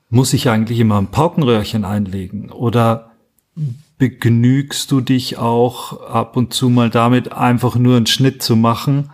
muss 0.08 0.32
ich 0.32 0.48
eigentlich 0.48 0.80
immer 0.80 0.98
ein 0.98 1.08
Paukenröhrchen 1.08 1.84
einlegen? 1.84 2.50
Oder 2.50 3.12
begnügst 3.98 4.90
du 4.90 5.00
dich 5.00 5.38
auch 5.38 6.08
ab 6.08 6.36
und 6.36 6.54
zu 6.54 6.70
mal 6.70 6.90
damit, 6.90 7.32
einfach 7.32 7.76
nur 7.76 7.96
einen 7.96 8.06
Schnitt 8.06 8.42
zu 8.42 8.56
machen 8.56 9.10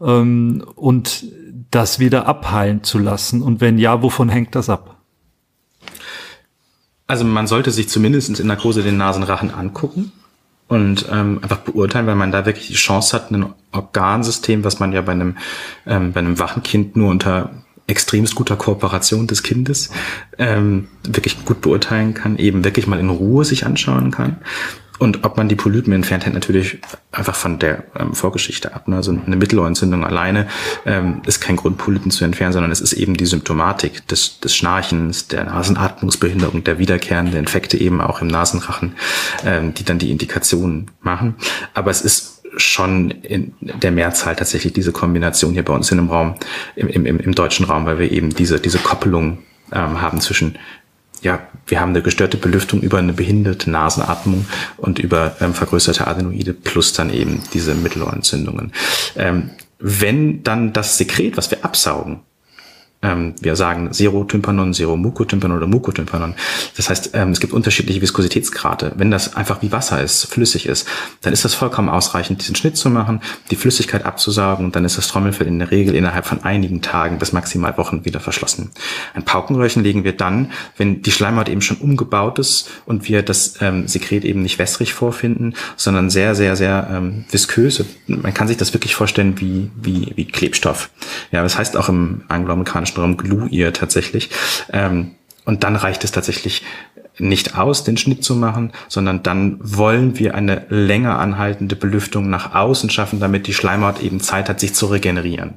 ähm, 0.00 0.64
und 0.74 1.26
das 1.70 1.98
wieder 1.98 2.26
abheilen 2.26 2.82
zu 2.82 2.98
lassen? 2.98 3.42
Und 3.42 3.60
wenn 3.60 3.78
ja, 3.78 4.02
wovon 4.02 4.30
hängt 4.30 4.54
das 4.54 4.70
ab? 4.70 4.96
Also 7.06 7.24
man 7.24 7.46
sollte 7.46 7.70
sich 7.70 7.88
zumindest 7.88 8.38
in 8.40 8.46
Narkose 8.46 8.82
den 8.82 8.96
Nasenrachen 8.96 9.50
angucken 9.50 10.12
und 10.68 11.06
ähm, 11.10 11.40
einfach 11.42 11.58
beurteilen, 11.58 12.06
weil 12.06 12.14
man 12.14 12.30
da 12.30 12.46
wirklich 12.46 12.68
die 12.68 12.74
Chance 12.74 13.16
hat, 13.16 13.30
ein 13.30 13.54
Organsystem, 13.72 14.64
was 14.64 14.80
man 14.80 14.92
ja 14.92 15.00
bei 15.00 15.12
einem, 15.12 15.36
ähm, 15.86 16.12
bei 16.12 16.20
einem 16.20 16.38
wachen 16.38 16.62
Kind 16.62 16.94
nur 16.94 17.10
unter 17.10 17.50
extremst 17.88 18.36
guter 18.36 18.56
Kooperation 18.56 19.26
des 19.26 19.42
Kindes 19.42 19.90
ähm, 20.38 20.88
wirklich 21.02 21.44
gut 21.44 21.60
beurteilen 21.60 22.14
kann, 22.14 22.38
eben 22.38 22.62
wirklich 22.62 22.86
mal 22.86 23.00
in 23.00 23.10
Ruhe 23.10 23.44
sich 23.44 23.66
anschauen 23.66 24.12
kann. 24.12 24.36
Und 24.98 25.24
ob 25.24 25.36
man 25.36 25.48
die 25.48 25.54
Polypen 25.54 25.92
entfernt, 25.92 26.24
hängt 26.24 26.34
natürlich 26.34 26.78
einfach 27.12 27.36
von 27.36 27.58
der 27.58 27.84
ähm, 27.96 28.14
Vorgeschichte 28.14 28.74
ab. 28.74 28.88
Ne? 28.88 28.96
Also 28.96 29.12
eine 29.12 29.36
Mittelohrentzündung 29.36 30.04
alleine 30.04 30.48
ähm, 30.86 31.22
ist 31.24 31.40
kein 31.40 31.56
Grund, 31.56 31.78
Polypen 31.78 32.10
zu 32.10 32.24
entfernen, 32.24 32.52
sondern 32.52 32.72
es 32.72 32.80
ist 32.80 32.94
eben 32.94 33.16
die 33.16 33.26
Symptomatik 33.26 34.06
des, 34.08 34.40
des 34.40 34.56
Schnarchens, 34.56 35.28
der 35.28 35.44
Nasenatmungsbehinderung, 35.44 36.64
der 36.64 36.78
wiederkehrenden 36.78 37.36
Infekte 37.36 37.78
eben 37.78 38.00
auch 38.00 38.20
im 38.20 38.26
Nasenrachen, 38.26 38.96
ähm, 39.44 39.72
die 39.72 39.84
dann 39.84 40.00
die 40.00 40.10
Indikationen 40.10 40.90
machen. 41.00 41.36
Aber 41.74 41.92
es 41.92 42.02
ist 42.02 42.37
schon 42.58 43.10
in 43.10 43.54
der 43.60 43.90
Mehrzahl 43.90 44.36
tatsächlich 44.36 44.72
diese 44.72 44.92
Kombination 44.92 45.52
hier 45.52 45.64
bei 45.64 45.72
uns 45.72 45.90
in 45.90 45.98
dem 45.98 46.08
Raum, 46.08 46.34
im, 46.76 46.88
im, 46.88 47.06
im 47.06 47.34
deutschen 47.34 47.66
Raum, 47.66 47.86
weil 47.86 47.98
wir 47.98 48.10
eben 48.10 48.34
diese, 48.34 48.60
diese 48.60 48.78
Koppelung 48.78 49.38
ähm, 49.72 50.00
haben 50.00 50.20
zwischen 50.20 50.58
ja, 51.20 51.40
wir 51.66 51.80
haben 51.80 51.90
eine 51.90 52.02
gestörte 52.02 52.36
Belüftung 52.36 52.80
über 52.80 52.98
eine 52.98 53.12
behinderte 53.12 53.70
Nasenatmung 53.70 54.46
und 54.76 54.98
über 54.98 55.36
ähm, 55.40 55.52
vergrößerte 55.52 56.06
Adenoide 56.06 56.54
plus 56.54 56.92
dann 56.92 57.12
eben 57.12 57.42
diese 57.52 57.74
Mittelohrentzündungen. 57.74 58.72
Ähm, 59.16 59.50
wenn 59.80 60.42
dann 60.42 60.72
das 60.72 60.96
Sekret, 60.96 61.36
was 61.36 61.50
wir 61.50 61.64
absaugen, 61.64 62.20
ähm, 63.00 63.34
wir 63.40 63.54
sagen 63.54 63.92
Serotympanon, 63.92 64.74
Seromucotympanon 64.74 65.56
oder 65.56 65.66
Mucotympanon. 65.68 66.34
Das 66.76 66.90
heißt, 66.90 67.10
ähm, 67.14 67.30
es 67.30 67.38
gibt 67.38 67.52
unterschiedliche 67.52 68.02
Viskositätsgrade. 68.02 68.92
Wenn 68.96 69.10
das 69.10 69.36
einfach 69.36 69.62
wie 69.62 69.70
Wasser 69.70 70.02
ist, 70.02 70.24
flüssig 70.26 70.66
ist, 70.66 70.88
dann 71.22 71.32
ist 71.32 71.44
das 71.44 71.54
vollkommen 71.54 71.88
ausreichend, 71.88 72.40
diesen 72.40 72.56
Schnitt 72.56 72.76
zu 72.76 72.90
machen, 72.90 73.20
die 73.50 73.56
Flüssigkeit 73.56 74.04
abzusaugen 74.04 74.66
und 74.66 74.74
dann 74.74 74.84
ist 74.84 74.98
das 74.98 75.06
Trommelfell 75.06 75.46
in 75.46 75.60
der 75.60 75.70
Regel 75.70 75.94
innerhalb 75.94 76.26
von 76.26 76.42
einigen 76.42 76.82
Tagen 76.82 77.18
bis 77.18 77.32
maximal 77.32 77.78
Wochen 77.78 78.04
wieder 78.04 78.18
verschlossen. 78.18 78.70
Ein 79.14 79.24
Paukenröhrchen 79.24 79.84
legen 79.84 80.02
wir 80.02 80.16
dann, 80.16 80.50
wenn 80.76 81.02
die 81.02 81.12
Schleimhaut 81.12 81.48
eben 81.48 81.62
schon 81.62 81.76
umgebaut 81.76 82.40
ist 82.40 82.68
und 82.84 83.08
wir 83.08 83.22
das 83.22 83.60
ähm, 83.60 83.86
Sekret 83.86 84.24
eben 84.24 84.42
nicht 84.42 84.58
wässrig 84.58 84.92
vorfinden, 84.92 85.54
sondern 85.76 86.10
sehr, 86.10 86.34
sehr, 86.34 86.56
sehr 86.56 86.88
ähm, 86.90 87.24
viskös. 87.30 87.84
Man 88.08 88.34
kann 88.34 88.48
sich 88.48 88.56
das 88.56 88.74
wirklich 88.74 88.96
vorstellen 88.96 89.40
wie, 89.40 89.70
wie, 89.76 90.12
wie 90.16 90.24
Klebstoff. 90.24 90.90
Ja, 91.30 91.44
das 91.44 91.56
heißt 91.56 91.76
auch 91.76 91.88
im 91.88 92.22
angloamerikanischen 92.26 92.87
amerikanischen 92.96 93.00
Raum 93.00 93.16
Glue 93.16 93.48
ihr 93.48 93.72
tatsächlich. 93.72 94.30
Ähm, 94.72 95.12
und 95.44 95.64
dann 95.64 95.76
reicht 95.76 96.04
es 96.04 96.12
tatsächlich 96.12 96.62
nicht 97.18 97.58
aus, 97.58 97.82
den 97.82 97.96
Schnitt 97.96 98.22
zu 98.22 98.36
machen, 98.36 98.72
sondern 98.88 99.22
dann 99.22 99.58
wollen 99.60 100.18
wir 100.18 100.34
eine 100.34 100.66
länger 100.68 101.18
anhaltende 101.18 101.74
Belüftung 101.74 102.30
nach 102.30 102.54
außen 102.54 102.90
schaffen, 102.90 103.18
damit 103.18 103.46
die 103.46 103.54
Schleimhaut 103.54 104.00
eben 104.02 104.20
Zeit 104.20 104.48
hat, 104.48 104.60
sich 104.60 104.74
zu 104.74 104.86
regenerieren. 104.86 105.54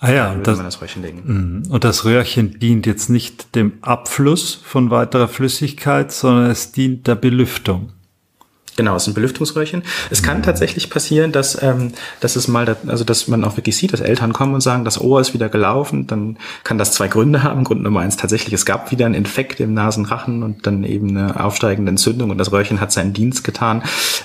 Ah 0.00 0.10
ja, 0.10 0.32
und 0.32 0.46
das, 0.46 0.58
das 0.58 0.80
mhm. 1.24 1.62
und 1.70 1.84
das 1.84 2.04
Röhrchen 2.04 2.58
dient 2.58 2.86
jetzt 2.86 3.08
nicht 3.08 3.54
dem 3.54 3.74
Abfluss 3.82 4.54
von 4.54 4.90
weiterer 4.90 5.28
Flüssigkeit, 5.28 6.10
sondern 6.10 6.50
es 6.50 6.72
dient 6.72 7.06
der 7.06 7.14
Belüftung. 7.14 7.92
Genau, 8.76 8.96
es 8.96 9.02
ist 9.02 9.08
ein 9.08 9.14
Belüftungsröhrchen. 9.14 9.82
Es 10.10 10.22
kann 10.22 10.42
tatsächlich 10.42 10.88
passieren, 10.88 11.30
dass, 11.30 11.62
ähm, 11.62 11.92
dass 12.20 12.36
es 12.36 12.48
mal, 12.48 12.76
also 12.86 13.04
dass 13.04 13.28
man 13.28 13.44
auch 13.44 13.58
wirklich 13.58 13.76
sieht, 13.76 13.92
dass 13.92 14.00
Eltern 14.00 14.32
kommen 14.32 14.54
und 14.54 14.62
sagen, 14.62 14.86
das 14.86 14.98
Ohr 14.98 15.20
ist 15.20 15.34
wieder 15.34 15.50
gelaufen. 15.50 16.06
Dann 16.06 16.38
kann 16.64 16.78
das 16.78 16.92
zwei 16.92 17.08
Gründe 17.08 17.42
haben. 17.42 17.64
Grund 17.64 17.82
Nummer 17.82 18.00
eins 18.00 18.16
tatsächlich, 18.16 18.54
es 18.54 18.64
gab 18.64 18.90
wieder 18.90 19.04
einen 19.04 19.14
Infekt 19.14 19.60
im 19.60 19.74
Nasenrachen 19.74 20.42
und 20.42 20.66
dann 20.66 20.84
eben 20.84 21.10
eine 21.10 21.44
aufsteigende 21.44 21.90
Entzündung 21.90 22.30
und 22.30 22.38
das 22.38 22.50
Röhrchen 22.50 22.80
hat 22.80 22.92
seinen 22.92 23.12
Dienst 23.12 23.44
getan. 23.44 23.82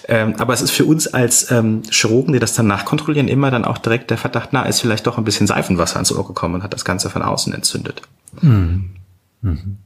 Ähm, 0.07 0.35
aber 0.37 0.53
es 0.53 0.61
ist 0.61 0.71
für 0.71 0.85
uns 0.85 1.07
als 1.07 1.51
ähm, 1.51 1.81
Chirurgen, 1.89 2.31
die 2.31 2.39
das 2.39 2.53
dann 2.53 2.67
nachkontrollieren, 2.67 3.27
immer 3.27 3.51
dann 3.51 3.65
auch 3.65 3.77
direkt 3.77 4.11
der 4.11 4.17
Verdacht, 4.17 4.49
na, 4.53 4.63
ist 4.63 4.79
vielleicht 4.79 5.07
doch 5.07 5.17
ein 5.17 5.25
bisschen 5.25 5.47
Seifenwasser 5.47 5.95
ans 5.95 6.11
Ohr 6.13 6.25
gekommen 6.25 6.55
und 6.55 6.63
hat 6.63 6.73
das 6.73 6.85
Ganze 6.85 7.09
von 7.09 7.21
außen 7.21 7.53
entzündet. 7.53 8.01
Mhm. 8.41 8.91
Mhm. 9.41 9.77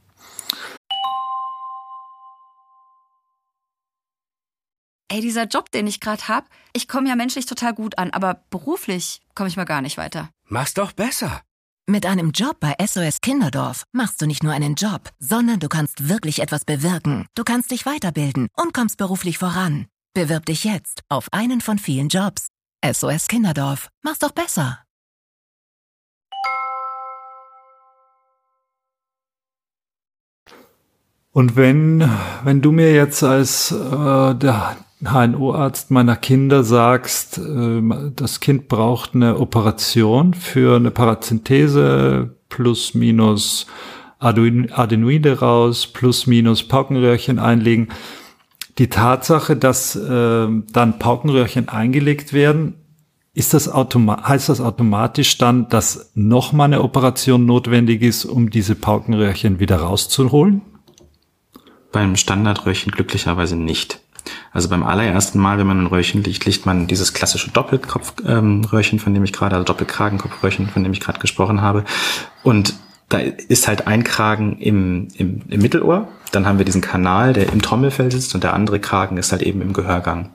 Ey, 5.12 5.20
dieser 5.20 5.44
Job, 5.44 5.70
den 5.70 5.86
ich 5.86 6.00
gerade 6.00 6.26
hab, 6.28 6.48
ich 6.72 6.88
komme 6.88 7.08
ja 7.08 7.16
menschlich 7.16 7.46
total 7.46 7.74
gut 7.74 7.98
an, 7.98 8.10
aber 8.10 8.42
beruflich 8.50 9.20
komme 9.34 9.48
ich 9.48 9.56
mal 9.56 9.64
gar 9.64 9.82
nicht 9.82 9.98
weiter. 9.98 10.30
Mach's 10.48 10.74
doch 10.74 10.92
besser. 10.92 11.42
Mit 11.86 12.06
einem 12.06 12.30
Job 12.30 12.58
bei 12.60 12.74
SOS 12.84 13.20
Kinderdorf 13.20 13.84
machst 13.92 14.22
du 14.22 14.26
nicht 14.26 14.42
nur 14.42 14.52
einen 14.52 14.74
Job, 14.74 15.10
sondern 15.18 15.60
du 15.60 15.68
kannst 15.68 16.08
wirklich 16.08 16.40
etwas 16.40 16.64
bewirken. 16.64 17.26
Du 17.34 17.44
kannst 17.44 17.70
dich 17.70 17.84
weiterbilden 17.84 18.48
und 18.56 18.72
kommst 18.72 18.96
beruflich 18.96 19.36
voran. 19.36 19.86
Bewirb 20.14 20.46
dich 20.46 20.64
jetzt 20.64 21.02
auf 21.08 21.28
einen 21.32 21.60
von 21.60 21.78
vielen 21.78 22.08
Jobs. 22.08 22.48
SOS 22.84 23.28
Kinderdorf. 23.28 23.88
Mach's 24.02 24.20
doch 24.20 24.32
besser. 24.32 24.78
Und 31.32 31.56
wenn, 31.56 32.08
wenn 32.44 32.60
du 32.60 32.72
mir 32.72 32.94
jetzt 32.94 33.22
als 33.22 33.72
äh, 33.72 34.34
der 34.34 34.76
HNO-Arzt 35.04 35.90
meiner 35.90 36.16
Kinder 36.16 36.64
sagst, 36.64 37.38
äh, 37.38 37.82
das 38.14 38.40
Kind 38.40 38.68
braucht 38.68 39.14
eine 39.14 39.38
Operation 39.38 40.34
für 40.34 40.76
eine 40.76 40.90
Parazenthese 40.90 42.36
plus 42.48 42.94
minus 42.94 43.66
Adenoide 44.18 45.40
raus, 45.40 45.86
plus 45.86 46.26
minus 46.26 46.62
Paukenröhrchen 46.62 47.38
einlegen. 47.38 47.88
Die 48.78 48.88
Tatsache, 48.88 49.56
dass 49.56 49.96
äh, 49.96 50.48
dann 50.72 50.98
Paukenröhrchen 50.98 51.68
eingelegt 51.68 52.32
werden, 52.32 52.74
ist 53.34 53.54
das 53.54 53.72
heißt 53.72 54.48
das 54.48 54.60
automatisch 54.60 55.38
dann, 55.38 55.68
dass 55.68 56.12
nochmal 56.14 56.66
eine 56.66 56.82
Operation 56.82 57.46
notwendig 57.46 58.02
ist, 58.02 58.26
um 58.26 58.50
diese 58.50 58.74
Paukenröhrchen 58.74 59.58
wieder 59.58 59.76
rauszuholen? 59.76 60.60
Beim 61.92 62.16
Standardröhrchen 62.16 62.92
glücklicherweise 62.92 63.56
nicht. 63.56 64.01
Also 64.52 64.68
beim 64.68 64.82
allerersten 64.82 65.38
Mal, 65.38 65.58
wenn 65.58 65.66
man 65.66 65.80
ein 65.80 65.86
Röhrchen 65.86 66.22
liegt, 66.22 66.44
liegt 66.44 66.66
man 66.66 66.86
dieses 66.86 67.14
klassische 67.14 67.50
Doppelkopfröhrchen, 67.50 68.98
ähm, 68.98 69.02
von 69.02 69.14
dem 69.14 69.24
ich 69.24 69.32
gerade, 69.32 69.56
also 69.56 69.64
Doppelkragenkopfröhrchen, 69.64 70.68
von 70.68 70.82
dem 70.82 70.92
ich 70.92 71.00
gerade 71.00 71.18
gesprochen 71.18 71.62
habe. 71.62 71.84
Und 72.42 72.74
da 73.08 73.18
ist 73.18 73.68
halt 73.68 73.86
ein 73.86 74.04
Kragen 74.04 74.58
im, 74.58 75.08
im, 75.16 75.42
im 75.48 75.60
Mittelohr. 75.60 76.08
Dann 76.30 76.46
haben 76.46 76.58
wir 76.58 76.64
diesen 76.64 76.80
Kanal, 76.80 77.34
der 77.34 77.52
im 77.52 77.60
Trommelfell 77.60 78.10
sitzt 78.10 78.34
und 78.34 78.42
der 78.42 78.54
andere 78.54 78.80
Kragen 78.80 79.18
ist 79.18 79.32
halt 79.32 79.42
eben 79.42 79.60
im 79.60 79.72
Gehörgang. 79.72 80.30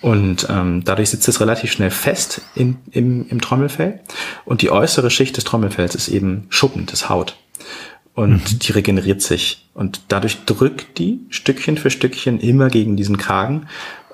Und 0.00 0.48
ähm, 0.50 0.82
dadurch 0.84 1.10
sitzt 1.10 1.28
es 1.28 1.40
relativ 1.40 1.70
schnell 1.70 1.92
fest 1.92 2.40
in, 2.56 2.78
im, 2.90 3.28
im 3.28 3.40
Trommelfell. 3.40 4.00
Und 4.44 4.62
die 4.62 4.70
äußere 4.70 5.10
Schicht 5.10 5.36
des 5.36 5.44
Trommelfells 5.44 5.94
ist 5.94 6.08
eben 6.08 6.46
Schuppen, 6.48 6.86
das 6.86 7.08
Haut 7.08 7.36
und 8.14 8.52
mhm. 8.52 8.58
die 8.58 8.72
regeneriert 8.72 9.22
sich. 9.22 9.68
Und 9.74 10.02
dadurch 10.08 10.44
drückt 10.44 10.98
die 10.98 11.20
Stückchen 11.30 11.78
für 11.78 11.90
Stückchen 11.90 12.38
immer 12.40 12.68
gegen 12.68 12.96
diesen 12.96 13.16
Kragen 13.16 13.66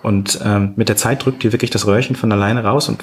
Und 0.03 0.39
ähm, 0.45 0.75
mit 0.77 0.89
der 0.89 0.97
Zeit 0.97 1.25
drückt 1.25 1.43
die 1.43 1.53
wirklich 1.53 1.71
das 1.71 1.87
Röhrchen 1.87 2.15
von 2.15 2.31
alleine 2.31 2.63
raus 2.63 2.89
und 2.89 3.03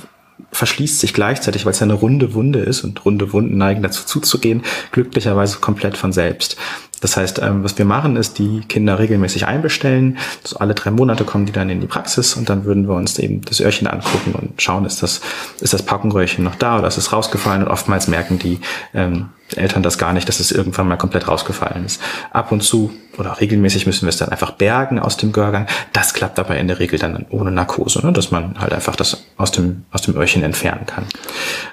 verschließt 0.51 0.99
sich 0.99 1.13
gleichzeitig, 1.13 1.65
weil 1.65 1.71
es 1.71 1.79
ja 1.79 1.85
eine 1.85 1.93
runde 1.93 2.33
Wunde 2.33 2.59
ist 2.59 2.83
und 2.83 3.03
runde 3.05 3.33
Wunden 3.33 3.57
neigen 3.57 3.83
dazu 3.83 4.05
zuzugehen, 4.05 4.63
glücklicherweise 4.91 5.59
komplett 5.59 5.97
von 5.97 6.13
selbst. 6.13 6.57
Das 7.01 7.17
heißt, 7.17 7.39
ähm, 7.39 7.63
was 7.63 7.77
wir 7.77 7.85
machen, 7.85 8.15
ist 8.15 8.39
die 8.39 8.61
Kinder 8.61 8.97
regelmäßig 8.97 9.45
einbestellen. 9.45 10.17
So 10.43 10.57
alle 10.57 10.73
drei 10.73 10.91
Monate 10.91 11.23
kommen 11.23 11.45
die 11.45 11.51
dann 11.51 11.69
in 11.69 11.81
die 11.81 11.87
Praxis 11.87 12.35
und 12.35 12.49
dann 12.49 12.65
würden 12.65 12.87
wir 12.87 12.95
uns 12.95 13.19
eben 13.19 13.41
das 13.41 13.59
Öhrchen 13.59 13.87
angucken 13.87 14.33
und 14.33 14.61
schauen, 14.61 14.85
ist 14.85 15.03
das, 15.03 15.21
ist 15.59 15.73
das 15.73 15.83
Packenröhrchen 15.83 16.43
noch 16.43 16.55
da 16.55 16.79
oder 16.79 16.87
ist 16.87 16.97
es 16.97 17.11
rausgefallen? 17.11 17.63
Und 17.63 17.69
oftmals 17.69 18.07
merken 18.07 18.39
die 18.39 18.59
ähm, 18.93 19.29
Eltern 19.55 19.83
das 19.83 19.97
gar 19.97 20.11
nicht, 20.13 20.27
dass 20.27 20.39
es 20.39 20.51
irgendwann 20.51 20.87
mal 20.87 20.97
komplett 20.97 21.27
rausgefallen 21.27 21.85
ist. 21.85 22.01
Ab 22.31 22.51
und 22.51 22.61
zu 22.61 22.91
oder 23.17 23.39
regelmäßig 23.39 23.85
müssen 23.85 24.01
wir 24.01 24.09
es 24.09 24.17
dann 24.17 24.29
einfach 24.29 24.51
bergen 24.51 24.99
aus 24.99 25.17
dem 25.17 25.31
Gehörgang. 25.31 25.67
Das 25.93 26.13
klappt 26.13 26.39
aber 26.39 26.57
in 26.57 26.67
der 26.67 26.79
Regel 26.79 26.97
dann 26.97 27.25
ohne 27.29 27.51
Narkose, 27.51 28.05
ne? 28.05 28.11
dass 28.11 28.31
man 28.31 28.59
halt 28.59 28.73
einfach 28.73 28.95
das 28.95 29.23
aus 29.37 29.51
dem, 29.51 29.85
aus 29.91 30.01
dem 30.01 30.15
Öhrchen 30.15 30.43
entfernen 30.43 30.85
kann. 30.87 31.05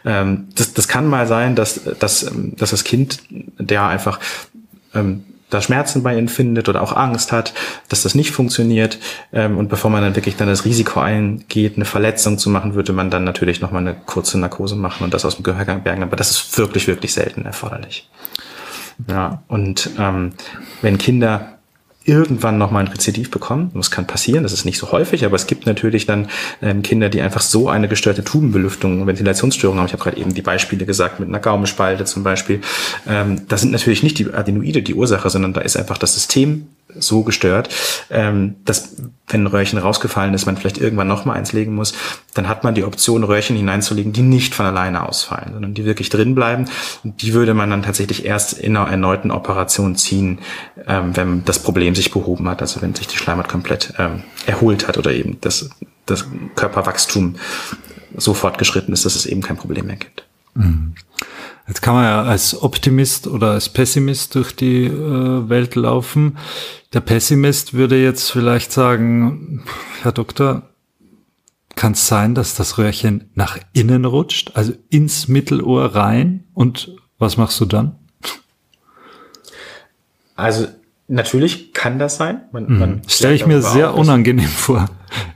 Ähm, 0.05 0.49
das, 0.55 0.75
das 0.75 0.87
kann 0.87 1.07
mal 1.07 1.27
sein, 1.27 1.57
dass, 1.57 1.81
dass, 1.99 2.31
dass 2.33 2.71
das 2.71 2.85
Kind, 2.85 3.23
der 3.31 3.87
einfach 3.87 4.21
ähm, 4.95 5.25
da 5.53 5.61
Schmerzen 5.61 6.03
bei 6.03 6.17
ihnen 6.17 6.29
findet 6.29 6.69
oder 6.69 6.83
auch 6.83 6.97
Angst 6.97 7.33
hat, 7.33 7.53
dass 7.89 8.03
das 8.03 8.15
nicht 8.15 8.31
funktioniert. 8.31 8.99
Ähm, 9.33 9.59
und 9.59 9.69
bevor 9.69 9.91
man 9.91 10.03
dann 10.03 10.17
wirklich 10.17 10.37
dann 10.37 10.49
das 10.49 10.65
Risiko 10.65 11.01
eingeht, 11.01 11.77
eine 11.77 11.85
Verletzung 11.85 12.39
zu 12.39 12.51
machen, 12.51 12.75
würde 12.75 12.93
man 12.93 13.11
dann 13.11 13.25
natürlich 13.25 13.61
nochmal 13.61 13.83
eine 13.83 13.95
kurze 13.95 14.39
Narkose 14.39 14.77
machen 14.77 15.05
und 15.05 15.15
das 15.15 15.25
aus 15.25 15.37
dem 15.37 15.43
Gehörgang 15.43 15.83
bergen. 15.83 16.03
Aber 16.03 16.17
das 16.17 16.31
ist 16.31 16.59
wirklich, 16.59 16.89
wirklich 16.89 17.13
selten 17.13 17.45
erforderlich. 17.45 18.09
Ja, 19.09 19.43
und 19.49 19.91
ähm, 19.99 20.33
wenn 20.81 20.99
Kinder 20.99 21.59
irgendwann 22.05 22.59
nochmal 22.59 22.85
ein 22.85 22.89
Rezidiv 22.89 23.31
bekommen. 23.31 23.71
Das 23.75 23.91
kann 23.91 24.07
passieren, 24.07 24.43
das 24.43 24.53
ist 24.53 24.65
nicht 24.65 24.79
so 24.79 24.93
häufig, 24.93 25.25
aber 25.25 25.37
es 25.37 25.47
gibt 25.47 25.67
natürlich 25.67 26.07
dann 26.07 26.29
ähm, 26.61 26.83
Kinder, 26.83 27.09
die 27.09 27.21
einfach 27.21 27.41
so 27.41 27.69
eine 27.69 27.89
gestörte 27.89 28.25
Tubenbelüftung 28.25 29.01
und 29.01 29.07
Ventilationsstörung 29.07 29.79
haben. 29.79 29.87
Ich 29.87 29.93
habe 29.93 30.03
gerade 30.03 30.17
eben 30.17 30.35
die 30.35 30.43
Beispiele 30.43 30.85
gesagt 30.85 31.21
mit 31.21 31.29
einer 31.29 31.39
Gaumenspalte 31.39 32.05
zum 32.05 32.23
Beispiel. 32.23 32.61
Ähm, 33.09 33.43
das 33.49 33.61
sind 33.61 33.71
natürlich 33.71 34.03
nicht 34.03 34.19
die 34.19 34.33
Adenoide 34.33 34.83
die 34.83 34.95
Ursache, 34.95 35.31
sondern 35.31 35.53
da 35.53 35.61
ist 35.61 35.77
einfach 35.77 35.99
das 35.99 36.15
System 36.15 36.69
so 36.99 37.23
gestört, 37.23 37.69
ähm, 38.11 38.57
dass 38.65 38.97
wenn 39.29 39.45
ein 39.45 39.47
Röhrchen 39.47 39.79
rausgefallen 39.79 40.35
ist, 40.35 40.47
man 40.47 40.57
vielleicht 40.57 40.79
irgendwann 40.79 41.09
noch 41.09 41.25
mal 41.25 41.35
eins 41.35 41.53
legen 41.53 41.75
muss, 41.75 41.95
dann 42.35 42.49
hat 42.49 42.65
man 42.65 42.75
die 42.75 42.85
Option, 42.85 43.25
Röhrchen 43.25 43.57
hineinzulegen, 43.57 44.13
die 44.13 44.23
nicht 44.23 44.55
von 44.55 44.67
alleine 44.67 45.09
ausfallen, 45.09 45.53
sondern 45.53 45.75
die 45.75 45.85
wirklich 45.85 46.11
drin 46.11 46.35
bleiben. 46.35 46.67
Die 47.03 47.33
würde 47.33 47.55
man 47.55 47.71
dann 47.71 47.83
tatsächlich 47.83 48.25
erst 48.25 48.53
in 48.53 48.77
einer 48.77 48.91
erneuten 48.91 49.31
Operation 49.31 49.97
ziehen, 49.97 50.39
ähm, 50.87 51.17
wenn 51.17 51.45
das 51.45 51.61
Problem 51.61 51.95
sich 51.95 52.11
behoben 52.11 52.49
hat, 52.49 52.61
also 52.61 52.83
wenn 52.83 52.95
sich 52.95 53.07
die 53.07 53.17
Schleimhaut 53.17 53.49
komplett 53.49 53.95
ähm, 53.99 54.23
erholt 54.47 54.89
hat 54.89 54.99
oder 54.99 55.13
eben 55.13 55.39
das, 55.41 55.71
das 56.07 56.27
Körperwachstum 56.55 57.37
so 58.17 58.35
fortgeschritten 58.35 58.93
ist, 58.93 59.05
dass 59.07 59.17
es 59.17 59.27
eben 59.27 59.41
kein 59.41 59.57
Problem 59.57 59.87
mehr 59.87 59.97
gibt. 59.97 60.25
Mhm. 60.55 60.95
Jetzt 61.73 61.81
kann 61.81 61.95
man 61.95 62.05
ja 62.05 62.23
als 62.25 62.63
Optimist 62.63 63.27
oder 63.27 63.53
als 63.53 63.71
Pessimist 63.71 64.35
durch 64.35 64.55
die 64.55 64.85
äh, 64.85 65.49
Welt 65.49 65.75
laufen. 65.75 66.37
Der 66.93 67.01
Pessimist 67.01 67.73
würde 67.73 67.97
jetzt 67.97 68.31
vielleicht 68.31 68.73
sagen, 68.73 69.65
Herr 70.03 70.13
Doktor, 70.13 70.69
kann 71.75 71.93
es 71.93 72.07
sein, 72.07 72.35
dass 72.35 72.57
das 72.57 72.77
Röhrchen 72.77 73.31
nach 73.35 73.57
innen 73.73 74.05
rutscht, 74.05 74.51
also 74.53 74.75
ins 74.91 75.29
Mittelohr 75.29 75.95
rein? 75.95 76.45
Und 76.53 76.95
was 77.19 77.39
machst 77.39 77.59
du 77.59 77.65
dann? 77.65 77.97
Also 80.37 80.67
natürlich 81.09 81.73
kann 81.73 81.99
das 81.99 82.19
sein. 82.19 82.43
Man, 82.53 82.67
mhm. 82.67 82.79
man 82.79 83.03
Stelle 83.09 83.33
ich 83.33 83.47
mir 83.47 83.63
sehr 83.63 83.93
auf, 83.93 83.99
unangenehm 83.99 84.45
vor, 84.45 84.91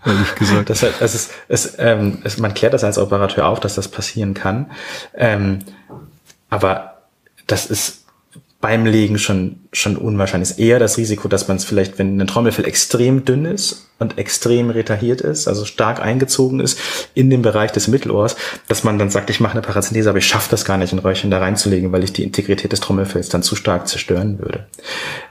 ehrlich 0.04 0.34
gesagt. 0.34 0.68
Das, 0.68 0.80
das 0.80 1.14
ist, 1.14 1.30
es, 1.48 1.76
ähm, 1.78 2.18
es, 2.24 2.36
man 2.36 2.52
klärt 2.52 2.74
das 2.74 2.84
als 2.84 2.98
Operateur 2.98 3.46
auf, 3.46 3.58
dass 3.58 3.74
das 3.74 3.88
passieren 3.88 4.34
kann. 4.34 4.70
Ähm, 5.14 5.60
aber 6.50 7.02
das 7.46 7.66
ist 7.66 8.06
beim 8.60 8.86
Legen 8.86 9.18
schon, 9.18 9.60
schon 9.72 9.96
unwahrscheinlich. 9.96 10.50
Ist 10.50 10.58
eher 10.58 10.78
das 10.78 10.96
Risiko, 10.96 11.28
dass 11.28 11.46
man 11.46 11.58
es 11.58 11.64
vielleicht, 11.64 11.98
wenn 11.98 12.20
ein 12.20 12.26
Trommelfell 12.26 12.64
extrem 12.64 13.24
dünn 13.24 13.44
ist 13.44 13.86
und 13.98 14.18
extrem 14.18 14.70
retahiert 14.70 15.20
ist, 15.20 15.46
also 15.46 15.64
stark 15.64 16.00
eingezogen 16.00 16.60
ist 16.60 16.78
in 17.14 17.30
den 17.30 17.42
Bereich 17.42 17.70
des 17.70 17.86
Mittelohrs, 17.86 18.34
dass 18.66 18.82
man 18.82 18.98
dann 18.98 19.10
sagt, 19.10 19.30
ich 19.30 19.40
mache 19.40 19.52
eine 19.52 19.62
Parazenese, 19.62 20.08
aber 20.08 20.18
ich 20.18 20.26
schaffe 20.26 20.50
das 20.50 20.64
gar 20.64 20.78
nicht, 20.78 20.92
ein 20.92 20.98
Röhrchen 20.98 21.30
da 21.30 21.38
reinzulegen, 21.38 21.92
weil 21.92 22.02
ich 22.02 22.12
die 22.12 22.24
Integrität 22.24 22.72
des 22.72 22.80
Trommelfells 22.80 23.28
dann 23.28 23.42
zu 23.42 23.56
stark 23.56 23.88
zerstören 23.88 24.38
würde. 24.38 24.66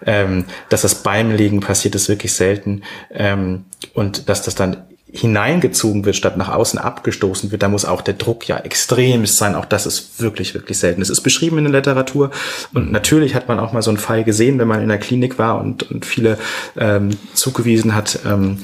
Ähm, 0.06 0.46
dass 0.70 0.84
das 0.84 0.96
beim 0.96 1.32
Legen 1.32 1.60
passiert, 1.60 1.96
ist 1.96 2.08
wirklich 2.08 2.34
selten. 2.34 2.84
Ähm, 3.12 3.66
und 3.94 4.30
dass 4.30 4.44
das 4.44 4.56
dann 4.56 4.86
hineingezogen 5.16 6.06
wird, 6.06 6.16
statt 6.16 6.38
nach 6.38 6.50
außen 6.50 6.80
abgestoßen 6.80 7.52
wird, 7.52 7.64
da 7.64 7.70
muss 7.70 7.86
auch 7.86 8.02
der 8.02 8.16
Druck 8.16 8.48
ja 8.48 8.58
extrem 8.58 9.26
sein. 9.26 9.56
Auch 9.56 9.66
das 9.66 9.86
ist 9.86 10.22
wirklich, 10.22 10.54
wirklich 10.54 10.78
selten. 10.78 11.02
Es 11.02 11.10
ist 11.10 11.22
beschrieben 11.22 11.58
in 11.58 11.66
der 11.66 11.74
Literatur 11.74 12.32
und 12.74 12.92
natürlich 12.92 13.36
hat 13.36 13.48
man 13.48 13.60
auch 13.60 13.74
mal 13.74 13.82
so 13.82 13.92
einen 13.92 13.98
Fall 13.98 14.24
gesehen, 14.24 14.60
wenn 14.60 14.68
man 14.68 14.82
in 14.82 14.90
der 14.90 14.98
Klinik 14.98 15.40
war 15.40 15.60
und, 15.60 15.90
und 15.90 16.06
viele 16.06 16.38
ähm, 16.78 17.12
zugewiesen 17.34 17.96
hat. 17.96 18.20
Ähm, 18.26 18.60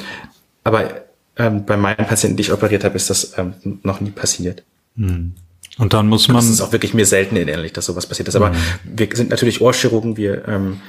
aber 0.64 1.02
ähm, 1.38 1.66
bei 1.66 1.78
meinen 1.78 2.06
Patienten, 2.06 2.38
die 2.38 2.41
ich 2.41 2.52
operiert 2.52 2.84
habe, 2.84 2.95
ist 2.95 3.10
das 3.10 3.38
ähm, 3.38 3.54
noch 3.84 4.02
nie 4.02 4.12
passiert. 4.12 4.64
Hm. 4.97 5.34
Und 5.78 5.93
dann 5.93 6.08
muss 6.08 6.28
man. 6.28 6.38
Das 6.38 6.49
ist 6.49 6.62
auch 6.62 6.74
wirklich 6.74 6.93
mir 6.93 7.06
selten 7.06 7.38
ähnlich, 7.38 7.74
dass 7.74 7.86
sowas 7.86 8.06
passiert 8.06 8.28
ist. 8.28 8.36
Aber 8.36 8.49
mhm. 8.49 8.56
wir 8.84 9.10
sind 9.14 9.30
natürlich 9.30 9.62
Ohrchirurgen. 9.62 10.18
Wir, 10.18 10.47
ähm, 10.47 10.82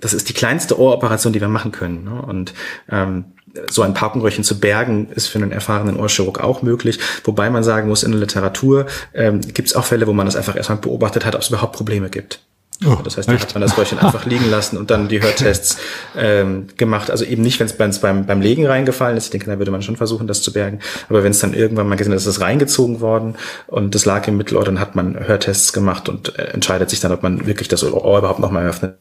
das 0.00 0.12
ist 0.12 0.28
die 0.28 0.32
kleinste 0.32 0.78
Ohroperation, 0.78 1.32
die 1.32 1.40
wir 1.40 1.48
machen 1.48 1.70
können. 1.70 2.04
Ne? 2.04 2.20
Und 2.20 2.52
ähm, 2.90 3.26
so 3.70 3.82
ein 3.82 3.94
Paukenröhrchen 3.94 4.44
zu 4.44 4.60
bergen, 4.60 5.08
ist 5.14 5.26
für 5.26 5.38
einen 5.38 5.52
erfahrenen 5.52 5.98
Ohrchirurg 5.98 6.40
auch 6.40 6.62
möglich. 6.62 6.98
Wobei 7.24 7.50
man 7.50 7.64
sagen 7.64 7.88
muss, 7.88 8.02
in 8.02 8.12
der 8.12 8.20
Literatur 8.20 8.86
ähm, 9.14 9.40
gibt 9.40 9.68
es 9.68 9.76
auch 9.76 9.84
Fälle, 9.84 10.06
wo 10.06 10.12
man 10.12 10.26
das 10.26 10.36
einfach 10.36 10.56
erstmal 10.56 10.78
beobachtet 10.78 11.24
hat, 11.24 11.34
ob 11.34 11.42
es 11.42 11.48
überhaupt 11.48 11.76
Probleme 11.76 12.10
gibt. 12.10 12.40
Oh, 12.86 12.96
das 13.02 13.16
heißt, 13.16 13.28
da 13.28 13.32
hat 13.32 13.54
man 13.54 13.62
das 13.62 13.76
Röhrchen 13.76 13.98
einfach 13.98 14.24
liegen 14.24 14.48
lassen 14.48 14.76
und 14.76 14.92
dann 14.92 15.08
die 15.08 15.20
Hörtests 15.20 15.78
ähm, 16.16 16.68
gemacht. 16.76 17.10
Also 17.10 17.24
eben 17.24 17.42
nicht, 17.42 17.58
wenn 17.58 17.66
es 17.66 17.98
beim, 17.98 18.24
beim 18.24 18.40
Legen 18.40 18.66
reingefallen 18.66 19.16
ist. 19.16 19.24
Ich 19.24 19.30
denke, 19.30 19.50
da 19.50 19.58
würde 19.58 19.72
man 19.72 19.82
schon 19.82 19.96
versuchen, 19.96 20.28
das 20.28 20.42
zu 20.42 20.52
bergen. 20.52 20.78
Aber 21.08 21.24
wenn 21.24 21.32
es 21.32 21.40
dann 21.40 21.54
irgendwann 21.54 21.88
mal 21.88 21.96
gesehen 21.96 22.12
ist, 22.12 22.22
ist 22.22 22.36
es 22.36 22.40
reingezogen 22.40 23.00
worden 23.00 23.34
und 23.66 23.96
das 23.96 24.04
lag 24.04 24.28
im 24.28 24.36
Mittelohr, 24.36 24.64
dann 24.64 24.78
hat 24.78 24.94
man 24.94 25.18
Hörtests 25.26 25.72
gemacht 25.72 26.08
und 26.08 26.38
äh, 26.38 26.44
entscheidet 26.52 26.88
sich 26.88 27.00
dann, 27.00 27.10
ob 27.10 27.24
man 27.24 27.46
wirklich 27.46 27.66
das 27.66 27.82
Ohr 27.82 28.18
überhaupt 28.18 28.38
nochmal 28.38 28.68
öffnet. 28.68 28.94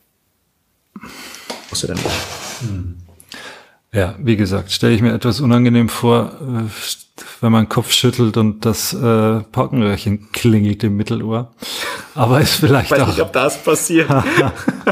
Muss 1.70 1.82
dann 1.82 1.98
nicht. 1.98 2.10
Hm. 2.62 3.07
Ja, 3.98 4.14
wie 4.20 4.38
gesagt, 4.38 4.72
stelle 4.72 4.94
ich 4.94 5.02
mir 5.02 5.12
etwas 5.12 5.42
unangenehm 5.42 5.90
vor, 5.90 6.32
äh, 6.40 6.70
wenn 7.42 7.52
man 7.52 7.68
Kopf 7.68 7.92
schüttelt 7.92 8.38
und 8.38 8.64
das 8.64 8.94
äh, 8.94 9.40
Paukenröhrchen 9.40 10.32
klingelt 10.32 10.84
im 10.84 10.98
Mittelohr. 10.98 11.52
Aber 12.14 12.40
ist 12.40 12.58
vielleicht 12.58 12.92
ich 12.92 12.92
weiß 12.92 13.02
auch. 13.02 13.08
nicht, 13.08 13.22
ob 13.22 13.34
das 13.34 13.58
passiert. 13.64 14.08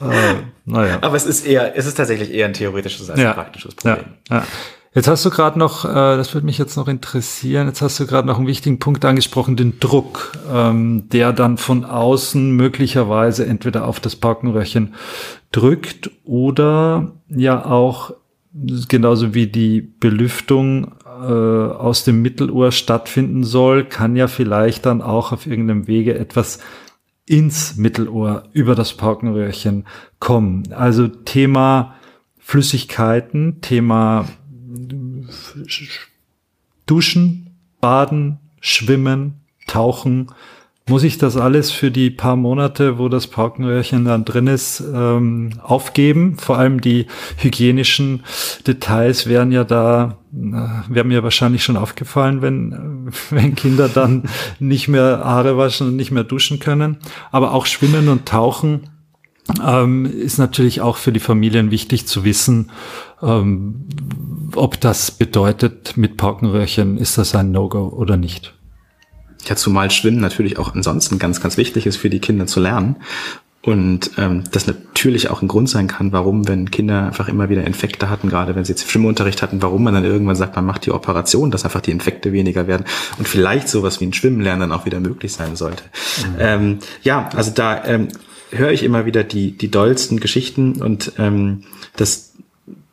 äh, 0.00 0.34
naja. 0.64 0.98
Aber 1.02 1.16
es 1.16 1.26
ist 1.26 1.46
eher, 1.46 1.76
es 1.76 1.84
ist 1.84 1.96
tatsächlich 1.98 2.32
eher 2.32 2.46
ein 2.46 2.54
theoretisches 2.54 3.10
als 3.10 3.20
ja. 3.20 3.28
ein 3.28 3.34
praktisches 3.34 3.74
Problem. 3.74 4.06
Ja. 4.30 4.36
ja. 4.38 4.46
Jetzt 4.94 5.06
hast 5.06 5.22
du 5.24 5.30
gerade 5.30 5.58
noch, 5.58 5.84
äh, 5.84 5.88
das 5.92 6.32
würde 6.32 6.46
mich 6.46 6.56
jetzt 6.56 6.76
noch 6.76 6.88
interessieren, 6.88 7.68
jetzt 7.68 7.82
hast 7.82 8.00
du 8.00 8.06
gerade 8.06 8.26
noch 8.26 8.38
einen 8.38 8.46
wichtigen 8.46 8.78
Punkt 8.78 9.04
angesprochen, 9.04 9.54
den 9.54 9.78
Druck, 9.80 10.32
ähm, 10.50 11.10
der 11.10 11.34
dann 11.34 11.58
von 11.58 11.84
außen 11.84 12.52
möglicherweise 12.52 13.44
entweder 13.44 13.86
auf 13.86 14.00
das 14.00 14.16
Paukenröhrchen 14.16 14.94
drückt 15.52 16.10
oder 16.24 17.12
ja 17.28 17.66
auch 17.66 18.14
genauso 18.88 19.34
wie 19.34 19.46
die 19.46 19.80
Belüftung 19.80 20.92
äh, 21.04 21.08
aus 21.08 22.04
dem 22.04 22.22
Mittelohr 22.22 22.72
stattfinden 22.72 23.44
soll, 23.44 23.84
kann 23.84 24.16
ja 24.16 24.26
vielleicht 24.26 24.86
dann 24.86 25.02
auch 25.02 25.32
auf 25.32 25.46
irgendeinem 25.46 25.86
Wege 25.86 26.18
etwas 26.18 26.58
ins 27.26 27.76
Mittelohr 27.76 28.48
über 28.52 28.74
das 28.74 28.94
Paukenröhrchen 28.94 29.86
kommen. 30.18 30.72
Also 30.72 31.06
Thema 31.06 31.94
Flüssigkeiten, 32.38 33.60
Thema 33.60 34.26
Duschen, 36.86 37.56
Baden, 37.80 38.38
Schwimmen, 38.60 39.34
Tauchen, 39.68 40.32
muss 40.90 41.04
ich 41.04 41.18
das 41.18 41.36
alles 41.36 41.70
für 41.70 41.92
die 41.92 42.10
paar 42.10 42.34
Monate, 42.34 42.98
wo 42.98 43.08
das 43.08 43.28
Paukenröhrchen 43.28 44.04
dann 44.04 44.24
drin 44.24 44.48
ist, 44.48 44.82
ähm, 44.92 45.52
aufgeben? 45.62 46.36
Vor 46.36 46.58
allem 46.58 46.80
die 46.80 47.06
hygienischen 47.36 48.24
Details 48.66 49.28
wären 49.28 49.52
ja 49.52 49.62
da, 49.62 50.18
äh, 50.34 50.92
wären 50.92 51.08
mir 51.08 51.22
wahrscheinlich 51.22 51.62
schon 51.62 51.76
aufgefallen, 51.76 52.42
wenn, 52.42 53.08
wenn 53.30 53.54
Kinder 53.54 53.88
dann 53.88 54.24
nicht 54.58 54.88
mehr 54.88 55.22
Haare 55.24 55.56
waschen 55.56 55.86
und 55.86 55.96
nicht 55.96 56.10
mehr 56.10 56.24
duschen 56.24 56.58
können. 56.58 56.98
Aber 57.30 57.54
auch 57.54 57.66
Schwimmen 57.66 58.08
und 58.08 58.26
Tauchen 58.26 58.90
ähm, 59.64 60.06
ist 60.06 60.38
natürlich 60.38 60.80
auch 60.80 60.96
für 60.96 61.12
die 61.12 61.20
Familien 61.20 61.70
wichtig 61.70 62.08
zu 62.08 62.24
wissen, 62.24 62.70
ähm, 63.22 63.86
ob 64.56 64.80
das 64.80 65.12
bedeutet, 65.12 65.96
mit 65.96 66.16
Paukenröhrchen 66.16 66.98
ist 66.98 67.16
das 67.16 67.36
ein 67.36 67.52
No-Go 67.52 67.88
oder 67.88 68.16
nicht. 68.16 68.54
Ja, 69.48 69.56
zumal 69.56 69.90
Schwimmen 69.90 70.20
natürlich 70.20 70.58
auch 70.58 70.74
ansonsten 70.74 71.18
ganz, 71.18 71.40
ganz 71.40 71.56
wichtig 71.56 71.86
ist 71.86 71.96
für 71.96 72.10
die 72.10 72.20
Kinder 72.20 72.46
zu 72.46 72.60
lernen. 72.60 72.96
Und 73.62 74.12
ähm, 74.16 74.44
das 74.52 74.66
natürlich 74.66 75.28
auch 75.28 75.42
ein 75.42 75.48
Grund 75.48 75.68
sein 75.68 75.86
kann, 75.86 76.12
warum, 76.12 76.48
wenn 76.48 76.70
Kinder 76.70 77.04
einfach 77.04 77.28
immer 77.28 77.50
wieder 77.50 77.66
Infekte 77.66 78.08
hatten, 78.08 78.30
gerade 78.30 78.54
wenn 78.54 78.64
sie 78.64 78.72
jetzt 78.72 78.90
Schwimmunterricht 78.90 79.42
hatten, 79.42 79.60
warum 79.60 79.84
man 79.84 79.92
dann 79.92 80.04
irgendwann 80.04 80.36
sagt, 80.36 80.56
man 80.56 80.64
macht 80.64 80.86
die 80.86 80.92
Operation, 80.92 81.50
dass 81.50 81.64
einfach 81.66 81.82
die 81.82 81.90
Infekte 81.90 82.32
weniger 82.32 82.66
werden 82.66 82.86
und 83.18 83.28
vielleicht 83.28 83.68
sowas 83.68 84.00
wie 84.00 84.06
ein 84.06 84.14
Schwimmen 84.14 84.44
dann 84.44 84.72
auch 84.72 84.86
wieder 84.86 84.98
möglich 84.98 85.34
sein 85.34 85.56
sollte. 85.56 85.82
Mhm. 85.84 86.36
Ähm, 86.38 86.78
ja, 87.02 87.28
also 87.34 87.50
da 87.50 87.84
ähm, 87.84 88.08
höre 88.50 88.70
ich 88.70 88.82
immer 88.82 89.04
wieder 89.04 89.24
die, 89.24 89.52
die 89.52 89.70
dollsten 89.70 90.20
Geschichten 90.20 90.80
und 90.80 91.12
ähm, 91.18 91.64
das 91.96 92.29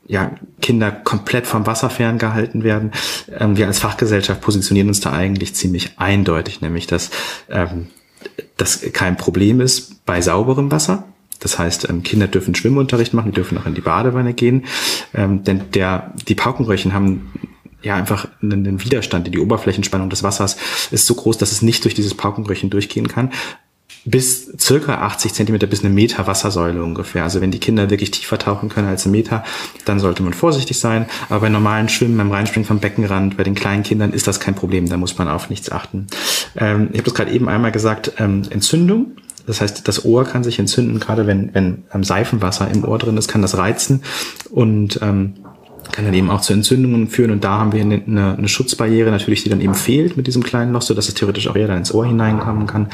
ja, 0.07 0.31
Kinder 0.61 0.91
komplett 0.91 1.45
vom 1.47 1.65
Wasser 1.65 1.89
ferngehalten 1.89 2.63
werden. 2.63 2.91
Ähm, 3.37 3.57
wir 3.57 3.67
als 3.67 3.79
Fachgesellschaft 3.79 4.41
positionieren 4.41 4.87
uns 4.87 5.01
da 5.01 5.11
eigentlich 5.11 5.53
ziemlich 5.53 5.91
eindeutig, 5.97 6.61
nämlich 6.61 6.87
dass 6.87 7.11
ähm, 7.49 7.87
das 8.55 8.81
kein 8.93 9.17
Problem 9.17 9.61
ist 9.61 10.05
bei 10.05 10.21
sauberem 10.21 10.71
Wasser. 10.71 11.03
Das 11.39 11.59
heißt, 11.59 11.89
ähm, 11.89 12.03
Kinder 12.03 12.27
dürfen 12.27 12.55
Schwimmunterricht 12.55 13.13
machen, 13.13 13.31
die 13.31 13.35
dürfen 13.35 13.57
auch 13.57 13.65
in 13.65 13.75
die 13.75 13.81
Badewanne 13.81 14.33
gehen, 14.33 14.65
ähm, 15.13 15.43
denn 15.43 15.71
der, 15.71 16.13
die 16.27 16.35
Paukenröhrchen 16.35 16.93
haben 16.93 17.33
ja 17.83 17.95
einfach 17.95 18.27
einen 18.41 18.83
Widerstand, 18.83 19.33
die 19.33 19.39
Oberflächenspannung 19.39 20.09
des 20.09 20.23
Wassers 20.23 20.57
ist 20.89 21.05
so 21.05 21.13
groß, 21.13 21.37
dass 21.37 21.51
es 21.51 21.61
nicht 21.61 21.83
durch 21.83 21.93
dieses 21.93 22.15
Paukenröhrchen 22.15 22.69
durchgehen 22.71 23.07
kann 23.07 23.31
bis 24.05 24.53
circa 24.57 25.01
80 25.01 25.33
Zentimeter 25.33 25.67
bis 25.67 25.83
eine 25.83 25.93
Meter 25.93 26.27
Wassersäule 26.27 26.81
ungefähr. 26.81 27.23
Also 27.23 27.41
wenn 27.41 27.51
die 27.51 27.59
Kinder 27.59 27.89
wirklich 27.89 28.11
tiefer 28.11 28.37
tauchen 28.37 28.69
können 28.69 28.87
als 28.87 29.05
ein 29.05 29.11
Meter, 29.11 29.43
dann 29.85 29.99
sollte 29.99 30.23
man 30.23 30.33
vorsichtig 30.33 30.79
sein. 30.79 31.07
Aber 31.29 31.41
bei 31.41 31.49
normalen 31.49 31.89
Schwimmen, 31.89 32.17
beim 32.17 32.31
Reinspringen 32.31 32.65
vom 32.65 32.79
Beckenrand, 32.79 33.35
bei 33.35 33.43
den 33.43 33.55
kleinen 33.55 33.83
Kindern 33.83 34.13
ist 34.13 34.27
das 34.27 34.39
kein 34.39 34.55
Problem. 34.55 34.87
Da 34.87 34.97
muss 34.97 35.17
man 35.17 35.27
auf 35.27 35.49
nichts 35.49 35.71
achten. 35.71 36.07
Ähm, 36.55 36.89
ich 36.91 36.99
habe 36.99 37.03
das 37.03 37.13
gerade 37.13 37.31
eben 37.31 37.49
einmal 37.49 37.71
gesagt, 37.71 38.13
ähm, 38.17 38.43
Entzündung. 38.49 39.11
Das 39.45 39.61
heißt, 39.61 39.87
das 39.87 40.03
Ohr 40.05 40.25
kann 40.25 40.43
sich 40.43 40.59
entzünden, 40.59 40.99
gerade 40.99 41.25
wenn, 41.25 41.53
wenn 41.53 41.85
ähm, 41.93 42.03
Seifenwasser 42.03 42.69
im 42.69 42.83
Ohr 42.83 42.97
drin 42.97 43.17
ist, 43.17 43.29
kann 43.29 43.41
das 43.41 43.57
reizen. 43.57 44.03
Und 44.49 44.99
ähm, 45.01 45.35
kann 45.91 46.05
dann 46.05 46.13
eben 46.13 46.29
auch 46.29 46.41
zu 46.41 46.53
Entzündungen 46.53 47.07
führen 47.07 47.31
und 47.31 47.43
da 47.43 47.59
haben 47.59 47.73
wir 47.73 47.81
eine, 47.81 48.01
eine, 48.05 48.47
Schutzbarriere 48.47 49.11
natürlich, 49.11 49.43
die 49.43 49.49
dann 49.49 49.61
eben 49.61 49.75
fehlt 49.75 50.17
mit 50.17 50.27
diesem 50.27 50.43
kleinen 50.43 50.73
Loch, 50.73 50.81
so 50.81 50.93
dass 50.93 51.07
es 51.07 51.13
theoretisch 51.13 51.47
auch 51.47 51.55
eher 51.55 51.67
dann 51.67 51.77
ins 51.77 51.93
Ohr 51.93 52.05
hineinkommen 52.05 52.67
kann. 52.67 52.87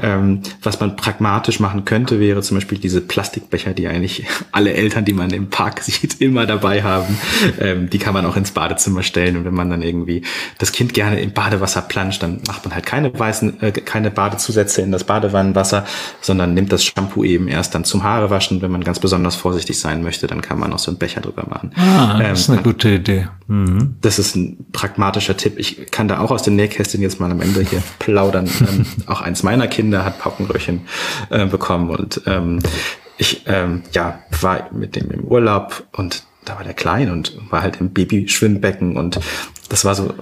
Ähm, 0.00 0.40
was 0.62 0.80
man 0.80 0.96
pragmatisch 0.96 1.60
machen 1.60 1.84
könnte, 1.84 2.20
wäre 2.20 2.42
zum 2.42 2.56
Beispiel 2.56 2.78
diese 2.78 3.00
Plastikbecher, 3.00 3.72
die 3.72 3.86
eigentlich 3.86 4.26
alle 4.52 4.74
Eltern, 4.74 5.04
die 5.04 5.12
man 5.12 5.30
im 5.30 5.50
Park 5.50 5.80
sieht, 5.82 6.20
immer 6.20 6.46
dabei 6.46 6.82
haben. 6.82 7.16
Ähm, 7.60 7.90
die 7.90 7.98
kann 7.98 8.14
man 8.14 8.26
auch 8.26 8.36
ins 8.36 8.50
Badezimmer 8.50 9.02
stellen 9.02 9.36
und 9.36 9.44
wenn 9.44 9.54
man 9.54 9.70
dann 9.70 9.82
irgendwie 9.82 10.22
das 10.58 10.72
Kind 10.72 10.94
gerne 10.94 11.20
im 11.20 11.32
Badewasser 11.32 11.82
planscht, 11.82 12.22
dann 12.22 12.40
macht 12.46 12.64
man 12.64 12.74
halt 12.74 12.86
keine 12.86 13.16
weißen, 13.16 13.62
äh, 13.62 13.72
keine 13.72 14.10
Badezusätze 14.10 14.82
in 14.82 14.92
das 14.92 15.04
Badewannenwasser, 15.04 15.84
sondern 16.20 16.54
nimmt 16.54 16.72
das 16.72 16.84
Shampoo 16.84 17.24
eben 17.24 17.48
erst 17.48 17.74
dann 17.74 17.84
zum 17.84 18.02
Haarewaschen. 18.02 18.62
Wenn 18.62 18.70
man 18.70 18.84
ganz 18.84 18.98
besonders 18.98 19.36
vorsichtig 19.36 19.78
sein 19.78 20.02
möchte, 20.02 20.26
dann 20.26 20.40
kann 20.42 20.58
man 20.58 20.72
auch 20.72 20.78
so 20.78 20.90
einen 20.90 20.98
Becher 20.98 21.20
drüber 21.20 21.46
machen. 21.48 21.72
Ah, 21.76 22.31
das 22.32 22.40
ist 22.42 22.50
eine 22.50 22.58
ähm, 22.58 22.64
gute 22.64 22.88
Idee. 22.90 23.28
Mhm. 23.46 23.96
Das 24.00 24.18
ist 24.18 24.36
ein 24.36 24.66
pragmatischer 24.72 25.36
Tipp. 25.36 25.54
Ich 25.58 25.90
kann 25.90 26.08
da 26.08 26.20
auch 26.20 26.30
aus 26.30 26.42
den 26.42 26.56
Nähkästchen 26.56 27.02
jetzt 27.02 27.20
mal 27.20 27.30
am 27.30 27.40
Ende 27.40 27.60
hier 27.62 27.82
plaudern. 27.98 28.48
ähm, 28.60 28.86
auch 29.06 29.20
eins 29.20 29.42
meiner 29.42 29.66
Kinder 29.68 30.04
hat 30.04 30.18
Paukenröhrchen 30.18 30.82
äh, 31.30 31.46
bekommen 31.46 31.90
und 31.90 32.22
ähm, 32.26 32.60
ich 33.18 33.42
ähm, 33.46 33.82
ja 33.92 34.20
war 34.40 34.70
mit 34.72 34.96
dem 34.96 35.10
im 35.10 35.24
Urlaub 35.24 35.86
und 35.92 36.24
da 36.44 36.56
war 36.56 36.64
der 36.64 36.74
klein 36.74 37.10
und 37.10 37.36
war 37.50 37.62
halt 37.62 37.80
im 37.80 37.90
Babyschwimmbecken 37.90 38.96
und 38.96 39.20
das 39.72 39.86
war 39.86 39.94
so, 39.94 40.12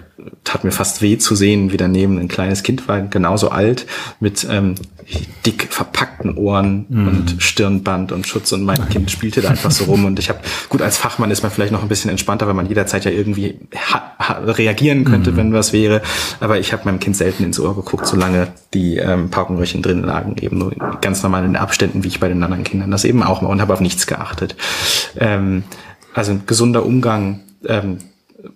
tat 0.44 0.62
mir 0.62 0.70
fast 0.70 1.03
weh 1.03 1.18
zu 1.18 1.34
sehen, 1.34 1.72
wie 1.72 1.76
daneben 1.76 2.18
ein 2.20 2.28
kleines 2.28 2.62
Kind 2.62 2.86
war, 2.86 3.01
genauso 3.03 3.51
alt, 3.51 3.84
mit 4.20 4.46
ähm, 4.48 4.76
dick 5.44 5.66
verpackten 5.70 6.36
Ohren 6.36 6.86
mm. 6.88 7.09
und 7.09 7.34
Stirnband 7.42 8.12
und 8.12 8.28
Schutz 8.28 8.53
und 8.53 8.62
mein 8.62 8.88
Kind 8.90 9.11
spielte 9.11 9.40
da 9.40 9.48
einfach 9.48 9.72
so 9.72 9.86
rum 9.86 10.05
und 10.05 10.20
ich 10.20 10.28
habe, 10.28 10.38
gut, 10.68 10.82
als 10.82 10.98
Fachmann 10.98 11.32
ist 11.32 11.42
man 11.42 11.51
vielleicht 11.51 11.72
noch 11.72 11.82
ein 11.82 11.88
bisschen 11.88 12.12
entspannter, 12.12 12.46
weil 12.46 12.55
man 12.55 12.68
jederzeit 12.68 13.05
ja 13.05 13.11
irgendwie 13.11 13.59
reagieren 14.46 15.05
könnte, 15.05 15.32
mm. 15.32 15.36
wenn 15.36 15.53
was 15.53 15.72
wäre, 15.72 16.01
aber 16.38 16.61
ich 16.61 16.72
habe 16.72 16.84
meinem 16.84 17.01
Kind 17.01 17.16
selten 17.16 17.42
ins 17.42 17.59
Ohr 17.59 17.74
geguckt, 17.74 18.07
solange 18.07 18.53
die 18.72 18.98
ähm, 18.98 19.30
Paukenröhrchen 19.30 19.82
drin 19.82 20.05
lagen, 20.05 20.36
eben 20.40 20.59
nur 20.59 20.70
ganz 21.01 21.24
normal 21.24 21.44
in 21.44 21.57
Abständen, 21.57 22.05
wie 22.05 22.09
ich 22.09 22.20
bei 22.20 22.28
den 22.28 22.40
anderen 22.44 22.62
Kindern 22.62 22.92
das 22.92 23.05
eben 23.05 23.24
auch 23.24 23.42
mal 23.42 23.48
und 23.48 23.61
habe 23.61 23.72
auf 23.72 23.80
nichts 23.80 24.07
geachtet. 24.07 24.55
Ähm, 25.18 25.64
also 26.14 26.30
ein 26.30 26.42
gesunder 26.46 26.86
Umgang 26.86 27.40
ähm, 27.66 27.98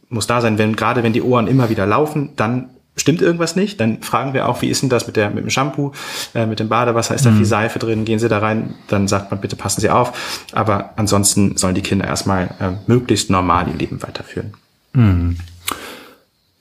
muss 0.08 0.26
da 0.26 0.40
sein, 0.40 0.58
wenn 0.58 0.76
gerade 0.76 1.02
wenn 1.02 1.12
die 1.12 1.22
Ohren 1.22 1.46
immer 1.46 1.70
wieder 1.70 1.86
laufen, 1.86 2.30
dann 2.36 2.70
stimmt 2.96 3.22
irgendwas 3.22 3.56
nicht. 3.56 3.80
Dann 3.80 4.02
fragen 4.02 4.34
wir 4.34 4.48
auch, 4.48 4.62
wie 4.62 4.68
ist 4.68 4.82
denn 4.82 4.88
das 4.88 5.06
mit 5.06 5.16
der 5.16 5.30
mit 5.30 5.44
dem 5.44 5.50
Shampoo, 5.50 5.92
äh, 6.34 6.46
mit 6.46 6.60
dem 6.60 6.68
Badewasser, 6.68 7.14
ist 7.14 7.26
da 7.26 7.30
mhm. 7.30 7.38
viel 7.38 7.46
Seife 7.46 7.78
drin, 7.78 8.04
gehen 8.04 8.18
Sie 8.18 8.28
da 8.28 8.38
rein, 8.38 8.74
dann 8.88 9.08
sagt 9.08 9.30
man 9.30 9.40
bitte 9.40 9.56
passen 9.56 9.80
Sie 9.80 9.90
auf. 9.90 10.46
Aber 10.52 10.90
ansonsten 10.96 11.56
sollen 11.56 11.74
die 11.74 11.82
Kinder 11.82 12.06
erstmal 12.06 12.54
äh, 12.60 12.72
möglichst 12.86 13.30
normal 13.30 13.68
ihr 13.68 13.74
Leben 13.74 14.02
weiterführen. 14.02 14.54
Mhm. 14.92 15.36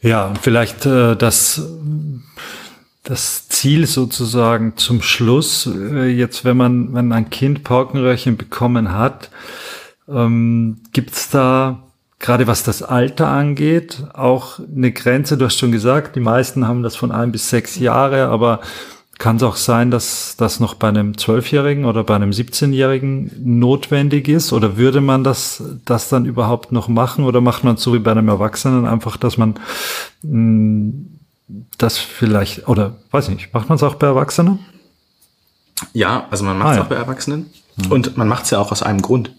Ja, 0.01 0.34
vielleicht 0.41 0.86
äh, 0.86 1.15
das 1.15 1.61
das 3.03 3.49
Ziel 3.49 3.86
sozusagen 3.86 4.78
zum 4.78 5.01
Schluss, 5.01 5.67
äh, 5.67 6.07
jetzt 6.07 6.45
wenn 6.45 6.55
man, 6.55 6.93
wenn 6.93 7.11
ein 7.11 7.30
Kind 7.30 7.63
Paukenröhrchen 7.63 8.38
bekommen 8.38 8.93
hat, 8.93 9.30
ähm, 10.07 10.78
gibt's 10.93 11.30
da 11.30 11.82
gerade 12.24 12.47
was 12.47 12.63
das 12.63 12.82
Alter 12.82 13.28
angeht, 13.28 14.05
auch 14.13 14.57
eine 14.59 14.93
Grenze. 14.93 15.38
Du 15.38 15.43
hast 15.43 15.59
schon 15.59 15.74
gesagt, 15.74 16.15
die 16.15 16.21
meisten 16.21 16.65
haben 16.65 16.82
das 16.82 16.95
von 16.95 17.11
ein 17.11 17.34
bis 17.34 17.49
sechs 17.49 17.76
Jahre, 17.76 18.28
aber 18.30 18.61
kann 19.19 19.36
es 19.36 19.43
auch 19.43 19.57
sein, 19.57 19.91
dass 19.91 20.36
das 20.38 20.61
noch 20.61 20.74
bei 20.76 20.88
einem 20.88 21.17
Zwölfjährigen 21.17 21.84
oder 21.84 22.05
bei 22.05 22.15
einem 22.15 22.32
17-Jährigen 22.32 23.30
notwendig 23.43 24.30
ist? 24.30 24.53
Oder 24.53 24.78
würde 24.78 25.01
man 25.01 25.26
das, 25.26 25.63
das 25.84 26.07
dann 26.07 26.26
überhaupt 26.26 26.71
noch 26.71 26.88
machen? 26.88 27.26
Oder 27.26 27.41
macht 27.41 27.65
man 27.65 27.76
es 27.76 27.84
so 27.84 27.93
wie 27.93 27.99
bei 27.99 28.11
einem 28.11 28.30
Erwachsenen 28.30 28.86
einfach, 28.86 29.17
dass 29.17 29.38
man 29.38 29.55
mh, 30.21 30.32
hm, 30.32 31.19
das 31.78 31.97
vielleicht, 31.97 32.69
oder 32.69 32.95
weiß 33.11 33.28
ich 33.28 33.36
nicht, 33.36 33.53
macht 33.53 33.67
man 33.67 33.76
es 33.76 33.84
auch 33.84 33.95
bei 33.95 34.07
Erwachsenen? 34.07 34.59
Ja, 35.91 36.26
also 36.32 36.45
man 36.45 36.57
macht 36.57 36.69
es 36.69 36.74
ah, 36.74 36.78
ja. 36.78 36.84
auch 36.84 36.89
bei 36.89 36.95
Erwachsenen. 36.95 37.49
Mhm. 37.76 37.91
Und 37.91 38.17
man 38.17 38.30
macht 38.30 38.45
es 38.45 38.51
ja 38.51 38.59
auch 38.59 38.71
aus 38.71 38.82
einem 38.82 39.01
Grund. 39.01 39.34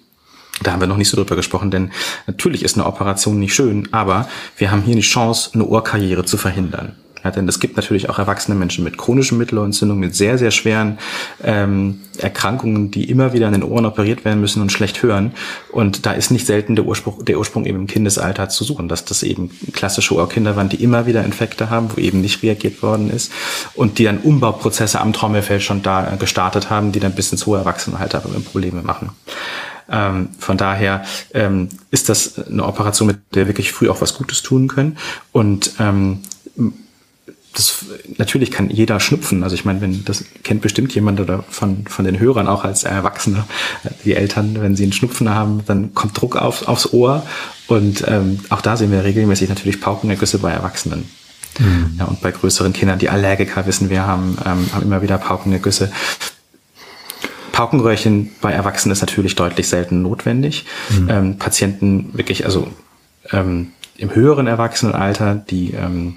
Da 0.62 0.72
haben 0.72 0.80
wir 0.80 0.86
noch 0.86 0.96
nicht 0.96 1.08
so 1.08 1.16
drüber 1.16 1.36
gesprochen, 1.36 1.70
denn 1.70 1.90
natürlich 2.26 2.62
ist 2.62 2.76
eine 2.76 2.86
Operation 2.86 3.40
nicht 3.40 3.54
schön, 3.54 3.88
aber 3.92 4.28
wir 4.56 4.70
haben 4.70 4.82
hier 4.82 4.94
die 4.94 5.00
Chance, 5.00 5.50
eine 5.54 5.64
Ohrkarriere 5.64 6.24
zu 6.24 6.36
verhindern. 6.36 6.92
Ja, 7.24 7.30
denn 7.30 7.48
es 7.48 7.58
gibt 7.58 7.76
natürlich 7.76 8.10
auch 8.10 8.18
erwachsene 8.18 8.54
Menschen 8.54 8.84
mit 8.84 8.98
chronischen 8.98 9.38
Mittelohrentzündungen, 9.38 9.98
mit 9.98 10.14
sehr, 10.14 10.36
sehr 10.36 10.50
schweren 10.50 10.98
ähm, 11.42 12.02
Erkrankungen, 12.18 12.90
die 12.90 13.08
immer 13.08 13.32
wieder 13.32 13.46
an 13.46 13.54
den 13.54 13.62
Ohren 13.62 13.86
operiert 13.86 14.26
werden 14.26 14.42
müssen 14.42 14.60
und 14.60 14.70
schlecht 14.70 15.02
hören. 15.02 15.32
Und 15.72 16.04
da 16.04 16.12
ist 16.12 16.30
nicht 16.30 16.44
selten 16.44 16.76
der 16.76 16.84
Ursprung, 16.84 17.24
der 17.24 17.38
Ursprung 17.38 17.64
eben 17.64 17.78
im 17.78 17.86
Kindesalter 17.86 18.50
zu 18.50 18.62
suchen, 18.62 18.88
dass 18.90 19.06
das 19.06 19.22
eben 19.22 19.50
klassische 19.72 20.14
Ohrkinder 20.14 20.54
waren, 20.54 20.68
die 20.68 20.82
immer 20.82 21.06
wieder 21.06 21.24
Infekte 21.24 21.70
haben, 21.70 21.88
wo 21.96 22.00
eben 22.00 22.20
nicht 22.20 22.42
reagiert 22.42 22.82
worden 22.82 23.08
ist 23.10 23.32
und 23.74 23.98
die 23.98 24.04
dann 24.04 24.18
Umbauprozesse 24.18 25.00
am 25.00 25.14
Trommelfell 25.14 25.60
schon 25.60 25.82
da 25.82 26.16
gestartet 26.18 26.68
haben, 26.68 26.92
die 26.92 27.00
dann 27.00 27.14
bis 27.14 27.32
ins 27.32 27.46
hohe 27.46 27.56
Erwachsenenalter 27.56 28.20
Probleme 28.20 28.82
machen. 28.82 29.12
Ähm, 29.88 30.30
von 30.38 30.56
daher 30.56 31.04
ähm, 31.32 31.68
ist 31.90 32.08
das 32.08 32.38
eine 32.38 32.64
Operation, 32.64 33.08
mit 33.08 33.18
der 33.34 33.42
wir 33.42 33.48
wirklich 33.48 33.72
früh 33.72 33.88
auch 33.88 34.00
was 34.00 34.14
Gutes 34.14 34.42
tun 34.42 34.68
können. 34.68 34.96
Und 35.32 35.72
ähm, 35.78 36.22
das, 37.54 37.84
natürlich 38.18 38.50
kann 38.50 38.68
jeder 38.68 38.98
schnupfen. 39.00 39.42
Also 39.44 39.54
ich 39.54 39.64
meine, 39.64 39.80
wenn 39.80 40.04
das 40.04 40.24
kennt 40.42 40.60
bestimmt 40.60 40.94
jemand 40.94 41.20
oder 41.20 41.44
von, 41.48 41.86
von 41.86 42.04
den 42.04 42.18
Hörern 42.18 42.48
auch 42.48 42.64
als 42.64 42.84
Erwachsene, 42.84 43.44
die 44.04 44.14
Eltern, 44.14 44.60
wenn 44.60 44.76
sie 44.76 44.82
einen 44.82 44.92
Schnupfen 44.92 45.28
haben, 45.30 45.62
dann 45.66 45.94
kommt 45.94 46.20
Druck 46.20 46.36
auf, 46.36 46.66
aufs 46.68 46.92
Ohr. 46.92 47.24
Und 47.66 48.04
ähm, 48.08 48.40
auch 48.50 48.60
da 48.60 48.76
sehen 48.76 48.90
wir 48.90 49.04
regelmäßig 49.04 49.48
natürlich 49.48 49.80
Paukenergüsse 49.80 50.38
bei 50.38 50.50
Erwachsenen. 50.50 51.08
Mhm. 51.58 51.94
Ja, 51.98 52.06
und 52.06 52.20
bei 52.20 52.32
größeren 52.32 52.72
Kindern, 52.72 52.98
die 52.98 53.08
Allergiker 53.08 53.66
wissen 53.66 53.88
wir, 53.88 54.06
haben, 54.06 54.36
ähm, 54.44 54.66
haben 54.72 54.82
immer 54.82 55.02
wieder 55.02 55.18
Paukenergüsse. 55.18 55.92
Paukenröhrchen 57.54 58.32
bei 58.40 58.50
Erwachsenen 58.50 58.92
ist 58.92 59.00
natürlich 59.00 59.36
deutlich 59.36 59.68
selten 59.68 60.02
notwendig. 60.02 60.64
Mhm. 60.90 61.08
Ähm, 61.08 61.38
Patienten 61.38 62.10
wirklich, 62.12 62.44
also 62.44 62.66
ähm, 63.30 63.70
im 63.96 64.12
höheren 64.12 64.48
Erwachsenenalter, 64.48 65.36
die 65.36 65.72
ähm, 65.72 66.16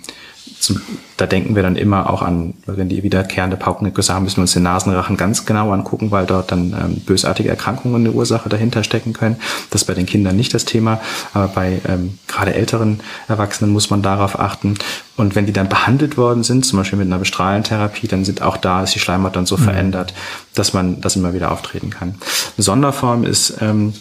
zum, 0.68 0.82
da 1.15 1.26
denken 1.26 1.55
wir 1.55 1.63
dann 1.63 1.76
immer 1.76 2.09
auch 2.09 2.22
an, 2.22 2.53
wenn 2.65 2.89
die 2.89 3.01
wiederkehrende 3.01 3.55
Paukenergüsse 3.55 4.13
haben, 4.13 4.24
müssen 4.24 4.38
wir 4.38 4.41
uns 4.41 4.53
den 4.53 4.63
Nasenrachen 4.63 5.18
ganz 5.18 5.45
genau 5.45 5.72
angucken, 5.72 6.11
weil 6.11 6.26
dort 6.26 6.51
dann 6.51 6.74
ähm, 6.74 6.99
bösartige 7.05 7.49
Erkrankungen 7.49 8.05
eine 8.05 8.11
Ursache 8.11 8.49
dahinter 8.49 8.84
stecken 8.84 9.13
können. 9.13 9.38
Das 9.70 9.82
ist 9.82 9.88
bei 9.88 9.93
den 9.93 10.05
Kindern 10.05 10.36
nicht 10.36 10.53
das 10.53 10.65
Thema, 10.65 10.99
aber 11.34 11.47
bei 11.47 11.82
ähm, 11.88 12.20
gerade 12.28 12.53
älteren 12.53 12.99
Erwachsenen 13.28 13.72
muss 13.72 13.89
man 13.89 14.01
darauf 14.01 14.39
achten. 14.39 14.76
Und 15.15 15.36
wenn 15.36 15.45
die 15.45 15.53
dann 15.53 15.70
behandelt 15.70 16.18
worden 16.18 16.43
sind, 16.43 16.65
zum 16.65 16.78
Beispiel 16.78 16.99
mit 16.99 17.07
einer 17.07 17.18
Bestrahlentherapie, 17.18 18.07
dann 18.07 18.26
sind 18.26 18.41
auch 18.41 18.57
da 18.57 18.84
ist 18.84 18.93
die 18.93 18.99
Schleimhaut 18.99 19.36
dann 19.36 19.45
so 19.45 19.57
mhm. 19.57 19.63
verändert, 19.63 20.13
dass 20.53 20.74
man 20.74 21.01
das 21.01 21.15
immer 21.15 21.34
wieder 21.34 21.51
auftreten 21.51 21.89
kann. 21.89 22.15
Eine 22.57 22.63
Sonderform 22.63 23.24
ist 23.24 23.57
ähm, 23.61 23.93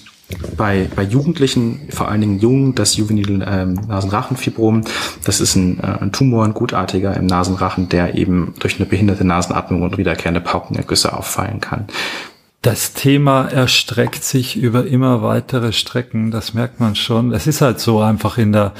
bei, 0.57 0.89
bei 0.95 1.03
Jugendlichen, 1.03 1.89
vor 1.91 2.09
allen 2.09 2.21
Dingen 2.21 2.39
jung, 2.41 2.75
das 2.75 2.97
Juvenil 2.97 3.45
ähm, 3.47 3.75
Nasenrachenfibrom. 3.87 4.83
Das 5.25 5.41
ist 5.41 5.55
ein, 5.55 5.79
äh, 5.81 5.99
ein 6.01 6.13
Tumor, 6.13 6.45
ein 6.45 6.55
gutartiger 6.55 7.17
im 7.17 7.27
Nasenrachen, 7.27 7.89
der 7.89 8.17
eben 8.17 8.55
durch 8.59 8.77
eine 8.77 8.87
behinderte 8.87 9.25
Nasenatmung 9.25 9.83
und 9.83 9.99
wiederkehrende 9.99 10.41
Paukenergüsse 10.41 11.13
auffallen 11.13 11.61
kann. 11.61 11.87
Das 12.63 12.95
Thema 12.95 13.47
erstreckt 13.47 14.25
sich 14.25 14.57
über 14.57 14.87
immer 14.87 15.23
weitere 15.23 15.73
Strecken, 15.73 16.33
das 16.33 16.53
merkt 16.53 16.81
man 16.81 16.97
schon. 16.97 17.33
Es 17.33 17.47
ist 17.47 17.61
halt 17.61 17.79
so 17.79 18.01
einfach 18.01 18.39
in 18.39 18.53
der 18.53 18.73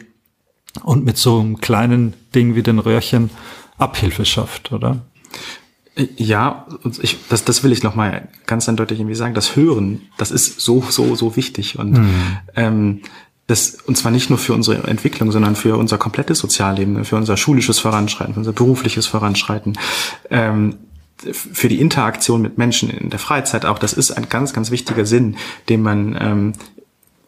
und 0.82 1.04
mit 1.04 1.16
so 1.16 1.38
einem 1.38 1.60
kleinen 1.60 2.14
Ding 2.34 2.56
wie 2.56 2.64
den 2.64 2.80
Röhrchen 2.80 3.30
Abhilfe 3.78 4.24
schafft, 4.24 4.72
oder? 4.72 5.02
Ja, 6.16 6.66
ich, 7.02 7.18
das, 7.28 7.44
das 7.44 7.62
will 7.62 7.70
ich 7.70 7.84
noch 7.84 7.94
mal 7.94 8.28
ganz 8.46 8.68
eindeutig 8.68 8.98
irgendwie 8.98 9.14
sagen. 9.14 9.34
Das 9.34 9.54
Hören, 9.54 10.02
das 10.18 10.32
ist 10.32 10.60
so, 10.60 10.82
so, 10.88 11.14
so 11.14 11.36
wichtig. 11.36 11.78
Und 11.78 11.92
mhm. 11.92 12.14
ähm, 12.56 13.00
das, 13.46 13.76
und 13.86 13.96
zwar 13.96 14.10
nicht 14.10 14.28
nur 14.28 14.38
für 14.38 14.54
unsere 14.54 14.88
Entwicklung, 14.88 15.30
sondern 15.30 15.54
für 15.54 15.76
unser 15.76 15.98
komplettes 15.98 16.40
Sozialleben, 16.40 17.04
für 17.04 17.16
unser 17.16 17.36
schulisches 17.36 17.78
Voranschreiten, 17.78 18.34
für 18.34 18.40
unser 18.40 18.52
berufliches 18.52 19.06
Voranschreiten, 19.06 19.78
ähm, 20.30 20.76
für 21.32 21.68
die 21.68 21.80
Interaktion 21.80 22.42
mit 22.42 22.58
Menschen 22.58 22.90
in 22.90 23.10
der 23.10 23.18
Freizeit 23.18 23.64
auch. 23.64 23.78
Das 23.78 23.92
ist 23.92 24.10
ein 24.10 24.28
ganz, 24.28 24.52
ganz 24.52 24.70
wichtiger 24.70 25.06
Sinn, 25.06 25.36
den 25.68 25.82
man 25.82 26.16
ähm, 26.20 26.52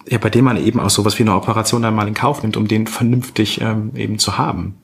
ja, 0.08 0.18
bei 0.18 0.30
dem 0.30 0.44
man 0.44 0.56
eben 0.56 0.80
auch 0.80 0.90
sowas 0.90 1.18
wie 1.18 1.22
eine 1.22 1.34
Operation 1.34 1.84
einmal 1.84 2.08
in 2.08 2.14
Kauf 2.14 2.42
nimmt, 2.42 2.56
um 2.56 2.68
den 2.68 2.86
vernünftig 2.86 3.60
ähm, 3.60 3.92
eben 3.94 4.18
zu 4.18 4.38
haben. 4.38 4.74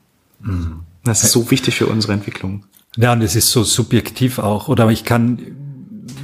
Mhm. 0.41 0.81
Das 1.03 1.23
ist 1.23 1.31
so 1.31 1.49
wichtig 1.51 1.75
für 1.75 1.87
unsere 1.87 2.13
Entwicklung. 2.13 2.65
Ja, 2.95 3.13
und 3.13 3.21
es 3.21 3.35
ist 3.35 3.51
so 3.51 3.63
subjektiv 3.63 4.39
auch. 4.39 4.67
Oder 4.67 4.89
ich 4.89 5.03
kann, 5.03 5.39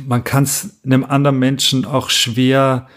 man 0.07 0.23
kann 0.23 0.43
es 0.43 0.77
einem 0.83 1.03
anderen 1.03 1.39
Menschen 1.39 1.85
auch 1.85 2.09
schwer 2.09 2.87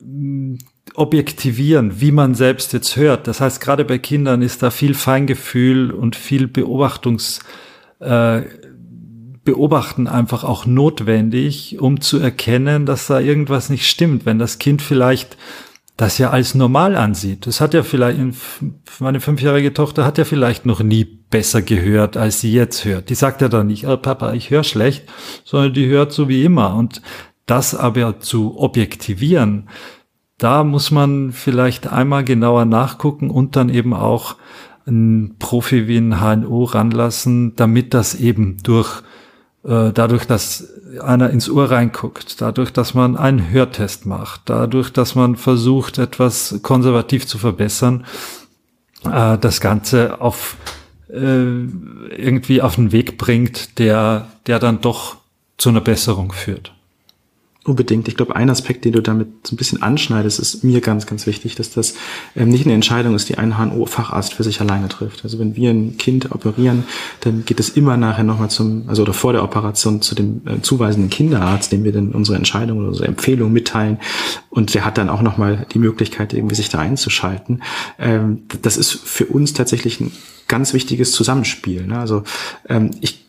mm, 0.00 0.56
objektivieren, 0.94 2.00
wie 2.00 2.12
man 2.12 2.34
selbst 2.34 2.72
jetzt 2.72 2.96
hört. 2.96 3.26
Das 3.26 3.40
heißt, 3.40 3.60
gerade 3.60 3.84
bei 3.84 3.98
Kindern 3.98 4.42
ist 4.42 4.62
da 4.62 4.70
viel 4.70 4.94
Feingefühl 4.94 5.90
und 5.90 6.16
viel 6.16 6.46
Beobachtungs, 6.46 7.40
äh, 8.00 8.42
Beobachten 9.44 10.08
einfach 10.08 10.44
auch 10.44 10.66
notwendig, 10.66 11.78
um 11.80 12.00
zu 12.00 12.18
erkennen, 12.18 12.86
dass 12.86 13.06
da 13.06 13.20
irgendwas 13.20 13.68
nicht 13.68 13.88
stimmt. 13.88 14.26
Wenn 14.26 14.38
das 14.38 14.58
Kind 14.58 14.82
vielleicht 14.82 15.36
das 15.96 16.18
ja 16.18 16.30
als 16.30 16.54
normal 16.54 16.96
ansieht. 16.96 17.46
Das 17.46 17.60
hat 17.60 17.72
ja 17.72 17.84
vielleicht, 17.84 18.18
meine 18.98 19.20
fünfjährige 19.20 19.72
Tochter 19.72 20.04
hat 20.04 20.18
ja 20.18 20.24
vielleicht 20.24 20.66
noch 20.66 20.82
nie 20.82 21.04
besser 21.04 21.62
gehört, 21.62 22.16
als 22.16 22.40
sie 22.40 22.52
jetzt 22.52 22.84
hört. 22.84 23.10
Die 23.10 23.14
sagt 23.14 23.40
ja 23.42 23.48
dann 23.48 23.68
nicht, 23.68 23.86
oh 23.86 23.96
Papa, 23.96 24.32
ich 24.32 24.50
höre 24.50 24.64
schlecht, 24.64 25.04
sondern 25.44 25.72
die 25.72 25.86
hört 25.86 26.12
so 26.12 26.28
wie 26.28 26.44
immer. 26.44 26.74
Und 26.74 27.00
das 27.46 27.74
aber 27.76 28.18
zu 28.18 28.58
objektivieren, 28.58 29.68
da 30.38 30.64
muss 30.64 30.90
man 30.90 31.30
vielleicht 31.30 31.86
einmal 31.86 32.24
genauer 32.24 32.64
nachgucken 32.64 33.30
und 33.30 33.54
dann 33.54 33.68
eben 33.68 33.94
auch 33.94 34.36
einen 34.86 35.36
Profi 35.38 35.86
wie 35.86 35.98
ein 35.98 36.20
HNO 36.20 36.64
ranlassen, 36.64 37.54
damit 37.54 37.94
das 37.94 38.16
eben 38.16 38.56
durch 38.62 39.02
dadurch, 39.64 40.26
dass 40.26 40.68
einer 41.00 41.30
ins 41.30 41.48
Ohr 41.48 41.70
reinguckt, 41.70 42.40
dadurch, 42.40 42.70
dass 42.72 42.92
man 42.92 43.16
einen 43.16 43.50
Hörtest 43.50 44.04
macht, 44.04 44.42
dadurch, 44.46 44.92
dass 44.92 45.14
man 45.14 45.36
versucht, 45.36 45.98
etwas 45.98 46.60
konservativ 46.62 47.26
zu 47.26 47.38
verbessern, 47.38 48.04
äh, 49.10 49.38
das 49.38 49.60
Ganze 49.60 50.20
auf 50.20 50.56
äh, 51.08 51.14
irgendwie 51.14 52.60
auf 52.60 52.76
den 52.76 52.92
Weg 52.92 53.18
bringt, 53.18 53.78
der, 53.78 54.28
der 54.46 54.58
dann 54.58 54.80
doch 54.80 55.16
zu 55.56 55.70
einer 55.70 55.80
Besserung 55.80 56.32
führt. 56.32 56.73
Unbedingt. 57.66 58.08
Ich 58.08 58.16
glaube, 58.16 58.36
ein 58.36 58.50
Aspekt, 58.50 58.84
den 58.84 58.92
du 58.92 59.00
damit 59.00 59.46
so 59.46 59.54
ein 59.54 59.56
bisschen 59.56 59.80
anschneidest, 59.80 60.38
ist 60.38 60.64
mir 60.64 60.82
ganz, 60.82 61.06
ganz 61.06 61.26
wichtig, 61.26 61.54
dass 61.54 61.70
das 61.70 61.94
ähm, 62.36 62.50
nicht 62.50 62.66
eine 62.66 62.74
Entscheidung 62.74 63.14
ist, 63.14 63.30
die 63.30 63.38
ein 63.38 63.56
HNO-Facharzt 63.56 64.34
für 64.34 64.42
sich 64.42 64.60
alleine 64.60 64.90
trifft. 64.90 65.24
Also 65.24 65.38
wenn 65.38 65.56
wir 65.56 65.70
ein 65.70 65.96
Kind 65.96 66.30
operieren, 66.30 66.84
dann 67.20 67.46
geht 67.46 67.60
es 67.60 67.70
immer 67.70 67.96
nachher 67.96 68.22
nochmal 68.22 68.50
zum, 68.50 68.84
also 68.86 69.00
oder 69.00 69.14
vor 69.14 69.32
der 69.32 69.42
Operation 69.42 70.02
zu 70.02 70.14
dem 70.14 70.42
äh, 70.46 70.60
zuweisenden 70.60 71.08
Kinderarzt, 71.08 71.72
dem 71.72 71.84
wir 71.84 71.92
dann 71.92 72.12
unsere 72.12 72.36
Entscheidung 72.36 72.80
oder 72.80 72.88
unsere 72.88 73.08
Empfehlung 73.08 73.50
mitteilen. 73.50 73.98
Und 74.50 74.74
der 74.74 74.84
hat 74.84 74.98
dann 74.98 75.08
auch 75.08 75.22
nochmal 75.22 75.66
die 75.72 75.78
Möglichkeit, 75.78 76.34
irgendwie 76.34 76.56
sich 76.56 76.68
da 76.68 76.80
einzuschalten. 76.80 77.62
Ähm, 77.98 78.42
das 78.60 78.76
ist 78.76 78.92
für 78.92 79.24
uns 79.24 79.54
tatsächlich 79.54 80.00
ein 80.00 80.12
ganz 80.48 80.74
wichtiges 80.74 81.12
Zusammenspiel. 81.12 81.86
Ne? 81.86 81.98
Also 81.98 82.24
ähm, 82.68 82.90
ich 83.00 83.24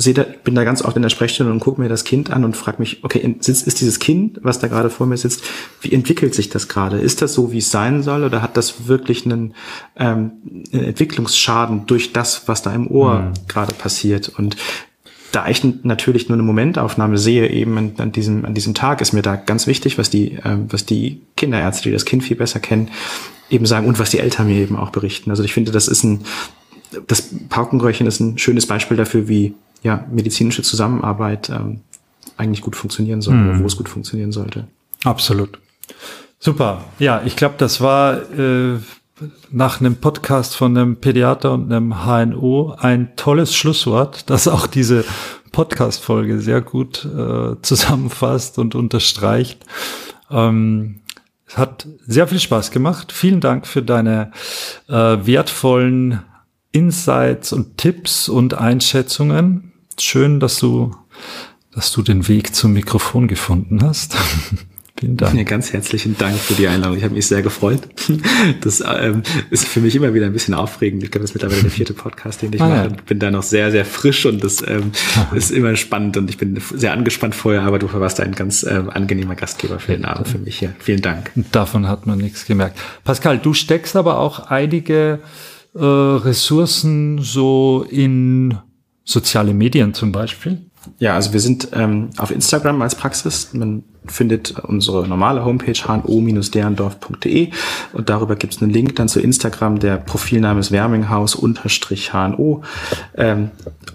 sehe 0.00 0.14
da, 0.14 0.24
bin 0.44 0.54
da 0.54 0.62
ganz 0.62 0.80
oft 0.80 0.96
in 0.96 1.02
der 1.02 1.08
Sprechstunde 1.08 1.52
und 1.52 1.58
gucke 1.58 1.80
mir 1.80 1.88
das 1.88 2.04
Kind 2.04 2.30
an 2.30 2.44
und 2.44 2.56
frage 2.56 2.78
mich, 2.78 3.02
okay, 3.02 3.18
ist, 3.40 3.66
ist 3.66 3.80
dieses 3.80 3.98
Kind, 3.98 4.38
was 4.42 4.60
da 4.60 4.68
gerade 4.68 4.90
vor 4.90 5.08
mir 5.08 5.16
sitzt, 5.16 5.42
wie 5.80 5.92
entwickelt 5.92 6.36
sich 6.36 6.48
das 6.48 6.68
gerade? 6.68 6.98
Ist 6.98 7.20
das 7.20 7.34
so, 7.34 7.50
wie 7.50 7.58
es 7.58 7.72
sein 7.72 8.04
soll, 8.04 8.22
oder 8.22 8.40
hat 8.40 8.56
das 8.56 8.86
wirklich 8.86 9.26
einen, 9.26 9.54
ähm, 9.96 10.30
einen 10.72 10.84
Entwicklungsschaden 10.84 11.86
durch 11.86 12.12
das, 12.12 12.46
was 12.46 12.62
da 12.62 12.72
im 12.72 12.86
Ohr 12.86 13.20
mhm. 13.20 13.32
gerade 13.48 13.72
passiert? 13.72 14.28
Und 14.28 14.56
da 15.32 15.48
ich 15.48 15.64
natürlich 15.82 16.28
nur 16.28 16.36
eine 16.36 16.44
Momentaufnahme 16.44 17.18
sehe, 17.18 17.48
eben 17.50 17.76
an, 17.76 17.92
an, 17.98 18.12
diesem, 18.12 18.44
an 18.44 18.54
diesem 18.54 18.74
Tag, 18.74 19.00
ist 19.00 19.12
mir 19.12 19.22
da 19.22 19.34
ganz 19.34 19.66
wichtig, 19.66 19.98
was 19.98 20.10
die, 20.10 20.38
ähm, 20.44 20.66
was 20.70 20.86
die 20.86 21.22
Kinderärzte, 21.36 21.88
die 21.88 21.92
das 21.92 22.04
Kind 22.04 22.22
viel 22.22 22.36
besser 22.36 22.60
kennen, 22.60 22.90
eben 23.50 23.66
sagen 23.66 23.88
und 23.88 23.98
was 23.98 24.10
die 24.10 24.20
Eltern 24.20 24.46
mir 24.46 24.62
eben 24.62 24.76
auch 24.76 24.90
berichten. 24.90 25.30
Also 25.30 25.42
ich 25.42 25.52
finde, 25.52 25.72
das 25.72 25.88
ist 25.88 26.04
ein, 26.04 26.20
das 27.08 27.30
Paukenröhrchen 27.48 28.06
ist 28.06 28.20
ein 28.20 28.38
schönes 28.38 28.66
Beispiel 28.66 28.96
dafür, 28.96 29.28
wie 29.28 29.54
ja, 29.82 30.06
medizinische 30.10 30.62
Zusammenarbeit 30.62 31.50
ähm, 31.50 31.80
eigentlich 32.36 32.60
gut 32.60 32.76
funktionieren 32.76 33.20
soll, 33.20 33.34
mhm. 33.34 33.62
wo 33.62 33.66
es 33.66 33.76
gut 33.76 33.88
funktionieren 33.88 34.32
sollte. 34.32 34.66
Absolut. 35.04 35.58
Super. 36.38 36.84
Ja, 36.98 37.22
ich 37.24 37.36
glaube, 37.36 37.56
das 37.58 37.80
war 37.80 38.30
äh, 38.38 38.78
nach 39.50 39.80
einem 39.80 39.96
Podcast 39.96 40.56
von 40.56 40.76
einem 40.76 40.96
Pädiater 40.96 41.52
und 41.52 41.72
einem 41.72 42.04
HNO 42.04 42.76
ein 42.78 43.16
tolles 43.16 43.54
Schlusswort, 43.56 44.30
das 44.30 44.46
auch 44.46 44.66
diese 44.66 45.04
Podcast-Folge 45.50 46.40
sehr 46.40 46.60
gut 46.60 47.04
äh, 47.04 47.56
zusammenfasst 47.62 48.58
und 48.58 48.74
unterstreicht. 48.74 49.64
Ähm, 50.30 51.00
es 51.46 51.56
hat 51.56 51.88
sehr 52.06 52.28
viel 52.28 52.40
Spaß 52.40 52.70
gemacht. 52.70 53.10
Vielen 53.10 53.40
Dank 53.40 53.66
für 53.66 53.82
deine 53.82 54.32
äh, 54.88 54.92
wertvollen 54.92 56.20
Insights 56.72 57.52
und 57.52 57.78
Tipps 57.78 58.28
und 58.28 58.54
Einschätzungen. 58.54 59.67
Schön, 60.00 60.40
dass 60.40 60.58
du, 60.58 60.94
dass 61.72 61.92
du 61.92 62.02
den 62.02 62.28
Weg 62.28 62.54
zum 62.54 62.72
Mikrofon 62.72 63.28
gefunden 63.28 63.82
hast. 63.82 64.16
Vielen 64.98 65.16
Dank. 65.16 65.36
Ja, 65.36 65.44
ganz 65.44 65.72
herzlichen 65.72 66.18
Dank 66.18 66.36
für 66.36 66.54
die 66.54 66.66
Einladung. 66.66 66.96
Ich 66.96 67.04
habe 67.04 67.14
mich 67.14 67.26
sehr 67.26 67.42
gefreut. 67.42 67.82
Das 68.60 68.82
ähm, 68.86 69.22
ist 69.50 69.66
für 69.66 69.80
mich 69.80 69.94
immer 69.94 70.14
wieder 70.14 70.26
ein 70.26 70.32
bisschen 70.32 70.54
aufregend. 70.54 71.02
Ich 71.02 71.10
glaube, 71.10 71.22
das 71.22 71.30
ist 71.30 71.34
mittlerweile 71.34 71.62
der 71.62 71.70
vierte 71.70 71.92
Podcast, 71.92 72.42
den 72.42 72.52
ich 72.52 72.60
ah, 72.60 72.68
mache. 72.68 72.88
Ja. 72.88 72.96
Bin 73.06 73.18
da 73.18 73.30
noch 73.30 73.42
sehr, 73.42 73.70
sehr 73.70 73.84
frisch 73.84 74.26
und 74.26 74.42
das 74.42 74.62
ähm, 74.66 74.92
ist 75.34 75.50
immer 75.50 75.76
spannend 75.76 76.16
und 76.16 76.30
ich 76.30 76.38
bin 76.38 76.60
sehr 76.74 76.92
angespannt 76.92 77.34
vorher, 77.34 77.62
aber 77.62 77.78
du 77.78 77.92
warst 77.92 78.20
ein 78.20 78.34
ganz 78.34 78.64
ähm, 78.64 78.90
angenehmer 78.90 79.34
Gastgeber 79.34 79.78
für 79.78 79.92
den 79.92 80.04
Abend 80.04 80.28
für 80.28 80.38
mich 80.38 80.58
hier. 80.58 80.74
Vielen 80.78 81.02
Dank. 81.02 81.30
Davon 81.52 81.86
hat 81.86 82.06
man 82.06 82.18
nichts 82.18 82.46
gemerkt. 82.46 82.78
Pascal, 83.04 83.38
du 83.38 83.54
steckst 83.54 83.94
aber 83.94 84.18
auch 84.18 84.46
einige 84.50 85.20
äh, 85.74 85.84
Ressourcen 85.84 87.18
so 87.20 87.86
in 87.90 88.58
soziale 89.08 89.54
Medien 89.54 89.94
zum 89.94 90.12
Beispiel. 90.12 90.60
Ja, 90.98 91.14
also 91.14 91.32
wir 91.32 91.40
sind 91.40 91.68
ähm, 91.72 92.10
auf 92.18 92.30
Instagram 92.30 92.82
als 92.82 92.94
Praxis. 92.94 93.54
Man 93.54 93.82
findet 94.06 94.58
unsere 94.60 95.08
normale 95.08 95.42
Homepage 95.44 95.72
hno-derendorf.de 95.72 97.48
und 97.94 98.08
darüber 98.08 98.36
gibt 98.36 98.54
es 98.54 98.62
einen 98.62 98.70
Link 98.70 98.96
dann 98.96 99.08
zu 99.08 99.20
Instagram. 99.20 99.80
Der 99.80 99.96
Profilname 99.96 100.60
ist 100.60 100.70
Werminghaus-HNO. 100.72 102.62
Ähm, 103.16 103.50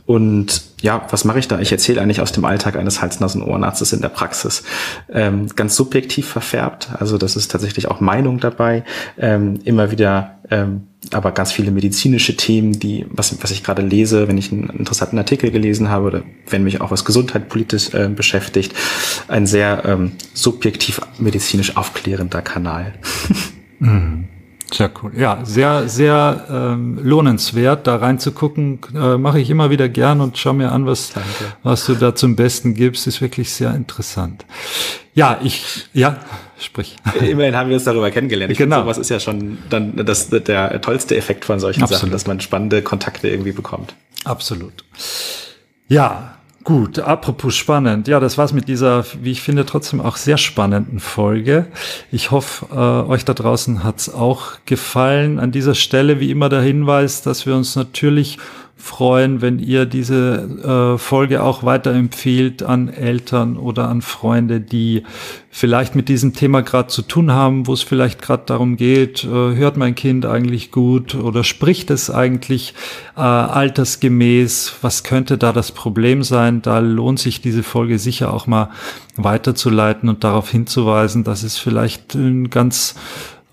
und 0.06 0.73
ja, 0.84 1.08
was 1.10 1.24
mache 1.24 1.40
ich 1.40 1.48
da? 1.48 1.62
Ich 1.62 1.72
erzähle 1.72 2.02
eigentlich 2.02 2.20
aus 2.20 2.34
dem 2.34 2.44
Alltag 2.44 2.76
eines 2.76 3.02
Hals-Nasen-Ohrenarztes 3.02 3.94
in 3.94 4.02
der 4.02 4.10
Praxis. 4.10 4.64
Ähm, 5.10 5.48
ganz 5.56 5.78
subjektiv 5.78 6.28
verfärbt, 6.28 6.90
also 7.00 7.18
das 7.18 7.38
ist 7.38 7.50
tatsächlich 7.50 7.88
auch 7.88 8.02
Meinung 8.02 8.42
dabei. 8.42 8.84
Ähm, 9.18 9.60
immer 9.64 9.92
wieder 9.92 10.40
ähm, 10.52 10.88
aber 11.12 11.32
ganz 11.32 11.54
viele 11.54 11.72
medizinische 11.72 12.36
Themen, 12.36 12.80
die, 12.80 13.06
was, 13.10 13.42
was 13.42 13.52
ich 13.52 13.64
gerade 13.64 13.82
lese, 13.82 14.28
wenn 14.28 14.38
ich 14.38 14.52
einen 14.52 14.70
interessanten 14.70 15.18
Artikel 15.18 15.52
gelesen 15.52 15.88
habe 15.88 16.08
oder 16.08 16.24
wenn 16.50 16.66
mich 16.66 16.82
auch 16.82 16.92
was 16.92 17.06
gesundheitpolitisch 17.06 17.94
äh, 17.94 18.10
beschäftigt, 18.10 18.74
ein 19.30 19.48
sehr 19.48 19.84
ähm, 19.86 20.12
subjektiv 20.34 21.00
medizinisch 21.18 21.78
aufklärender 21.78 22.42
Kanal. 22.42 22.94
Mhm. 23.80 24.30
Sehr 24.74 24.92
cool. 25.02 25.12
Ja, 25.16 25.40
sehr, 25.44 25.88
sehr 25.88 26.46
ähm, 26.50 27.00
lohnenswert, 27.02 27.86
da 27.86 27.98
reinzugucken. 27.98 28.80
Äh, 28.96 29.18
Mache 29.18 29.40
ich 29.40 29.50
immer 29.50 29.70
wieder 29.70 29.88
gern 29.88 30.20
und 30.20 30.38
schau 30.38 30.54
mir 30.54 30.72
an, 30.72 30.86
was, 30.86 31.14
was 31.62 31.86
du 31.86 31.94
da 31.94 32.16
zum 32.16 32.36
Besten 32.36 32.74
gibst. 32.74 33.06
Ist 33.06 33.22
wirklich 33.22 33.52
sehr 33.52 33.74
interessant. 33.76 34.46
Ja, 35.14 35.40
ich, 35.44 35.86
ja, 35.94 36.18
sprich. 36.60 36.96
Immerhin 37.20 37.56
haben 37.56 37.70
wir 37.70 37.76
uns 37.76 37.84
darüber 37.84 38.10
kennengelernt. 38.10 38.52
Ich 38.52 38.58
genau. 38.58 38.78
Finde, 38.78 38.86
sowas 38.86 38.98
ist 38.98 39.10
ja 39.10 39.20
schon 39.20 39.60
dann 39.70 39.96
das, 40.06 40.30
der 40.30 40.82
tollste 40.82 41.16
Effekt 41.16 41.46
von 41.46 41.60
solchen 41.60 41.84
Absolut. 41.84 42.00
Sachen, 42.00 42.12
dass 42.12 42.26
man 42.26 42.40
spannende 42.40 42.82
Kontakte 42.82 43.30
irgendwie 43.30 43.52
bekommt. 43.52 43.94
Absolut. 44.24 44.84
Ja, 45.88 46.38
Gut, 46.64 47.00
apropos 47.00 47.56
spannend. 47.58 48.08
Ja, 48.08 48.22
das 48.22 48.38
war's 48.38 48.54
mit 48.54 48.70
dieser, 48.70 49.04
wie 49.22 49.32
ich 49.32 49.42
finde, 49.42 49.66
trotzdem 49.66 50.00
auch 50.00 50.16
sehr 50.16 50.38
spannenden 50.38 51.02
Folge. 51.02 51.68
Ich 52.10 52.32
hoffe, 52.32 52.68
äh, 52.72 53.10
euch 53.10 53.26
da 53.26 53.34
draußen 53.34 53.84
hat's 53.84 54.08
auch 54.14 54.54
gefallen. 54.66 55.40
An 55.40 55.52
dieser 55.52 55.76
Stelle 55.76 56.22
wie 56.22 56.32
immer 56.32 56.48
der 56.48 56.62
Hinweis, 56.62 57.22
dass 57.22 57.46
wir 57.46 57.56
uns 57.56 57.76
natürlich 57.76 58.38
freuen, 58.84 59.42
wenn 59.42 59.60
ihr 59.60 59.86
diese 59.86 60.96
äh, 60.96 60.98
Folge 60.98 61.42
auch 61.42 61.64
weiterempfehlt 61.64 62.64
an 62.64 62.90
Eltern 62.90 63.56
oder 63.56 63.88
an 63.88 64.02
Freunde, 64.02 64.60
die 64.60 65.04
vielleicht 65.50 65.96
mit 65.96 66.10
diesem 66.10 66.34
Thema 66.34 66.64
gerade 66.64 66.90
zu 66.90 67.02
tun 67.02 67.32
haben, 67.32 67.66
wo 67.66 67.72
es 67.72 67.82
vielleicht 67.82 68.22
gerade 68.22 68.44
darum 68.46 68.76
geht, 68.76 69.24
äh, 69.24 69.28
hört 69.28 69.78
mein 69.78 69.96
Kind 69.96 70.26
eigentlich 70.26 70.70
gut 70.70 71.16
oder 71.16 71.46
spricht 71.46 71.92
es 71.92 72.10
eigentlich 72.10 72.74
äh, 73.16 73.22
altersgemäß, 73.22 74.74
was 74.82 75.06
könnte 75.06 75.38
da 75.38 75.54
das 75.54 75.72
Problem 75.72 76.22
sein? 76.22 76.62
Da 76.62 76.80
lohnt 76.80 77.20
sich 77.20 77.40
diese 77.40 77.64
Folge 77.64 77.98
sicher 77.98 78.34
auch 78.34 78.48
mal 78.48 78.70
weiterzuleiten 79.16 80.10
und 80.10 80.26
darauf 80.26 80.50
hinzuweisen, 80.50 81.24
dass 81.24 81.44
es 81.44 81.58
vielleicht 81.58 82.16
ein 82.16 82.50
ganz 82.50 82.96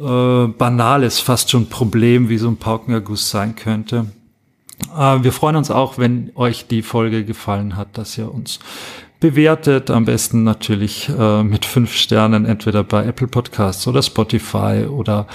äh, 0.01 0.47
banales, 0.49 1.21
fast 1.21 1.51
schon 1.51 1.69
Problem 1.69 2.29
wie 2.29 2.39
so 2.39 2.49
ein 2.49 2.57
Paukenerguss 2.57 3.31
sein 3.31 3.55
könnte. 3.55 4.07
Äh, 4.97 5.23
wir 5.23 5.33
freuen 5.33 5.57
uns 5.57 5.71
auch, 5.71 5.99
wenn 5.99 6.33
euch 6.35 6.67
die 6.67 6.83
Folge 6.83 7.25
gefallen 7.25 7.77
hat, 7.77 7.99
dass 7.99 8.17
ihr 8.19 8.33
uns 8.33 8.59
bewertet. 9.21 9.91
Am 9.91 10.07
besten 10.07 10.43
natürlich 10.43 11.09
äh, 11.09 11.43
mit 11.43 11.65
fünf 11.65 11.95
Sternen, 11.95 12.47
entweder 12.47 12.83
bei 12.83 13.05
Apple 13.05 13.29
Podcasts 13.29 13.87
oder 13.87 14.03
Spotify 14.03 14.87
oder 14.89 15.27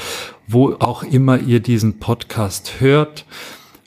wo 0.48 0.74
auch 0.80 1.04
immer 1.04 1.40
ihr 1.40 1.60
diesen 1.60 2.00
Podcast 2.00 2.80
hört. 2.80 3.26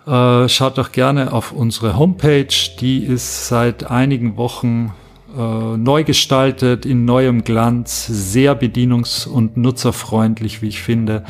Äh, 0.07 0.49
schaut 0.49 0.79
doch 0.79 0.93
gerne 0.93 1.33
auf 1.33 1.53
unsere 1.53 1.99
Homepage. 1.99 2.47
Die 2.81 3.05
ist 3.05 3.49
seit 3.49 3.91
einigen 3.91 4.37
Wochen 4.37 4.93
äh, 5.37 5.77
neu 5.77 6.05
gestaltet, 6.05 6.87
in 6.87 7.05
neuem 7.05 7.45
Glanz, 7.45 8.07
sehr 8.07 8.59
bedienungs- 8.59 9.29
und 9.29 9.57
nutzerfreundlich, 9.57 10.63
wie 10.63 10.69
ich 10.69 10.81
finde. 10.81 11.25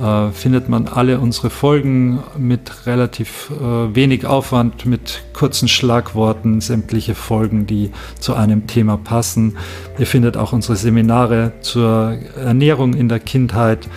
Äh, 0.00 0.30
findet 0.32 0.68
man 0.68 0.88
alle 0.88 1.20
unsere 1.20 1.48
Folgen 1.48 2.22
mit 2.36 2.86
relativ 2.86 3.50
äh, 3.50 3.94
wenig 3.94 4.26
Aufwand, 4.26 4.84
mit 4.84 5.22
kurzen 5.32 5.68
Schlagworten, 5.68 6.60
sämtliche 6.60 7.14
Folgen, 7.14 7.66
die 7.66 7.92
zu 8.20 8.34
einem 8.34 8.66
Thema 8.66 8.98
passen. 8.98 9.56
Ihr 9.98 10.06
findet 10.06 10.36
auch 10.36 10.52
unsere 10.52 10.76
Seminare 10.76 11.52
zur 11.60 12.18
Ernährung 12.36 12.94
in 12.94 13.08
der 13.08 13.20
Kindheit, 13.20 13.88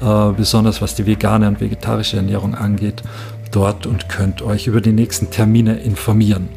äh, 0.00 0.32
besonders 0.36 0.82
was 0.82 0.96
die 0.96 1.06
vegane 1.06 1.46
und 1.46 1.60
vegetarische 1.60 2.16
Ernährung 2.16 2.54
angeht, 2.54 3.02
dort 3.52 3.86
und 3.86 4.08
könnt 4.08 4.42
euch 4.42 4.66
über 4.66 4.80
die 4.80 4.92
nächsten 4.92 5.30
Termine 5.30 5.76
informieren. 5.76 6.48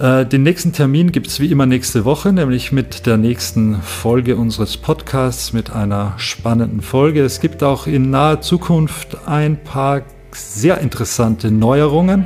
Äh, 0.00 0.24
den 0.24 0.44
nächsten 0.44 0.72
Termin 0.72 1.12
gibt 1.12 1.26
es 1.26 1.40
wie 1.40 1.52
immer 1.52 1.66
nächste 1.66 2.06
Woche, 2.06 2.32
nämlich 2.32 2.72
mit 2.72 3.04
der 3.04 3.18
nächsten 3.18 3.82
Folge 3.82 4.36
unseres 4.36 4.78
Podcasts, 4.78 5.52
mit 5.52 5.70
einer 5.70 6.14
spannenden 6.16 6.80
Folge. 6.80 7.22
Es 7.22 7.38
gibt 7.38 7.62
auch 7.62 7.86
in 7.86 8.08
naher 8.08 8.40
Zukunft 8.40 9.28
ein 9.28 9.62
paar 9.62 10.00
sehr 10.32 10.78
interessante 10.78 11.50
Neuerungen, 11.50 12.24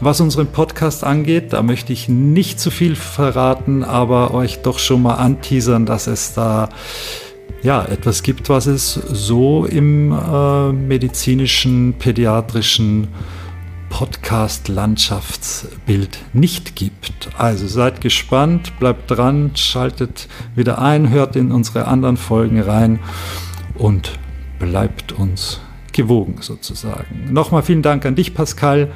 was 0.00 0.22
unseren 0.22 0.46
Podcast 0.46 1.04
angeht. 1.04 1.52
Da 1.52 1.62
möchte 1.62 1.92
ich 1.92 2.08
nicht 2.08 2.58
zu 2.58 2.70
viel 2.70 2.96
verraten, 2.96 3.84
aber 3.84 4.32
euch 4.32 4.62
doch 4.62 4.78
schon 4.78 5.02
mal 5.02 5.16
anteasern, 5.16 5.84
dass 5.84 6.06
es 6.06 6.32
da 6.32 6.70
ja, 7.62 7.84
etwas 7.84 8.22
gibt, 8.22 8.48
was 8.48 8.64
es 8.64 8.94
so 8.94 9.66
im 9.66 10.10
äh, 10.12 10.72
medizinischen, 10.72 11.96
pädiatrischen 11.98 13.08
Podcast-Landschaftsbild 13.90 16.20
nicht 16.32 16.74
gibt. 16.74 17.28
Also 17.36 17.66
seid 17.66 18.00
gespannt, 18.00 18.78
bleibt 18.78 19.10
dran, 19.10 19.50
schaltet 19.54 20.26
wieder 20.54 20.80
ein, 20.80 21.10
hört 21.10 21.36
in 21.36 21.52
unsere 21.52 21.86
anderen 21.86 22.16
Folgen 22.16 22.62
rein 22.62 23.00
und 23.74 24.12
bleibt 24.58 25.12
uns 25.12 25.60
gewogen 25.92 26.36
sozusagen. 26.40 27.30
Nochmal 27.30 27.62
vielen 27.62 27.82
Dank 27.82 28.06
an 28.06 28.14
dich, 28.14 28.32
Pascal. 28.32 28.90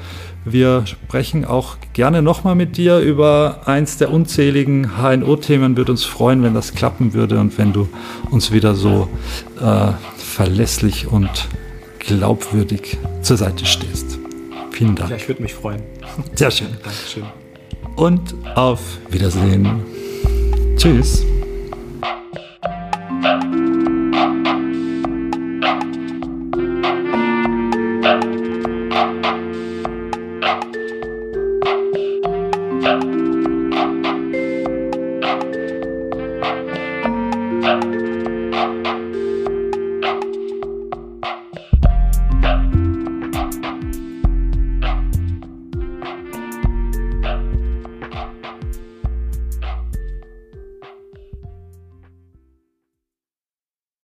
Wir 0.45 0.87
sprechen 0.87 1.45
auch 1.45 1.77
gerne 1.93 2.23
nochmal 2.23 2.55
mit 2.55 2.77
dir 2.77 2.99
über 2.99 3.63
eins 3.65 3.97
der 3.97 4.13
unzähligen 4.13 4.93
HNO-Themen. 4.99 5.77
Würde 5.77 5.93
uns 5.93 6.05
freuen, 6.05 6.43
wenn 6.43 6.55
das 6.55 6.75
klappen 6.75 7.15
würde 7.15 7.41
und 7.41 7.57
wenn 7.59 7.73
du 7.73 7.89
uns 8.31 8.53
wieder 8.53 8.75
so 8.75 9.09
äh, 9.61 9.93
verlässlich 10.17 11.07
und 11.07 11.31
glaubwürdig 11.99 12.99
zur 13.23 13.39
Seite 13.39 13.65
stehst. 13.65 14.24
Vielen 14.75 14.97
Dank. 14.97 15.11
Ja, 15.11 15.17
ich 15.17 15.29
würde 15.29 15.41
mich 15.41 15.55
freuen. 15.55 15.83
Sehr 16.35 16.51
schön. 16.51 16.77
Dankeschön. 16.83 17.23
Und 17.95 18.35
auf 18.57 18.81
Wiedersehen. 19.09 19.85
Tschüss. 20.77 21.25